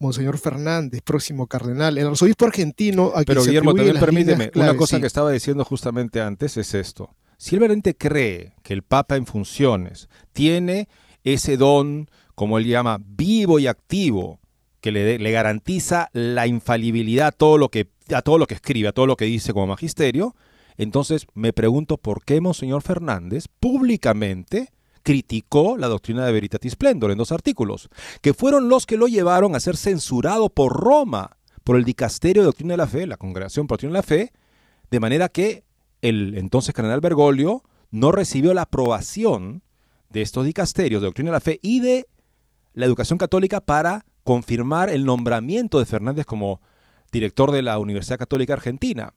Monseñor 0.00 0.36
Fernández, 0.36 1.00
próximo 1.02 1.46
cardenal, 1.46 1.96
el 1.96 2.08
arzobispo 2.08 2.46
argentino. 2.46 3.12
A 3.14 3.22
Pero 3.22 3.44
Guillermo, 3.44 3.72
también 3.72 4.00
permíteme, 4.00 4.50
una 4.56 4.76
cosa 4.76 4.98
que 4.98 5.06
estaba 5.06 5.30
diciendo 5.30 5.64
justamente 5.64 6.20
antes 6.20 6.56
es 6.56 6.74
esto. 6.74 7.14
Si 7.36 7.54
él 7.54 7.60
realmente 7.60 7.96
cree 7.96 8.56
que 8.64 8.72
el 8.72 8.82
Papa 8.82 9.14
en 9.14 9.26
funciones 9.26 10.08
tiene 10.32 10.88
ese 11.22 11.56
don, 11.56 12.10
como 12.34 12.58
él 12.58 12.66
llama, 12.66 12.98
vivo 13.00 13.60
y 13.60 13.68
activo, 13.68 14.40
que 14.82 14.90
le, 14.90 15.30
garantiza 15.30 16.10
la 16.12 16.46
infalibilidad 16.46 17.28
a 17.28 17.32
todo, 17.32 17.56
lo 17.56 17.70
que, 17.70 17.88
a 18.12 18.20
todo 18.20 18.36
lo 18.36 18.46
que 18.46 18.54
escribe, 18.54 18.88
a 18.88 18.92
todo 18.92 19.06
lo 19.06 19.16
que 19.16 19.24
dice 19.24 19.52
como 19.52 19.68
magisterio, 19.68 20.34
entonces 20.76 21.26
me 21.34 21.52
pregunto 21.52 21.98
por 21.98 22.24
qué 22.24 22.40
Monseñor 22.40 22.82
Fernández 22.82 23.46
públicamente 23.60 24.70
criticó 25.04 25.76
la 25.78 25.86
doctrina 25.86 26.26
de 26.26 26.32
Veritatis 26.32 26.72
Splendor 26.72 27.12
en 27.12 27.18
dos 27.18 27.30
artículos, 27.30 27.88
que 28.20 28.34
fueron 28.34 28.68
los 28.68 28.84
que 28.84 28.96
lo 28.96 29.06
llevaron 29.06 29.54
a 29.54 29.60
ser 29.60 29.76
censurado 29.76 30.50
por 30.50 30.72
Roma, 30.72 31.36
por 31.62 31.76
el 31.76 31.84
Dicasterio 31.84 32.42
de 32.42 32.46
Doctrina 32.46 32.72
de 32.72 32.78
la 32.78 32.86
Fe, 32.88 33.06
la 33.06 33.16
Congregación 33.16 33.68
por 33.68 33.76
Doctrina 33.76 33.92
de 33.92 33.98
la 33.98 34.02
Fe, 34.02 34.32
de 34.90 35.00
manera 35.00 35.28
que 35.28 35.62
el 36.02 36.36
entonces 36.36 36.74
cardenal 36.74 37.00
Bergoglio 37.00 37.62
no 37.92 38.10
recibió 38.10 38.52
la 38.52 38.62
aprobación 38.62 39.62
de 40.10 40.22
estos 40.22 40.44
dicasterios 40.44 41.00
de 41.00 41.06
Doctrina 41.06 41.30
de 41.30 41.36
la 41.36 41.40
Fe 41.40 41.60
y 41.62 41.78
de 41.78 42.08
la 42.74 42.86
educación 42.86 43.18
católica 43.18 43.60
para 43.60 44.04
confirmar 44.24 44.90
el 44.90 45.04
nombramiento 45.04 45.78
de 45.78 45.86
Fernández 45.86 46.26
como 46.26 46.60
director 47.10 47.50
de 47.50 47.62
la 47.62 47.78
Universidad 47.78 48.18
Católica 48.18 48.54
Argentina. 48.54 49.14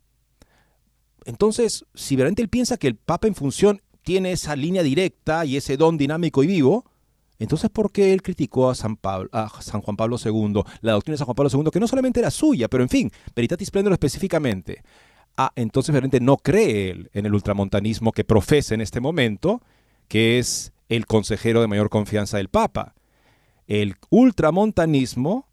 Entonces, 1.26 1.86
si 1.94 2.16
realmente 2.16 2.42
él 2.42 2.50
piensa 2.50 2.78
que 2.78 2.88
el 2.88 2.96
Papa 2.96 3.28
en 3.28 3.36
función 3.36 3.82
tiene 4.04 4.32
esa 4.32 4.56
línea 4.56 4.84
directa 4.84 5.46
y 5.46 5.58
ese 5.58 5.78
don 5.78 5.98
dinámico 5.98 6.44
y 6.44 6.48
vivo, 6.48 6.86
entonces 7.40 7.70
¿por 7.70 7.92
qué 7.92 8.14
él 8.14 8.22
criticó 8.22 8.70
a 8.70 8.76
San, 8.76 8.98
Juan 8.98 9.98
Pablo 9.98 10.18
II, 10.24 10.62
la 10.82 10.94
doctrina 10.94 11.14
de 11.14 11.18
San 11.18 11.26
Juan 11.26 11.36
Pablo 11.36 11.50
II, 11.52 11.70
que 11.72 11.80
no 11.80 11.88
solamente 11.88 12.20
era 12.20 12.32
suya, 12.32 12.68
pero 12.68 12.84
en 12.84 12.90
fin, 12.90 13.12
Veritatis 13.36 13.68
Splendor 13.68 13.94
específicamente? 13.94 14.84
Ah, 15.38 15.52
entonces 15.56 15.92
realmente 15.92 16.22
no 16.22 16.38
cree 16.38 16.92
él 16.92 17.10
en 17.14 17.26
el 17.26 17.34
ultramontanismo 17.34 18.14
que 18.14 18.24
profesa 18.24 18.74
en 18.74 18.82
este 18.82 19.02
momento, 19.02 19.62
que 20.08 20.40
es 20.40 20.72
el 20.88 21.06
consejero 21.06 21.62
de 21.62 21.68
mayor 21.68 21.90
confianza 21.90 22.38
del 22.38 22.50
Papa. 22.50 22.95
El 23.68 23.96
ultramontanismo 24.10 25.48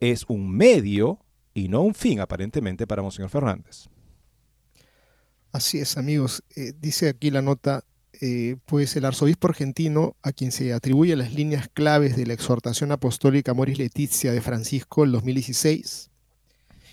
es 0.00 0.24
un 0.28 0.50
medio 0.50 1.20
y 1.54 1.68
no 1.68 1.82
un 1.82 1.94
fin, 1.94 2.20
aparentemente, 2.20 2.86
para 2.86 3.02
Monseñor 3.02 3.30
Fernández. 3.30 3.88
Así 5.52 5.78
es, 5.78 5.96
amigos. 5.96 6.42
Eh, 6.56 6.72
dice 6.78 7.08
aquí 7.08 7.30
la 7.30 7.42
nota, 7.42 7.84
eh, 8.20 8.56
pues 8.64 8.96
el 8.96 9.04
arzobispo 9.04 9.48
argentino, 9.48 10.16
a 10.22 10.32
quien 10.32 10.52
se 10.52 10.72
atribuye 10.72 11.16
las 11.16 11.32
líneas 11.32 11.68
claves 11.72 12.16
de 12.16 12.26
la 12.26 12.34
exhortación 12.34 12.92
apostólica 12.92 13.54
Moris 13.54 13.78
Letizia 13.78 14.32
de 14.32 14.40
Francisco 14.40 15.04
en 15.04 15.12
2016, 15.12 16.10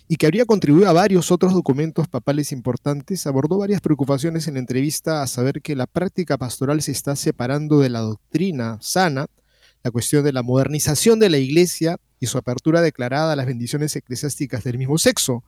y 0.08 0.16
que 0.18 0.26
habría 0.26 0.46
contribuido 0.46 0.90
a 0.90 0.94
varios 0.94 1.32
otros 1.32 1.54
documentos 1.54 2.08
papales 2.08 2.52
importantes, 2.52 3.26
abordó 3.28 3.58
varias 3.58 3.82
preocupaciones 3.82 4.48
en 4.48 4.56
la 4.56 4.60
entrevista 4.60 5.22
a 5.22 5.28
saber 5.28 5.62
que 5.62 5.76
la 5.76 5.88
práctica 5.88 6.38
pastoral 6.38 6.82
se 6.82 6.92
está 6.92 7.16
separando 7.16 7.80
de 7.80 7.90
la 7.90 8.02
doctrina 8.02 8.78
sana, 8.82 9.28
la 9.86 9.92
cuestión 9.92 10.24
de 10.24 10.34
la 10.34 10.42
modernización 10.42 11.20
de 11.20 11.30
la 11.30 11.38
iglesia 11.38 11.98
y 12.20 12.26
su 12.26 12.40
apertura 12.40 12.82
declarada 12.82 13.34
a 13.34 13.36
las 13.36 13.46
bendiciones 13.46 13.96
eclesiásticas 13.96 14.64
del 14.64 14.80
mismo 14.80 14.98
sexo. 14.98 15.44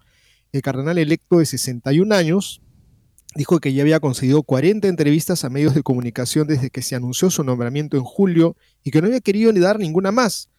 El 0.51 0.61
cardenal 0.61 0.99
electo 0.99 1.39
de 1.39 1.47
61 1.47 2.13
años 2.13 2.61
dijo 3.33 3.59
que 3.59 3.73
ya 3.73 3.81
había 3.81 3.99
concedido 3.99 4.43
40 4.43 4.87
entrevistas 4.89 5.43
a 5.43 5.49
medios 5.49 5.73
de 5.73 5.81
comunicación 5.81 6.45
desde 6.45 6.69
que 6.69 6.83
se 6.83 6.93
anunció 6.93 7.31
su 7.31 7.43
nombramiento 7.43 7.97
en 7.97 8.03
julio 8.03 8.55
y 8.83 8.91
que 8.91 9.01
no 9.01 9.07
había 9.07 9.21
querido 9.21 9.51
ni 9.51 9.59
dar 9.59 9.79
ninguna 9.79 10.11
más, 10.11 10.49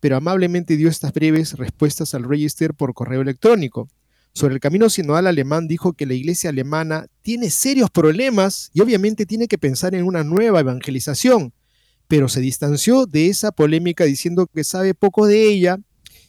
pero 0.00 0.16
amablemente 0.16 0.76
dio 0.76 0.88
estas 0.88 1.12
breves 1.12 1.52
respuestas 1.52 2.14
al 2.14 2.24
Register 2.24 2.74
por 2.74 2.92
correo 2.92 3.20
electrónico. 3.20 3.88
Sobre 4.32 4.54
el 4.54 4.60
camino 4.60 4.90
sinodal 4.90 5.28
alemán 5.28 5.68
dijo 5.68 5.92
que 5.92 6.06
la 6.06 6.14
iglesia 6.14 6.50
alemana 6.50 7.06
tiene 7.22 7.50
serios 7.50 7.88
problemas 7.88 8.72
y 8.74 8.80
obviamente 8.80 9.26
tiene 9.26 9.46
que 9.46 9.58
pensar 9.58 9.94
en 9.94 10.02
una 10.02 10.24
nueva 10.24 10.58
evangelización, 10.58 11.52
pero 12.08 12.28
se 12.28 12.40
distanció 12.40 13.06
de 13.06 13.28
esa 13.28 13.52
polémica 13.52 14.04
diciendo 14.04 14.46
que 14.46 14.64
sabe 14.64 14.94
poco 14.94 15.26
de 15.26 15.44
ella 15.44 15.78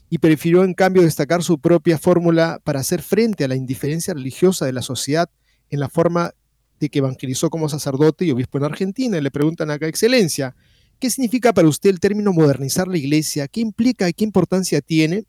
y 0.09 0.17
prefirió 0.17 0.63
en 0.63 0.73
cambio 0.73 1.03
destacar 1.03 1.41
su 1.41 1.59
propia 1.59 1.97
fórmula 1.97 2.59
para 2.63 2.82
hacer 2.82 3.01
frente 3.01 3.45
a 3.45 3.47
la 3.47 3.55
indiferencia 3.55 4.13
religiosa 4.13 4.65
de 4.65 4.73
la 4.73 4.82
sociedad 4.82 5.30
en 5.69 5.80
la 5.80 5.88
forma 5.88 6.34
de 6.80 6.89
que 6.89 6.99
evangelizó 6.99 7.49
como 7.49 7.69
sacerdote 7.69 8.25
y 8.25 8.32
obispo 8.32 8.57
en 8.57 8.65
Argentina. 8.65 9.17
Y 9.17 9.21
le 9.21 9.32
preguntan 9.32 9.71
acá, 9.71 9.88
Excelencia, 9.88 10.55
¿qué 10.99 11.09
significa 11.09 11.53
para 11.53 11.67
usted 11.67 11.89
el 11.89 11.99
término 11.99 12.34
modernizar 12.34 12.88
la 12.88 12.97
iglesia? 12.97 13.47
¿Qué 13.47 13.61
implica 13.61 14.09
y 14.09 14.13
qué 14.13 14.23
importancia 14.23 14.82
tiene? 14.82 15.25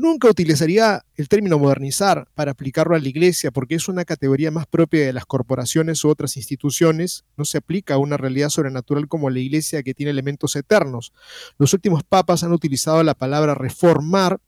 Nunca 0.00 0.30
utilizaría 0.30 1.04
el 1.14 1.28
término 1.28 1.58
modernizar 1.58 2.26
para 2.34 2.52
aplicarlo 2.52 2.96
a 2.96 2.98
la 2.98 3.06
iglesia 3.06 3.50
porque 3.50 3.74
es 3.74 3.86
una 3.86 4.06
categoría 4.06 4.50
más 4.50 4.66
propia 4.66 5.04
de 5.04 5.12
las 5.12 5.26
corporaciones 5.26 6.02
u 6.02 6.08
otras 6.08 6.38
instituciones. 6.38 7.26
No 7.36 7.44
se 7.44 7.58
aplica 7.58 7.92
a 7.92 7.98
una 7.98 8.16
realidad 8.16 8.48
sobrenatural 8.48 9.08
como 9.08 9.28
la 9.28 9.40
iglesia 9.40 9.82
que 9.82 9.92
tiene 9.92 10.08
elementos 10.08 10.56
eternos. 10.56 11.12
Los 11.58 11.74
últimos 11.74 12.02
papas 12.02 12.42
han 12.42 12.52
utilizado 12.52 13.02
la 13.02 13.12
palabra 13.12 13.54
reformar 13.54 14.40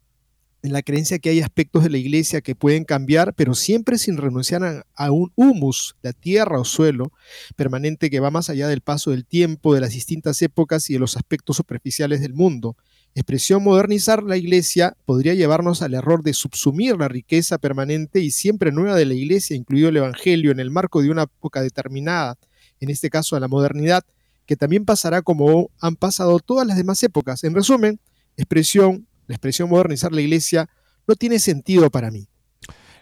en 0.63 0.73
la 0.73 0.81
creencia 0.81 1.19
que 1.19 1.29
hay 1.29 1.41
aspectos 1.41 1.83
de 1.83 1.91
la 1.91 1.99
iglesia 1.99 2.41
que 2.41 2.55
pueden 2.55 2.85
cambiar, 2.85 3.35
pero 3.35 3.55
siempre 3.55 3.99
sin 3.99 4.17
renunciar 4.17 4.87
a, 4.95 5.11
un 5.11 5.33
humus, 5.35 5.97
la 6.01 6.15
tierra 6.15 6.59
o 6.59 6.65
suelo 6.65 7.13
permanente 7.57 8.09
que 8.09 8.21
va 8.21 8.31
más 8.31 8.49
allá 8.49 8.69
del 8.69 8.81
paso 8.81 9.11
del 9.11 9.27
tiempo, 9.27 9.75
de 9.75 9.83
las 9.83 9.91
distintas 9.91 10.41
épocas 10.41 10.89
y 10.89 10.95
de 10.95 11.01
los 11.01 11.19
aspectos 11.19 11.59
superficiales 11.59 12.23
del 12.23 12.33
mundo. 12.33 12.75
Expresión 13.15 13.63
modernizar 13.63 14.23
la 14.23 14.37
iglesia 14.37 14.97
podría 15.05 15.35
llevarnos 15.35 15.83
al 15.83 15.95
error 15.95 16.23
de 16.23 16.33
subsumir 16.33 16.97
la 16.97 17.09
riqueza 17.09 17.59
permanente 17.59 18.21
y 18.21 18.31
siempre 18.31 18.73
nueva 18.73 18.97
de 18.97 19.05
la 19.05 19.15
iglesia, 19.15 19.55
incluido 19.57 19.91
el 19.91 19.99
Evangelio, 19.99 20.51
en 20.51 20.61
el 20.61 20.71
marco 20.71 21.03
de 21.03 21.11
una 21.11 21.25
época 21.25 21.61
determinada, 21.61 22.39
en 22.81 22.89
este 22.89 23.11
caso 23.11 23.37
a 23.37 23.41
la 23.41 23.49
modernidad, 23.49 24.03
que 24.47 24.57
también 24.57 24.85
pasará 24.85 25.23
como 25.23 25.71
han 25.81 25.97
pasado 25.97 26.39
todas 26.41 26.67
las 26.67 26.77
demás 26.77 27.03
épocas. 27.03 27.45
En 27.45 27.55
resumen, 27.55 28.01
expresión 28.37 29.07
la 29.27 29.37
expresión 29.37 29.69
modernizar 29.71 30.13
la 30.13 30.21
iglesia 30.21 30.69
no 31.07 31.15
tiene 31.15 31.39
sentido 31.39 31.91
para 31.91 32.11
mí. 32.11 32.29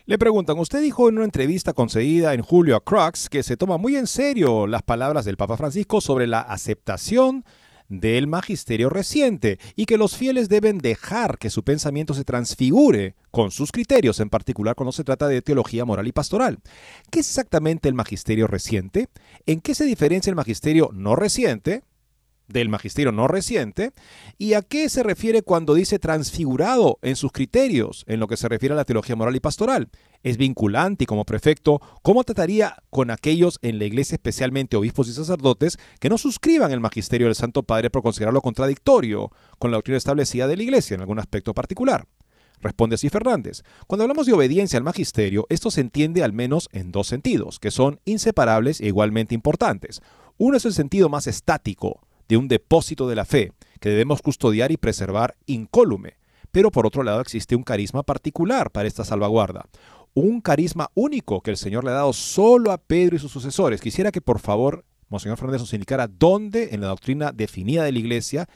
Le 0.06 0.18
preguntan, 0.18 0.58
usted 0.58 0.80
dijo 0.80 1.08
en 1.08 1.16
una 1.16 1.24
entrevista 1.24 1.72
concedida 1.72 2.34
en 2.34 2.42
julio 2.42 2.76
a 2.76 2.84
Crux 2.84 3.28
que 3.28 3.42
se 3.42 3.56
toma 3.56 3.78
muy 3.78 3.96
en 3.96 4.06
serio 4.06 4.66
las 4.66 4.82
palabras 4.82 5.24
del 5.24 5.36
Papa 5.36 5.56
Francisco 5.56 6.00
sobre 6.00 6.26
la 6.26 6.40
aceptación 6.40 7.44
del 7.90 8.26
magisterio 8.26 8.88
reciente 8.88 9.58
y 9.76 9.84
que 9.84 9.98
los 9.98 10.16
fieles 10.16 10.48
deben 10.48 10.78
dejar 10.78 11.36
que 11.36 11.50
su 11.50 11.62
pensamiento 11.64 12.14
se 12.14 12.24
transfigure 12.24 13.14
con 13.30 13.50
sus 13.50 13.72
criterios, 13.72 14.20
en 14.20 14.30
particular 14.30 14.76
cuando 14.76 14.92
se 14.92 15.04
trata 15.04 15.28
de 15.28 15.42
teología 15.42 15.84
moral 15.84 16.06
y 16.06 16.12
pastoral. 16.12 16.60
¿Qué 17.10 17.20
es 17.20 17.28
exactamente 17.28 17.88
el 17.88 17.94
magisterio 17.94 18.46
reciente? 18.46 19.08
¿En 19.44 19.60
qué 19.60 19.74
se 19.74 19.84
diferencia 19.84 20.30
el 20.30 20.36
magisterio 20.36 20.90
no 20.94 21.16
reciente? 21.16 21.82
Del 22.52 22.68
magisterio 22.68 23.12
no 23.12 23.28
reciente 23.28 23.92
y 24.38 24.54
a 24.54 24.62
qué 24.62 24.88
se 24.88 25.02
refiere 25.02 25.42
cuando 25.42 25.74
dice 25.74 25.98
transfigurado 25.98 26.98
en 27.02 27.16
sus 27.16 27.32
criterios 27.32 28.04
en 28.06 28.20
lo 28.20 28.28
que 28.28 28.36
se 28.36 28.48
refiere 28.48 28.72
a 28.74 28.76
la 28.76 28.84
teología 28.84 29.16
moral 29.16 29.36
y 29.36 29.40
pastoral. 29.40 29.88
Es 30.22 30.36
vinculante 30.36 31.04
y 31.04 31.06
como 31.06 31.24
prefecto, 31.24 31.80
¿cómo 32.02 32.24
trataría 32.24 32.76
con 32.90 33.10
aquellos 33.10 33.58
en 33.62 33.78
la 33.78 33.86
iglesia, 33.86 34.16
especialmente 34.16 34.76
obispos 34.76 35.08
y 35.08 35.12
sacerdotes, 35.12 35.78
que 35.98 36.10
no 36.10 36.18
suscriban 36.18 36.72
el 36.72 36.80
magisterio 36.80 37.26
del 37.26 37.36
Santo 37.36 37.62
Padre 37.62 37.90
por 37.90 38.02
considerarlo 38.02 38.42
contradictorio 38.42 39.30
con 39.58 39.70
la 39.70 39.78
doctrina 39.78 39.98
establecida 39.98 40.46
de 40.46 40.56
la 40.56 40.62
iglesia 40.62 40.94
en 40.94 41.00
algún 41.00 41.18
aspecto 41.18 41.54
particular? 41.54 42.06
Responde 42.60 42.94
así 42.94 43.08
Fernández. 43.08 43.62
Cuando 43.86 44.04
hablamos 44.04 44.26
de 44.26 44.34
obediencia 44.34 44.76
al 44.76 44.84
magisterio, 44.84 45.46
esto 45.48 45.70
se 45.70 45.80
entiende 45.80 46.22
al 46.22 46.34
menos 46.34 46.68
en 46.72 46.92
dos 46.92 47.06
sentidos, 47.06 47.58
que 47.58 47.70
son 47.70 48.00
inseparables 48.04 48.80
e 48.80 48.86
igualmente 48.86 49.34
importantes. 49.34 50.02
Uno 50.36 50.56
es 50.56 50.64
el 50.66 50.74
sentido 50.74 51.08
más 51.08 51.26
estático, 51.26 52.00
de 52.30 52.36
un 52.36 52.46
depósito 52.46 53.08
de 53.08 53.16
la 53.16 53.24
fe 53.24 53.52
que 53.80 53.88
debemos 53.88 54.22
custodiar 54.22 54.70
y 54.70 54.76
preservar 54.76 55.34
incólume. 55.46 56.14
Pero 56.52 56.70
por 56.70 56.86
otro 56.86 57.02
lado 57.02 57.20
existe 57.20 57.56
un 57.56 57.64
carisma 57.64 58.04
particular 58.04 58.70
para 58.70 58.86
esta 58.86 59.04
salvaguarda, 59.04 59.66
un 60.14 60.40
carisma 60.40 60.90
único 60.94 61.40
que 61.40 61.50
el 61.50 61.56
Señor 61.56 61.82
le 61.82 61.90
ha 61.90 61.94
dado 61.94 62.12
solo 62.12 62.70
a 62.70 62.78
Pedro 62.78 63.16
y 63.16 63.18
sus 63.18 63.32
sucesores. 63.32 63.80
Quisiera 63.80 64.12
que 64.12 64.20
por 64.20 64.38
favor, 64.38 64.84
Monseñor 65.08 65.38
Fernández 65.38 65.62
nos 65.62 65.72
indicara 65.72 66.06
dónde 66.06 66.68
en 66.70 66.80
la 66.80 66.86
doctrina 66.86 67.32
definida 67.32 67.82
de 67.82 67.90
la 67.90 67.98
Iglesia 67.98 68.48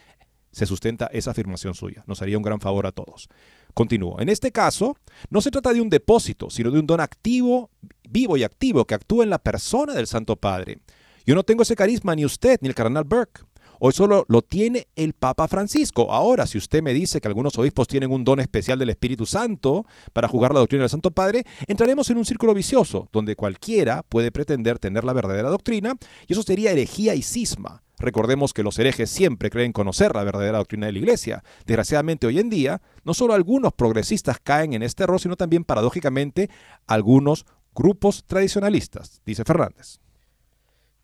se 0.53 0.66
sustenta 0.66 1.07
esa 1.07 1.33
afirmación 1.33 1.75
suya. 1.75 2.05
Nos 2.07 2.22
haría 2.22 2.37
un 2.39 2.45
gran 2.45 2.61
favor 2.61 2.87
a 2.87 2.93
todos. 2.93 3.29
Continúo. 3.75 4.20
En 4.20 4.29
este 4.29 4.53
caso, 4.53 4.97
no 5.31 5.41
se 5.41 5.51
trata 5.51 5.72
de 5.72 5.81
un 5.81 5.91
depósito, 5.91 6.49
sino 6.49 6.70
de 6.70 6.79
un 6.79 6.87
don 6.87 7.01
activo, 7.01 7.70
vivo 8.09 8.37
y 8.37 8.45
activo, 8.45 8.85
que 8.85 8.95
actúa 8.95 9.25
en 9.25 9.31
la 9.31 9.41
persona 9.41 9.95
del 9.95 10.07
Santo 10.07 10.37
Padre. 10.37 10.79
Yo 11.27 11.35
no 11.35 11.43
tengo 11.43 11.62
ese 11.62 11.75
carisma, 11.75 12.14
ni 12.14 12.25
usted, 12.25 12.59
ni 12.61 12.68
el 12.68 12.75
cardenal 12.77 13.03
Burke. 13.03 13.43
Hoy 13.87 13.93
solo 13.93 14.24
lo 14.28 14.41
tiene 14.41 14.89
el 14.97 15.12
Papa 15.12 15.47
Francisco. 15.47 16.11
Ahora, 16.11 16.47
si 16.47 16.57
usted 16.57 16.82
me 16.82 16.95
dice 16.95 17.20
que 17.20 17.28
algunos 17.28 17.59
obispos 17.59 17.87
tienen 17.87 18.11
un 18.12 18.24
don 18.24 18.41
especial 18.41 18.78
del 18.78 18.89
Espíritu 18.89 19.26
Santo 19.26 19.85
para 20.14 20.26
jugar 20.26 20.55
la 20.55 20.61
doctrina 20.61 20.85
del 20.85 20.89
Santo 20.89 21.11
Padre, 21.11 21.45
entraremos 21.66 22.09
en 22.09 22.16
un 22.16 22.24
círculo 22.24 22.55
vicioso, 22.55 23.11
donde 23.12 23.37
cualquiera 23.37 24.03
puede 24.03 24.32
pretender 24.32 24.78
tener 24.78 25.05
la 25.05 25.12
verdadera 25.12 25.51
doctrina, 25.51 25.97
y 26.26 26.32
eso 26.32 26.43
sería 26.43 26.70
herejía 26.70 27.14
y 27.14 27.20
cisma. 27.20 27.82
Recordemos 27.99 28.55
que 28.55 28.62
los 28.62 28.78
herejes 28.78 29.11
siempre 29.11 29.51
creen 29.51 29.74
conocer 29.74 30.14
la 30.14 30.24
verdadera 30.24 30.57
doctrina 30.57 30.87
de 30.87 30.93
la 30.93 31.01
Iglesia. 31.01 31.45
Desgraciadamente 31.66 32.26
hoy 32.26 32.39
en 32.39 32.49
día, 32.49 32.80
no 33.05 33.12
solo 33.12 33.35
algunos 33.35 33.74
progresistas 33.74 34.39
caen 34.43 34.72
en 34.72 34.82
este 34.82 35.03
error, 35.03 35.20
sino 35.20 35.37
también 35.37 35.62
paradójicamente 35.62 36.49
algunos 36.87 37.45
grupos 37.74 38.24
tradicionalistas, 38.26 39.20
dice 39.26 39.45
Fernández. 39.45 39.99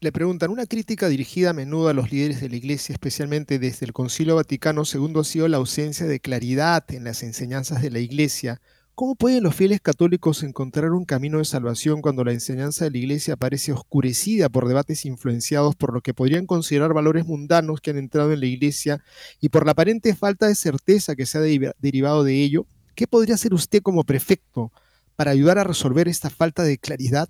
Le 0.03 0.13
preguntan, 0.13 0.51
una 0.51 0.65
crítica 0.65 1.11
dirigida 1.11 1.51
a 1.51 1.53
menudo 1.53 1.89
a 1.89 1.93
los 1.93 2.11
líderes 2.11 2.41
de 2.41 2.49
la 2.49 2.57
Iglesia, 2.57 2.95
especialmente 2.95 3.59
desde 3.59 3.85
el 3.85 3.93
Concilio 3.93 4.37
Vaticano 4.37 4.85
II, 4.91 5.13
ha 5.21 5.25
sido 5.25 5.47
la 5.47 5.59
ausencia 5.59 6.07
de 6.07 6.21
claridad 6.21 6.91
en 6.91 7.05
las 7.05 7.23
enseñanzas 7.23 7.83
de 7.83 7.91
la 7.91 7.99
Iglesia. 7.99 8.63
¿Cómo 8.95 9.15
pueden 9.15 9.43
los 9.43 9.55
fieles 9.55 9.83
católicos 9.83 10.43
encontrar 10.43 10.93
un 10.93 11.05
camino 11.05 11.37
de 11.37 11.45
salvación 11.45 12.01
cuando 12.01 12.25
la 12.25 12.33
enseñanza 12.33 12.87
de 12.87 12.93
la 12.93 12.97
Iglesia 12.97 13.37
parece 13.37 13.73
oscurecida 13.73 14.49
por 14.49 14.67
debates 14.69 15.05
influenciados 15.05 15.77
por 15.77 15.93
lo 15.93 16.01
que 16.01 16.15
podrían 16.15 16.47
considerar 16.47 16.95
valores 16.95 17.27
mundanos 17.27 17.83
que 17.83 17.91
han 17.91 17.99
entrado 17.99 18.33
en 18.33 18.41
la 18.41 18.47
Iglesia 18.47 19.05
y 19.39 19.51
por 19.51 19.67
la 19.67 19.73
aparente 19.73 20.15
falta 20.15 20.47
de 20.47 20.55
certeza 20.55 21.15
que 21.15 21.27
se 21.27 21.37
ha 21.37 21.75
derivado 21.79 22.25
de 22.25 22.43
ello? 22.43 22.65
¿Qué 22.95 23.07
podría 23.07 23.35
hacer 23.35 23.53
usted 23.53 23.83
como 23.83 24.05
prefecto 24.05 24.73
para 25.15 25.33
ayudar 25.33 25.59
a 25.59 25.65
resolver 25.65 26.09
esta 26.09 26.31
falta 26.31 26.63
de 26.63 26.79
claridad? 26.79 27.29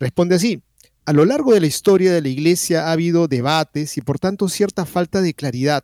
Responde 0.00 0.34
así, 0.34 0.60
a 1.10 1.12
lo 1.12 1.24
largo 1.24 1.52
de 1.52 1.58
la 1.58 1.66
historia 1.66 2.12
de 2.12 2.22
la 2.22 2.28
Iglesia 2.28 2.86
ha 2.86 2.92
habido 2.92 3.26
debates 3.26 3.96
y 3.96 4.00
por 4.00 4.20
tanto 4.20 4.48
cierta 4.48 4.86
falta 4.86 5.20
de 5.20 5.34
claridad. 5.34 5.82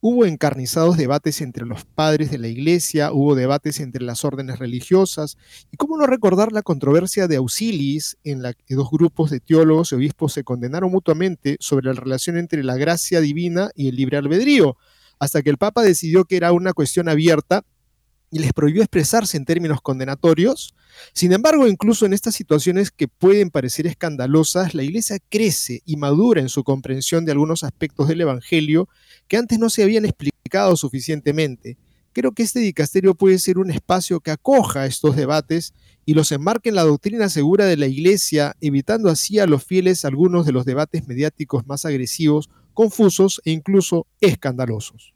Hubo 0.00 0.26
encarnizados 0.26 0.96
debates 0.96 1.40
entre 1.40 1.66
los 1.66 1.84
padres 1.84 2.30
de 2.30 2.38
la 2.38 2.46
Iglesia, 2.46 3.10
hubo 3.10 3.34
debates 3.34 3.80
entre 3.80 4.04
las 4.04 4.24
órdenes 4.24 4.60
religiosas, 4.60 5.38
y 5.72 5.76
cómo 5.76 5.98
no 5.98 6.06
recordar 6.06 6.52
la 6.52 6.62
controversia 6.62 7.26
de 7.26 7.38
Auxilis, 7.38 8.16
en 8.22 8.42
la 8.42 8.52
que 8.54 8.76
dos 8.76 8.88
grupos 8.92 9.32
de 9.32 9.40
teólogos 9.40 9.90
y 9.90 9.96
obispos 9.96 10.34
se 10.34 10.44
condenaron 10.44 10.92
mutuamente 10.92 11.56
sobre 11.58 11.86
la 11.86 12.00
relación 12.00 12.38
entre 12.38 12.62
la 12.62 12.76
gracia 12.76 13.20
divina 13.20 13.72
y 13.74 13.88
el 13.88 13.96
libre 13.96 14.18
albedrío, 14.18 14.76
hasta 15.18 15.42
que 15.42 15.50
el 15.50 15.58
Papa 15.58 15.82
decidió 15.82 16.26
que 16.26 16.36
era 16.36 16.52
una 16.52 16.74
cuestión 16.74 17.08
abierta 17.08 17.64
y 18.30 18.38
les 18.38 18.52
prohibió 18.52 18.82
expresarse 18.82 19.36
en 19.36 19.44
términos 19.44 19.80
condenatorios. 19.80 20.74
Sin 21.12 21.32
embargo, 21.32 21.66
incluso 21.66 22.06
en 22.06 22.12
estas 22.12 22.34
situaciones 22.34 22.90
que 22.90 23.08
pueden 23.08 23.50
parecer 23.50 23.86
escandalosas, 23.86 24.74
la 24.74 24.82
Iglesia 24.82 25.18
crece 25.28 25.82
y 25.84 25.96
madura 25.96 26.40
en 26.40 26.48
su 26.48 26.62
comprensión 26.62 27.24
de 27.24 27.32
algunos 27.32 27.64
aspectos 27.64 28.08
del 28.08 28.20
Evangelio 28.20 28.88
que 29.28 29.36
antes 29.36 29.58
no 29.58 29.70
se 29.70 29.82
habían 29.82 30.04
explicado 30.04 30.76
suficientemente. 30.76 31.76
Creo 32.12 32.32
que 32.32 32.42
este 32.42 32.58
dicasterio 32.58 33.14
puede 33.14 33.38
ser 33.38 33.58
un 33.58 33.70
espacio 33.70 34.20
que 34.20 34.32
acoja 34.32 34.86
estos 34.86 35.14
debates 35.14 35.74
y 36.04 36.14
los 36.14 36.32
enmarque 36.32 36.70
en 36.70 36.74
la 36.74 36.82
doctrina 36.82 37.28
segura 37.28 37.66
de 37.66 37.76
la 37.76 37.86
Iglesia, 37.86 38.56
evitando 38.60 39.08
así 39.08 39.38
a 39.38 39.46
los 39.46 39.64
fieles 39.64 40.04
algunos 40.04 40.44
de 40.44 40.52
los 40.52 40.64
debates 40.64 41.06
mediáticos 41.06 41.66
más 41.68 41.84
agresivos, 41.84 42.50
confusos 42.74 43.40
e 43.44 43.52
incluso 43.52 44.08
escandalosos. 44.20 45.14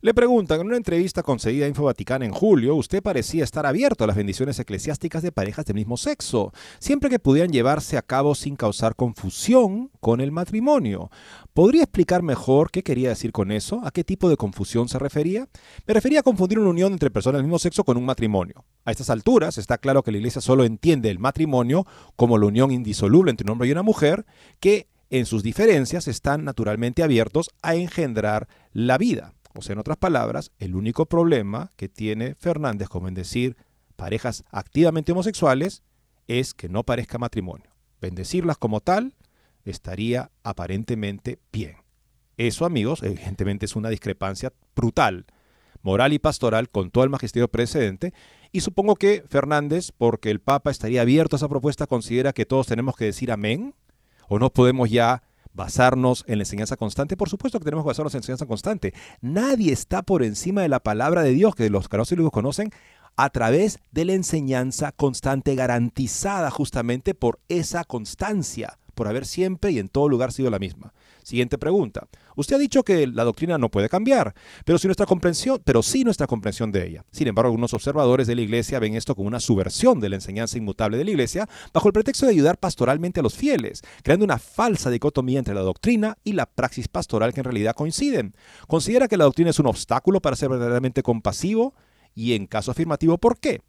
Le 0.00 0.14
preguntan, 0.14 0.60
en 0.60 0.68
una 0.68 0.76
entrevista 0.76 1.24
concedida 1.24 1.64
a 1.64 1.68
Info 1.68 1.82
Vaticana 1.82 2.24
en 2.24 2.30
julio, 2.30 2.76
usted 2.76 3.02
parecía 3.02 3.42
estar 3.42 3.66
abierto 3.66 4.04
a 4.04 4.06
las 4.06 4.14
bendiciones 4.14 4.56
eclesiásticas 4.60 5.24
de 5.24 5.32
parejas 5.32 5.64
del 5.64 5.74
mismo 5.74 5.96
sexo, 5.96 6.52
siempre 6.78 7.10
que 7.10 7.18
pudieran 7.18 7.50
llevarse 7.50 7.96
a 7.96 8.02
cabo 8.02 8.36
sin 8.36 8.54
causar 8.54 8.94
confusión 8.94 9.90
con 9.98 10.20
el 10.20 10.30
matrimonio. 10.30 11.10
¿Podría 11.52 11.82
explicar 11.82 12.22
mejor 12.22 12.70
qué 12.70 12.84
quería 12.84 13.08
decir 13.08 13.32
con 13.32 13.50
eso? 13.50 13.80
¿A 13.82 13.90
qué 13.90 14.04
tipo 14.04 14.28
de 14.28 14.36
confusión 14.36 14.88
se 14.88 15.00
refería? 15.00 15.48
Me 15.84 15.94
refería 15.94 16.20
a 16.20 16.22
confundir 16.22 16.60
una 16.60 16.70
unión 16.70 16.92
entre 16.92 17.10
personas 17.10 17.40
del 17.40 17.46
mismo 17.46 17.58
sexo 17.58 17.82
con 17.82 17.96
un 17.96 18.04
matrimonio. 18.04 18.64
A 18.84 18.92
estas 18.92 19.10
alturas 19.10 19.58
está 19.58 19.78
claro 19.78 20.04
que 20.04 20.12
la 20.12 20.18
Iglesia 20.18 20.40
solo 20.40 20.64
entiende 20.64 21.10
el 21.10 21.18
matrimonio 21.18 21.86
como 22.14 22.38
la 22.38 22.46
unión 22.46 22.70
indisoluble 22.70 23.32
entre 23.32 23.46
un 23.46 23.50
hombre 23.50 23.66
y 23.66 23.72
una 23.72 23.82
mujer, 23.82 24.26
que 24.60 24.86
en 25.10 25.26
sus 25.26 25.42
diferencias 25.42 26.06
están 26.06 26.44
naturalmente 26.44 27.02
abiertos 27.02 27.50
a 27.62 27.74
engendrar 27.74 28.46
la 28.72 28.98
vida. 28.98 29.34
O 29.58 29.60
sea, 29.60 29.72
en 29.72 29.80
otras 29.80 29.96
palabras, 29.96 30.52
el 30.60 30.76
único 30.76 31.06
problema 31.06 31.72
que 31.74 31.88
tiene 31.88 32.36
Fernández 32.36 32.88
como 32.88 33.08
en 33.08 33.14
decir 33.14 33.56
parejas 33.96 34.44
activamente 34.52 35.10
homosexuales 35.10 35.82
es 36.28 36.54
que 36.54 36.68
no 36.68 36.84
parezca 36.84 37.18
matrimonio. 37.18 37.68
Bendecirlas 38.00 38.56
como 38.56 38.80
tal 38.80 39.16
estaría 39.64 40.30
aparentemente 40.44 41.40
bien. 41.50 41.74
Eso, 42.36 42.66
amigos, 42.66 43.02
evidentemente 43.02 43.66
es 43.66 43.74
una 43.74 43.88
discrepancia 43.88 44.52
brutal, 44.76 45.26
moral 45.82 46.12
y 46.12 46.20
pastoral 46.20 46.70
con 46.70 46.92
todo 46.92 47.02
el 47.02 47.10
magisterio 47.10 47.48
precedente, 47.48 48.14
y 48.52 48.60
supongo 48.60 48.94
que 48.94 49.24
Fernández, 49.28 49.90
porque 49.90 50.30
el 50.30 50.38
Papa 50.38 50.70
estaría 50.70 51.02
abierto 51.02 51.34
a 51.34 51.38
esa 51.38 51.48
propuesta, 51.48 51.88
considera 51.88 52.32
que 52.32 52.46
todos 52.46 52.68
tenemos 52.68 52.94
que 52.94 53.06
decir 53.06 53.32
amén, 53.32 53.74
o 54.28 54.38
no 54.38 54.52
podemos 54.52 54.88
ya 54.88 55.24
basarnos 55.54 56.24
en 56.26 56.38
la 56.38 56.42
enseñanza 56.42 56.76
constante? 56.76 57.16
Por 57.16 57.28
supuesto 57.28 57.58
que 57.58 57.64
tenemos 57.64 57.84
que 57.84 57.88
basarnos 57.88 58.14
en 58.14 58.18
la 58.18 58.22
enseñanza 58.22 58.46
constante. 58.46 58.94
Nadie 59.20 59.72
está 59.72 60.02
por 60.02 60.22
encima 60.22 60.62
de 60.62 60.68
la 60.68 60.80
palabra 60.80 61.22
de 61.22 61.32
Dios, 61.32 61.54
que 61.54 61.70
los 61.70 61.88
católicos 61.88 62.30
conocen 62.30 62.70
a 63.16 63.30
través 63.30 63.80
de 63.90 64.04
la 64.04 64.12
enseñanza 64.12 64.92
constante, 64.92 65.56
garantizada 65.56 66.50
justamente 66.50 67.14
por 67.14 67.40
esa 67.48 67.84
constancia, 67.84 68.78
por 68.94 69.08
haber 69.08 69.26
siempre 69.26 69.72
y 69.72 69.80
en 69.80 69.88
todo 69.88 70.08
lugar 70.08 70.32
sido 70.32 70.50
la 70.50 70.60
misma. 70.60 70.92
Siguiente 71.28 71.58
pregunta. 71.58 72.08
Usted 72.36 72.56
ha 72.56 72.58
dicho 72.58 72.82
que 72.82 73.06
la 73.06 73.22
doctrina 73.22 73.58
no 73.58 73.70
puede 73.70 73.90
cambiar, 73.90 74.34
pero, 74.64 74.78
si 74.78 74.88
nuestra 74.88 75.04
comprensión, 75.04 75.60
pero 75.62 75.82
sí 75.82 76.02
nuestra 76.02 76.26
comprensión 76.26 76.72
de 76.72 76.86
ella. 76.86 77.04
Sin 77.10 77.28
embargo, 77.28 77.48
algunos 77.48 77.74
observadores 77.74 78.26
de 78.26 78.34
la 78.34 78.40
Iglesia 78.40 78.78
ven 78.78 78.94
esto 78.94 79.14
como 79.14 79.28
una 79.28 79.38
subversión 79.38 80.00
de 80.00 80.08
la 80.08 80.14
enseñanza 80.14 80.56
inmutable 80.56 80.96
de 80.96 81.04
la 81.04 81.10
Iglesia 81.10 81.46
bajo 81.74 81.86
el 81.86 81.92
pretexto 81.92 82.24
de 82.24 82.32
ayudar 82.32 82.56
pastoralmente 82.56 83.20
a 83.20 83.22
los 83.22 83.34
fieles, 83.34 83.82
creando 84.02 84.24
una 84.24 84.38
falsa 84.38 84.88
dicotomía 84.88 85.38
entre 85.38 85.52
la 85.52 85.60
doctrina 85.60 86.16
y 86.24 86.32
la 86.32 86.46
praxis 86.46 86.88
pastoral 86.88 87.34
que 87.34 87.40
en 87.40 87.44
realidad 87.44 87.74
coinciden. 87.74 88.34
Considera 88.66 89.06
que 89.06 89.18
la 89.18 89.24
doctrina 89.24 89.50
es 89.50 89.58
un 89.58 89.66
obstáculo 89.66 90.22
para 90.22 90.34
ser 90.34 90.48
verdaderamente 90.48 91.02
compasivo 91.02 91.74
y 92.14 92.32
en 92.32 92.46
caso 92.46 92.70
afirmativo, 92.70 93.18
¿por 93.18 93.38
qué? 93.38 93.60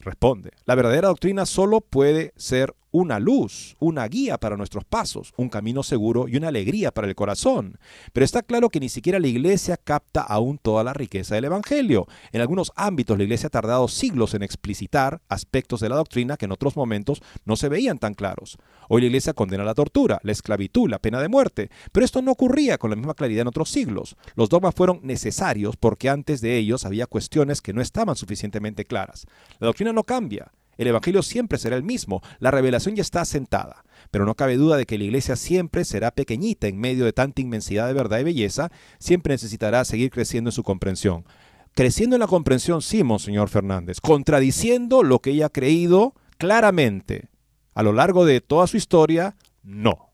Responde, 0.00 0.50
la 0.66 0.74
verdadera 0.74 1.08
doctrina 1.08 1.46
solo 1.46 1.80
puede 1.80 2.34
ser 2.36 2.74
una 2.92 3.18
luz, 3.18 3.76
una 3.78 4.06
guía 4.06 4.38
para 4.38 4.56
nuestros 4.56 4.84
pasos, 4.84 5.32
un 5.36 5.48
camino 5.48 5.82
seguro 5.82 6.28
y 6.28 6.36
una 6.36 6.48
alegría 6.48 6.90
para 6.90 7.06
el 7.06 7.14
corazón. 7.14 7.78
Pero 8.12 8.24
está 8.24 8.42
claro 8.42 8.68
que 8.68 8.80
ni 8.80 8.88
siquiera 8.88 9.18
la 9.18 9.28
iglesia 9.28 9.76
capta 9.76 10.22
aún 10.22 10.58
toda 10.58 10.84
la 10.84 10.92
riqueza 10.92 11.34
del 11.34 11.44
Evangelio. 11.44 12.06
En 12.32 12.40
algunos 12.40 12.72
ámbitos 12.76 13.16
la 13.16 13.24
iglesia 13.24 13.46
ha 13.48 13.50
tardado 13.50 13.88
siglos 13.88 14.34
en 14.34 14.42
explicitar 14.42 15.20
aspectos 15.28 15.80
de 15.80 15.88
la 15.88 15.96
doctrina 15.96 16.36
que 16.36 16.46
en 16.46 16.52
otros 16.52 16.76
momentos 16.76 17.22
no 17.44 17.56
se 17.56 17.68
veían 17.68 17.98
tan 17.98 18.14
claros. 18.14 18.58
Hoy 18.88 19.02
la 19.02 19.06
iglesia 19.06 19.34
condena 19.34 19.64
la 19.64 19.74
tortura, 19.74 20.18
la 20.22 20.32
esclavitud, 20.32 20.90
la 20.90 20.98
pena 20.98 21.20
de 21.20 21.28
muerte, 21.28 21.70
pero 21.92 22.04
esto 22.04 22.22
no 22.22 22.32
ocurría 22.32 22.78
con 22.78 22.90
la 22.90 22.96
misma 22.96 23.14
claridad 23.14 23.42
en 23.42 23.48
otros 23.48 23.70
siglos. 23.70 24.16
Los 24.34 24.48
dogmas 24.48 24.74
fueron 24.74 25.00
necesarios 25.02 25.76
porque 25.76 26.08
antes 26.08 26.40
de 26.40 26.56
ellos 26.56 26.84
había 26.84 27.06
cuestiones 27.06 27.60
que 27.60 27.72
no 27.72 27.80
estaban 27.80 28.16
suficientemente 28.16 28.84
claras. 28.84 29.26
La 29.58 29.66
doctrina 29.66 29.92
no 29.92 30.04
cambia. 30.04 30.50
El 30.80 30.86
Evangelio 30.86 31.22
siempre 31.22 31.58
será 31.58 31.76
el 31.76 31.82
mismo, 31.82 32.22
la 32.38 32.50
revelación 32.50 32.96
ya 32.96 33.02
está 33.02 33.20
asentada, 33.20 33.84
pero 34.10 34.24
no 34.24 34.34
cabe 34.34 34.56
duda 34.56 34.78
de 34.78 34.86
que 34.86 34.96
la 34.96 35.04
iglesia 35.04 35.36
siempre 35.36 35.84
será 35.84 36.10
pequeñita 36.10 36.68
en 36.68 36.80
medio 36.80 37.04
de 37.04 37.12
tanta 37.12 37.42
inmensidad 37.42 37.86
de 37.86 37.92
verdad 37.92 38.20
y 38.20 38.24
belleza, 38.24 38.72
siempre 38.98 39.34
necesitará 39.34 39.84
seguir 39.84 40.10
creciendo 40.10 40.48
en 40.48 40.52
su 40.52 40.62
comprensión. 40.62 41.26
Creciendo 41.74 42.16
en 42.16 42.20
la 42.20 42.26
comprensión, 42.26 42.80
sí, 42.80 43.04
Monseñor 43.04 43.50
Fernández, 43.50 44.00
contradiciendo 44.00 45.02
lo 45.02 45.18
que 45.18 45.32
ella 45.32 45.46
ha 45.46 45.50
creído 45.50 46.14
claramente 46.38 47.28
a 47.74 47.82
lo 47.82 47.92
largo 47.92 48.24
de 48.24 48.40
toda 48.40 48.66
su 48.66 48.78
historia, 48.78 49.36
no. 49.62 50.08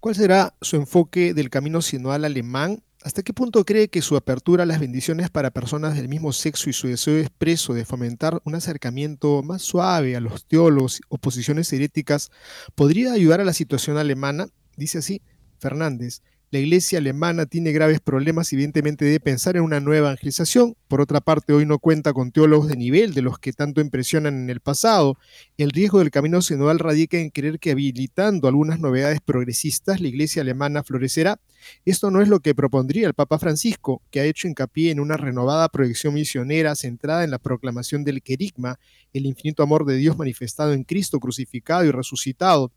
¿Cuál 0.00 0.14
será 0.14 0.54
su 0.62 0.76
enfoque 0.76 1.34
del 1.34 1.50
camino 1.50 1.82
sinodal 1.82 2.24
alemán 2.24 2.82
¿Hasta 3.02 3.22
qué 3.22 3.32
punto 3.32 3.64
cree 3.64 3.88
que 3.88 4.02
su 4.02 4.14
apertura 4.14 4.64
a 4.64 4.66
las 4.66 4.78
bendiciones 4.78 5.30
para 5.30 5.50
personas 5.50 5.96
del 5.96 6.08
mismo 6.08 6.34
sexo 6.34 6.68
y 6.68 6.74
su 6.74 6.86
deseo 6.86 7.16
expreso 7.16 7.72
de 7.72 7.86
fomentar 7.86 8.42
un 8.44 8.54
acercamiento 8.54 9.42
más 9.42 9.62
suave 9.62 10.16
a 10.16 10.20
los 10.20 10.44
teólogos 10.44 11.00
o 11.08 11.16
posiciones 11.16 11.72
heréticas 11.72 12.30
podría 12.74 13.14
ayudar 13.14 13.40
a 13.40 13.44
la 13.44 13.54
situación 13.54 13.96
alemana? 13.96 14.48
Dice 14.76 14.98
así 14.98 15.22
Fernández. 15.58 16.20
La 16.52 16.58
iglesia 16.58 16.98
alemana 16.98 17.46
tiene 17.46 17.70
graves 17.70 18.00
problemas, 18.00 18.52
evidentemente, 18.52 19.04
de 19.04 19.20
pensar 19.20 19.56
en 19.56 19.62
una 19.62 19.78
nueva 19.78 20.08
evangelización. 20.08 20.74
Por 20.88 21.00
otra 21.00 21.20
parte, 21.20 21.52
hoy 21.52 21.64
no 21.64 21.78
cuenta 21.78 22.12
con 22.12 22.32
teólogos 22.32 22.66
de 22.66 22.76
nivel 22.76 23.14
de 23.14 23.22
los 23.22 23.38
que 23.38 23.52
tanto 23.52 23.80
impresionan 23.80 24.34
en 24.34 24.50
el 24.50 24.58
pasado. 24.58 25.16
El 25.58 25.70
riesgo 25.70 26.00
del 26.00 26.10
camino 26.10 26.42
sinodal 26.42 26.80
radica 26.80 27.18
en 27.18 27.30
creer 27.30 27.60
que 27.60 27.70
habilitando 27.70 28.48
algunas 28.48 28.80
novedades 28.80 29.20
progresistas, 29.20 30.00
la 30.00 30.08
iglesia 30.08 30.42
alemana 30.42 30.82
florecerá. 30.82 31.38
Esto 31.84 32.10
no 32.10 32.20
es 32.20 32.26
lo 32.26 32.40
que 32.40 32.52
propondría 32.52 33.06
el 33.06 33.14
Papa 33.14 33.38
Francisco, 33.38 34.02
que 34.10 34.18
ha 34.18 34.24
hecho 34.24 34.48
hincapié 34.48 34.90
en 34.90 34.98
una 34.98 35.16
renovada 35.16 35.68
proyección 35.68 36.14
misionera 36.14 36.74
centrada 36.74 37.22
en 37.22 37.30
la 37.30 37.38
proclamación 37.38 38.02
del 38.02 38.24
querigma, 38.24 38.80
el 39.12 39.26
infinito 39.26 39.62
amor 39.62 39.84
de 39.84 39.94
Dios 39.94 40.18
manifestado 40.18 40.72
en 40.72 40.82
Cristo 40.82 41.20
crucificado 41.20 41.84
y 41.84 41.92
resucitado. 41.92 42.72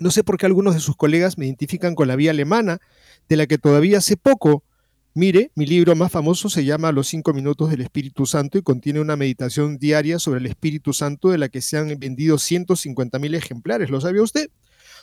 No 0.00 0.10
sé 0.10 0.24
por 0.24 0.38
qué 0.38 0.46
algunos 0.46 0.74
de 0.74 0.80
sus 0.80 0.96
colegas 0.96 1.38
me 1.38 1.46
identifican 1.46 1.94
con 1.94 2.08
la 2.08 2.16
vía 2.16 2.30
alemana, 2.30 2.78
de 3.28 3.36
la 3.36 3.46
que 3.46 3.58
todavía 3.58 3.98
hace 3.98 4.16
poco, 4.16 4.64
mire, 5.14 5.50
mi 5.54 5.66
libro 5.66 5.96
más 5.96 6.12
famoso 6.12 6.48
se 6.48 6.64
llama 6.64 6.92
Los 6.92 7.08
cinco 7.08 7.32
minutos 7.32 7.70
del 7.70 7.80
Espíritu 7.80 8.26
Santo 8.26 8.58
y 8.58 8.62
contiene 8.62 9.00
una 9.00 9.16
meditación 9.16 9.78
diaria 9.78 10.18
sobre 10.18 10.40
el 10.40 10.46
Espíritu 10.46 10.92
Santo 10.92 11.30
de 11.30 11.38
la 11.38 11.48
que 11.48 11.60
se 11.60 11.76
han 11.76 11.98
vendido 11.98 12.38
150 12.38 13.18
mil 13.18 13.34
ejemplares. 13.34 13.90
¿Lo 13.90 14.00
sabía 14.00 14.22
usted? 14.22 14.50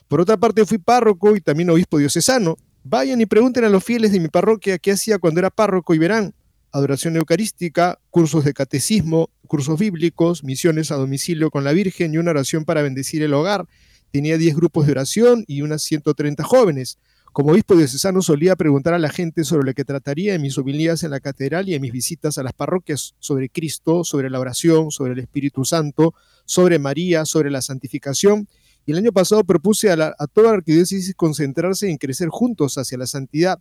Por 0.07 0.21
otra 0.21 0.37
parte, 0.37 0.65
fui 0.65 0.77
párroco 0.77 1.35
y 1.35 1.41
también 1.41 1.69
obispo 1.69 1.97
diocesano. 1.97 2.57
Vayan 2.83 3.19
y 3.19 3.25
pregunten 3.25 3.65
a 3.65 3.69
los 3.69 3.83
fieles 3.83 4.11
de 4.11 4.19
mi 4.19 4.27
parroquia 4.27 4.77
qué 4.77 4.91
hacía 4.91 5.17
cuando 5.17 5.39
era 5.39 5.49
párroco 5.49 5.93
y 5.93 5.97
verán 5.97 6.33
adoración 6.75 7.15
eucarística, 7.15 7.99
cursos 8.09 8.43
de 8.43 8.53
catecismo, 8.53 9.29
cursos 9.47 9.79
bíblicos, 9.79 10.43
misiones 10.43 10.91
a 10.91 10.95
domicilio 10.95 11.49
con 11.49 11.63
la 11.63 11.71
Virgen 11.71 12.13
y 12.13 12.17
una 12.17 12.31
oración 12.31 12.65
para 12.65 12.81
bendecir 12.81 13.23
el 13.23 13.33
hogar. 13.33 13.65
Tenía 14.15 14.37
10 14.37 14.55
grupos 14.55 14.85
de 14.85 14.93
oración 14.93 15.43
y 15.45 15.61
unas 15.61 15.81
130 15.81 16.41
jóvenes. 16.45 16.99
Como 17.33 17.51
obispo 17.51 17.75
diocesano 17.75 18.21
solía 18.21 18.55
preguntar 18.55 18.93
a 18.93 18.97
la 18.97 19.09
gente 19.09 19.43
sobre 19.43 19.65
lo 19.65 19.73
que 19.73 19.83
trataría 19.83 20.35
en 20.35 20.41
mis 20.41 20.57
homilías 20.57 21.03
en 21.03 21.11
la 21.11 21.19
catedral 21.19 21.67
y 21.67 21.73
en 21.73 21.81
mis 21.81 21.91
visitas 21.91 22.37
a 22.37 22.43
las 22.43 22.53
parroquias 22.53 23.13
sobre 23.19 23.49
Cristo, 23.49 24.05
sobre 24.05 24.29
la 24.29 24.39
oración, 24.39 24.89
sobre 24.89 25.11
el 25.11 25.19
Espíritu 25.19 25.65
Santo, 25.65 26.13
sobre 26.45 26.79
María, 26.79 27.25
sobre 27.25 27.51
la 27.51 27.61
santificación. 27.61 28.47
Y 28.85 28.93
el 28.93 28.99
año 28.99 29.11
pasado 29.11 29.43
propuse 29.43 29.91
a, 29.91 30.15
a 30.17 30.27
toda 30.27 30.51
la 30.51 30.57
arquidiócesis 30.59 31.13
concentrarse 31.13 31.89
en 31.89 31.97
crecer 31.97 32.29
juntos 32.29 32.77
hacia 32.77 32.97
la 32.97 33.07
santidad. 33.07 33.59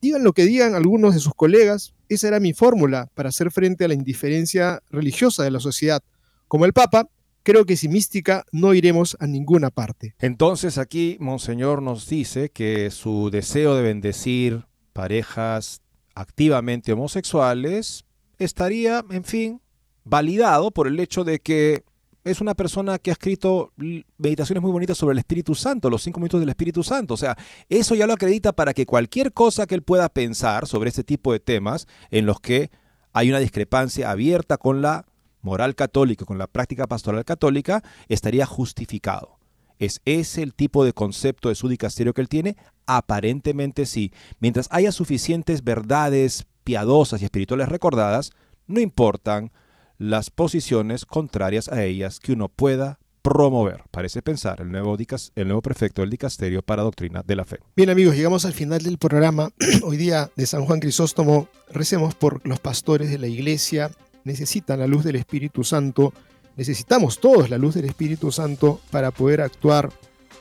Digan 0.00 0.22
lo 0.22 0.34
que 0.34 0.44
digan 0.44 0.76
algunos 0.76 1.14
de 1.14 1.20
sus 1.20 1.34
colegas, 1.34 1.94
esa 2.08 2.28
era 2.28 2.38
mi 2.38 2.52
fórmula 2.52 3.10
para 3.14 3.30
hacer 3.30 3.50
frente 3.50 3.84
a 3.84 3.88
la 3.88 3.94
indiferencia 3.94 4.80
religiosa 4.88 5.42
de 5.42 5.50
la 5.50 5.58
sociedad. 5.58 6.00
Como 6.46 6.64
el 6.64 6.72
Papa, 6.72 7.08
creo 7.46 7.64
que 7.64 7.76
sin 7.76 7.92
mística 7.92 8.44
no 8.50 8.74
iremos 8.74 9.16
a 9.20 9.28
ninguna 9.28 9.70
parte. 9.70 10.16
Entonces 10.18 10.78
aquí 10.78 11.16
Monseñor 11.20 11.80
nos 11.80 12.08
dice 12.08 12.50
que 12.50 12.90
su 12.90 13.30
deseo 13.30 13.76
de 13.76 13.82
bendecir 13.82 14.66
parejas 14.92 15.80
activamente 16.16 16.92
homosexuales 16.92 18.04
estaría, 18.38 19.04
en 19.10 19.22
fin, 19.22 19.60
validado 20.02 20.72
por 20.72 20.88
el 20.88 20.98
hecho 20.98 21.22
de 21.22 21.38
que 21.38 21.84
es 22.24 22.40
una 22.40 22.56
persona 22.56 22.98
que 22.98 23.10
ha 23.10 23.12
escrito 23.12 23.72
meditaciones 24.18 24.60
muy 24.60 24.72
bonitas 24.72 24.98
sobre 24.98 25.12
el 25.12 25.20
Espíritu 25.20 25.54
Santo, 25.54 25.88
los 25.88 26.02
cinco 26.02 26.18
minutos 26.18 26.40
del 26.40 26.48
Espíritu 26.48 26.82
Santo. 26.82 27.14
O 27.14 27.16
sea, 27.16 27.36
eso 27.68 27.94
ya 27.94 28.08
lo 28.08 28.14
acredita 28.14 28.54
para 28.54 28.74
que 28.74 28.86
cualquier 28.86 29.32
cosa 29.32 29.68
que 29.68 29.76
él 29.76 29.82
pueda 29.82 30.08
pensar 30.08 30.66
sobre 30.66 30.88
este 30.88 31.04
tipo 31.04 31.32
de 31.32 31.38
temas 31.38 31.86
en 32.10 32.26
los 32.26 32.40
que 32.40 32.72
hay 33.12 33.28
una 33.28 33.38
discrepancia 33.38 34.10
abierta 34.10 34.56
con 34.56 34.82
la 34.82 35.06
moral 35.46 35.74
católica, 35.76 36.26
con 36.26 36.36
la 36.36 36.48
práctica 36.48 36.86
pastoral 36.86 37.24
católica, 37.24 37.82
estaría 38.08 38.44
justificado. 38.44 39.38
¿Es 39.78 40.00
ese 40.04 40.42
el 40.42 40.52
tipo 40.54 40.84
de 40.84 40.92
concepto 40.92 41.48
de 41.48 41.54
su 41.54 41.68
dicasterio 41.68 42.12
que 42.12 42.20
él 42.20 42.28
tiene? 42.28 42.56
Aparentemente 42.86 43.86
sí. 43.86 44.12
Mientras 44.40 44.68
haya 44.70 44.90
suficientes 44.90 45.62
verdades 45.62 46.46
piadosas 46.64 47.22
y 47.22 47.24
espirituales 47.26 47.68
recordadas, 47.68 48.32
no 48.66 48.80
importan 48.80 49.52
las 49.98 50.30
posiciones 50.30 51.06
contrarias 51.06 51.68
a 51.68 51.84
ellas 51.84 52.18
que 52.18 52.32
uno 52.32 52.48
pueda 52.48 52.98
promover, 53.22 53.82
parece 53.90 54.22
pensar, 54.22 54.60
el 54.60 54.70
nuevo, 54.70 54.96
el 54.96 55.46
nuevo 55.48 55.60
prefecto 55.60 56.00
del 56.00 56.10
dicasterio 56.10 56.62
para 56.62 56.84
doctrina 56.84 57.24
de 57.26 57.34
la 57.34 57.44
fe. 57.44 57.58
Bien 57.74 57.90
amigos, 57.90 58.14
llegamos 58.14 58.44
al 58.44 58.52
final 58.52 58.82
del 58.82 58.98
programa. 58.98 59.50
Hoy 59.82 59.96
día 59.96 60.30
de 60.36 60.46
San 60.46 60.64
Juan 60.64 60.78
Crisóstomo, 60.78 61.48
recemos 61.68 62.14
por 62.14 62.46
los 62.46 62.60
pastores 62.60 63.10
de 63.10 63.18
la 63.18 63.26
iglesia. 63.26 63.90
Necesitan 64.26 64.80
la 64.80 64.88
luz 64.88 65.04
del 65.04 65.14
Espíritu 65.14 65.62
Santo. 65.62 66.12
Necesitamos 66.56 67.20
todos 67.20 67.48
la 67.48 67.58
luz 67.58 67.76
del 67.76 67.84
Espíritu 67.84 68.32
Santo 68.32 68.80
para 68.90 69.12
poder 69.12 69.40
actuar 69.40 69.88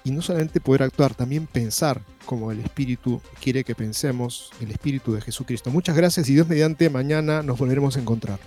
y 0.03 0.09
no 0.09 0.23
solamente 0.23 0.59
poder 0.59 0.81
actuar, 0.81 1.13
también 1.13 1.45
pensar 1.45 2.01
como 2.25 2.51
el 2.51 2.61
Espíritu 2.61 3.21
quiere 3.39 3.63
que 3.63 3.75
pensemos, 3.75 4.49
el 4.59 4.71
Espíritu 4.71 5.13
de 5.13 5.21
Jesucristo. 5.21 5.69
Muchas 5.69 5.95
gracias 5.95 6.27
y 6.29 6.33
Dios 6.33 6.47
mediante 6.47 6.89
mañana 6.89 7.43
nos 7.43 7.59
volveremos 7.59 7.95
a 7.95 7.99
encontrar. 7.99 8.39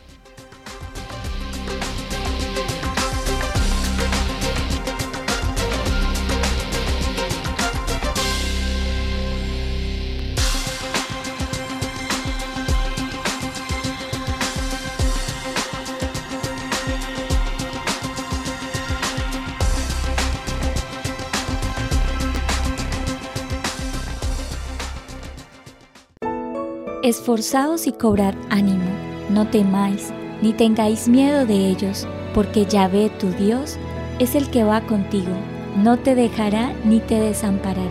Esforzaos 27.09 27.87
y 27.87 27.93
cobrad 27.93 28.35
ánimo, 28.51 28.85
no 29.31 29.49
temáis, 29.49 30.13
ni 30.43 30.53
tengáis 30.53 31.09
miedo 31.09 31.47
de 31.47 31.71
ellos, 31.71 32.07
porque 32.35 32.67
Yahvé 32.67 33.09
tu 33.19 33.31
Dios 33.31 33.79
es 34.19 34.35
el 34.35 34.51
que 34.51 34.63
va 34.63 34.83
contigo, 34.83 35.33
no 35.79 35.99
te 35.99 36.15
dejará 36.15 36.71
ni 36.85 37.01
te 37.01 37.19
desamparará. 37.19 37.89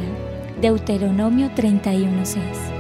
Deuteronomio 0.62 1.50
31:6 1.56 2.77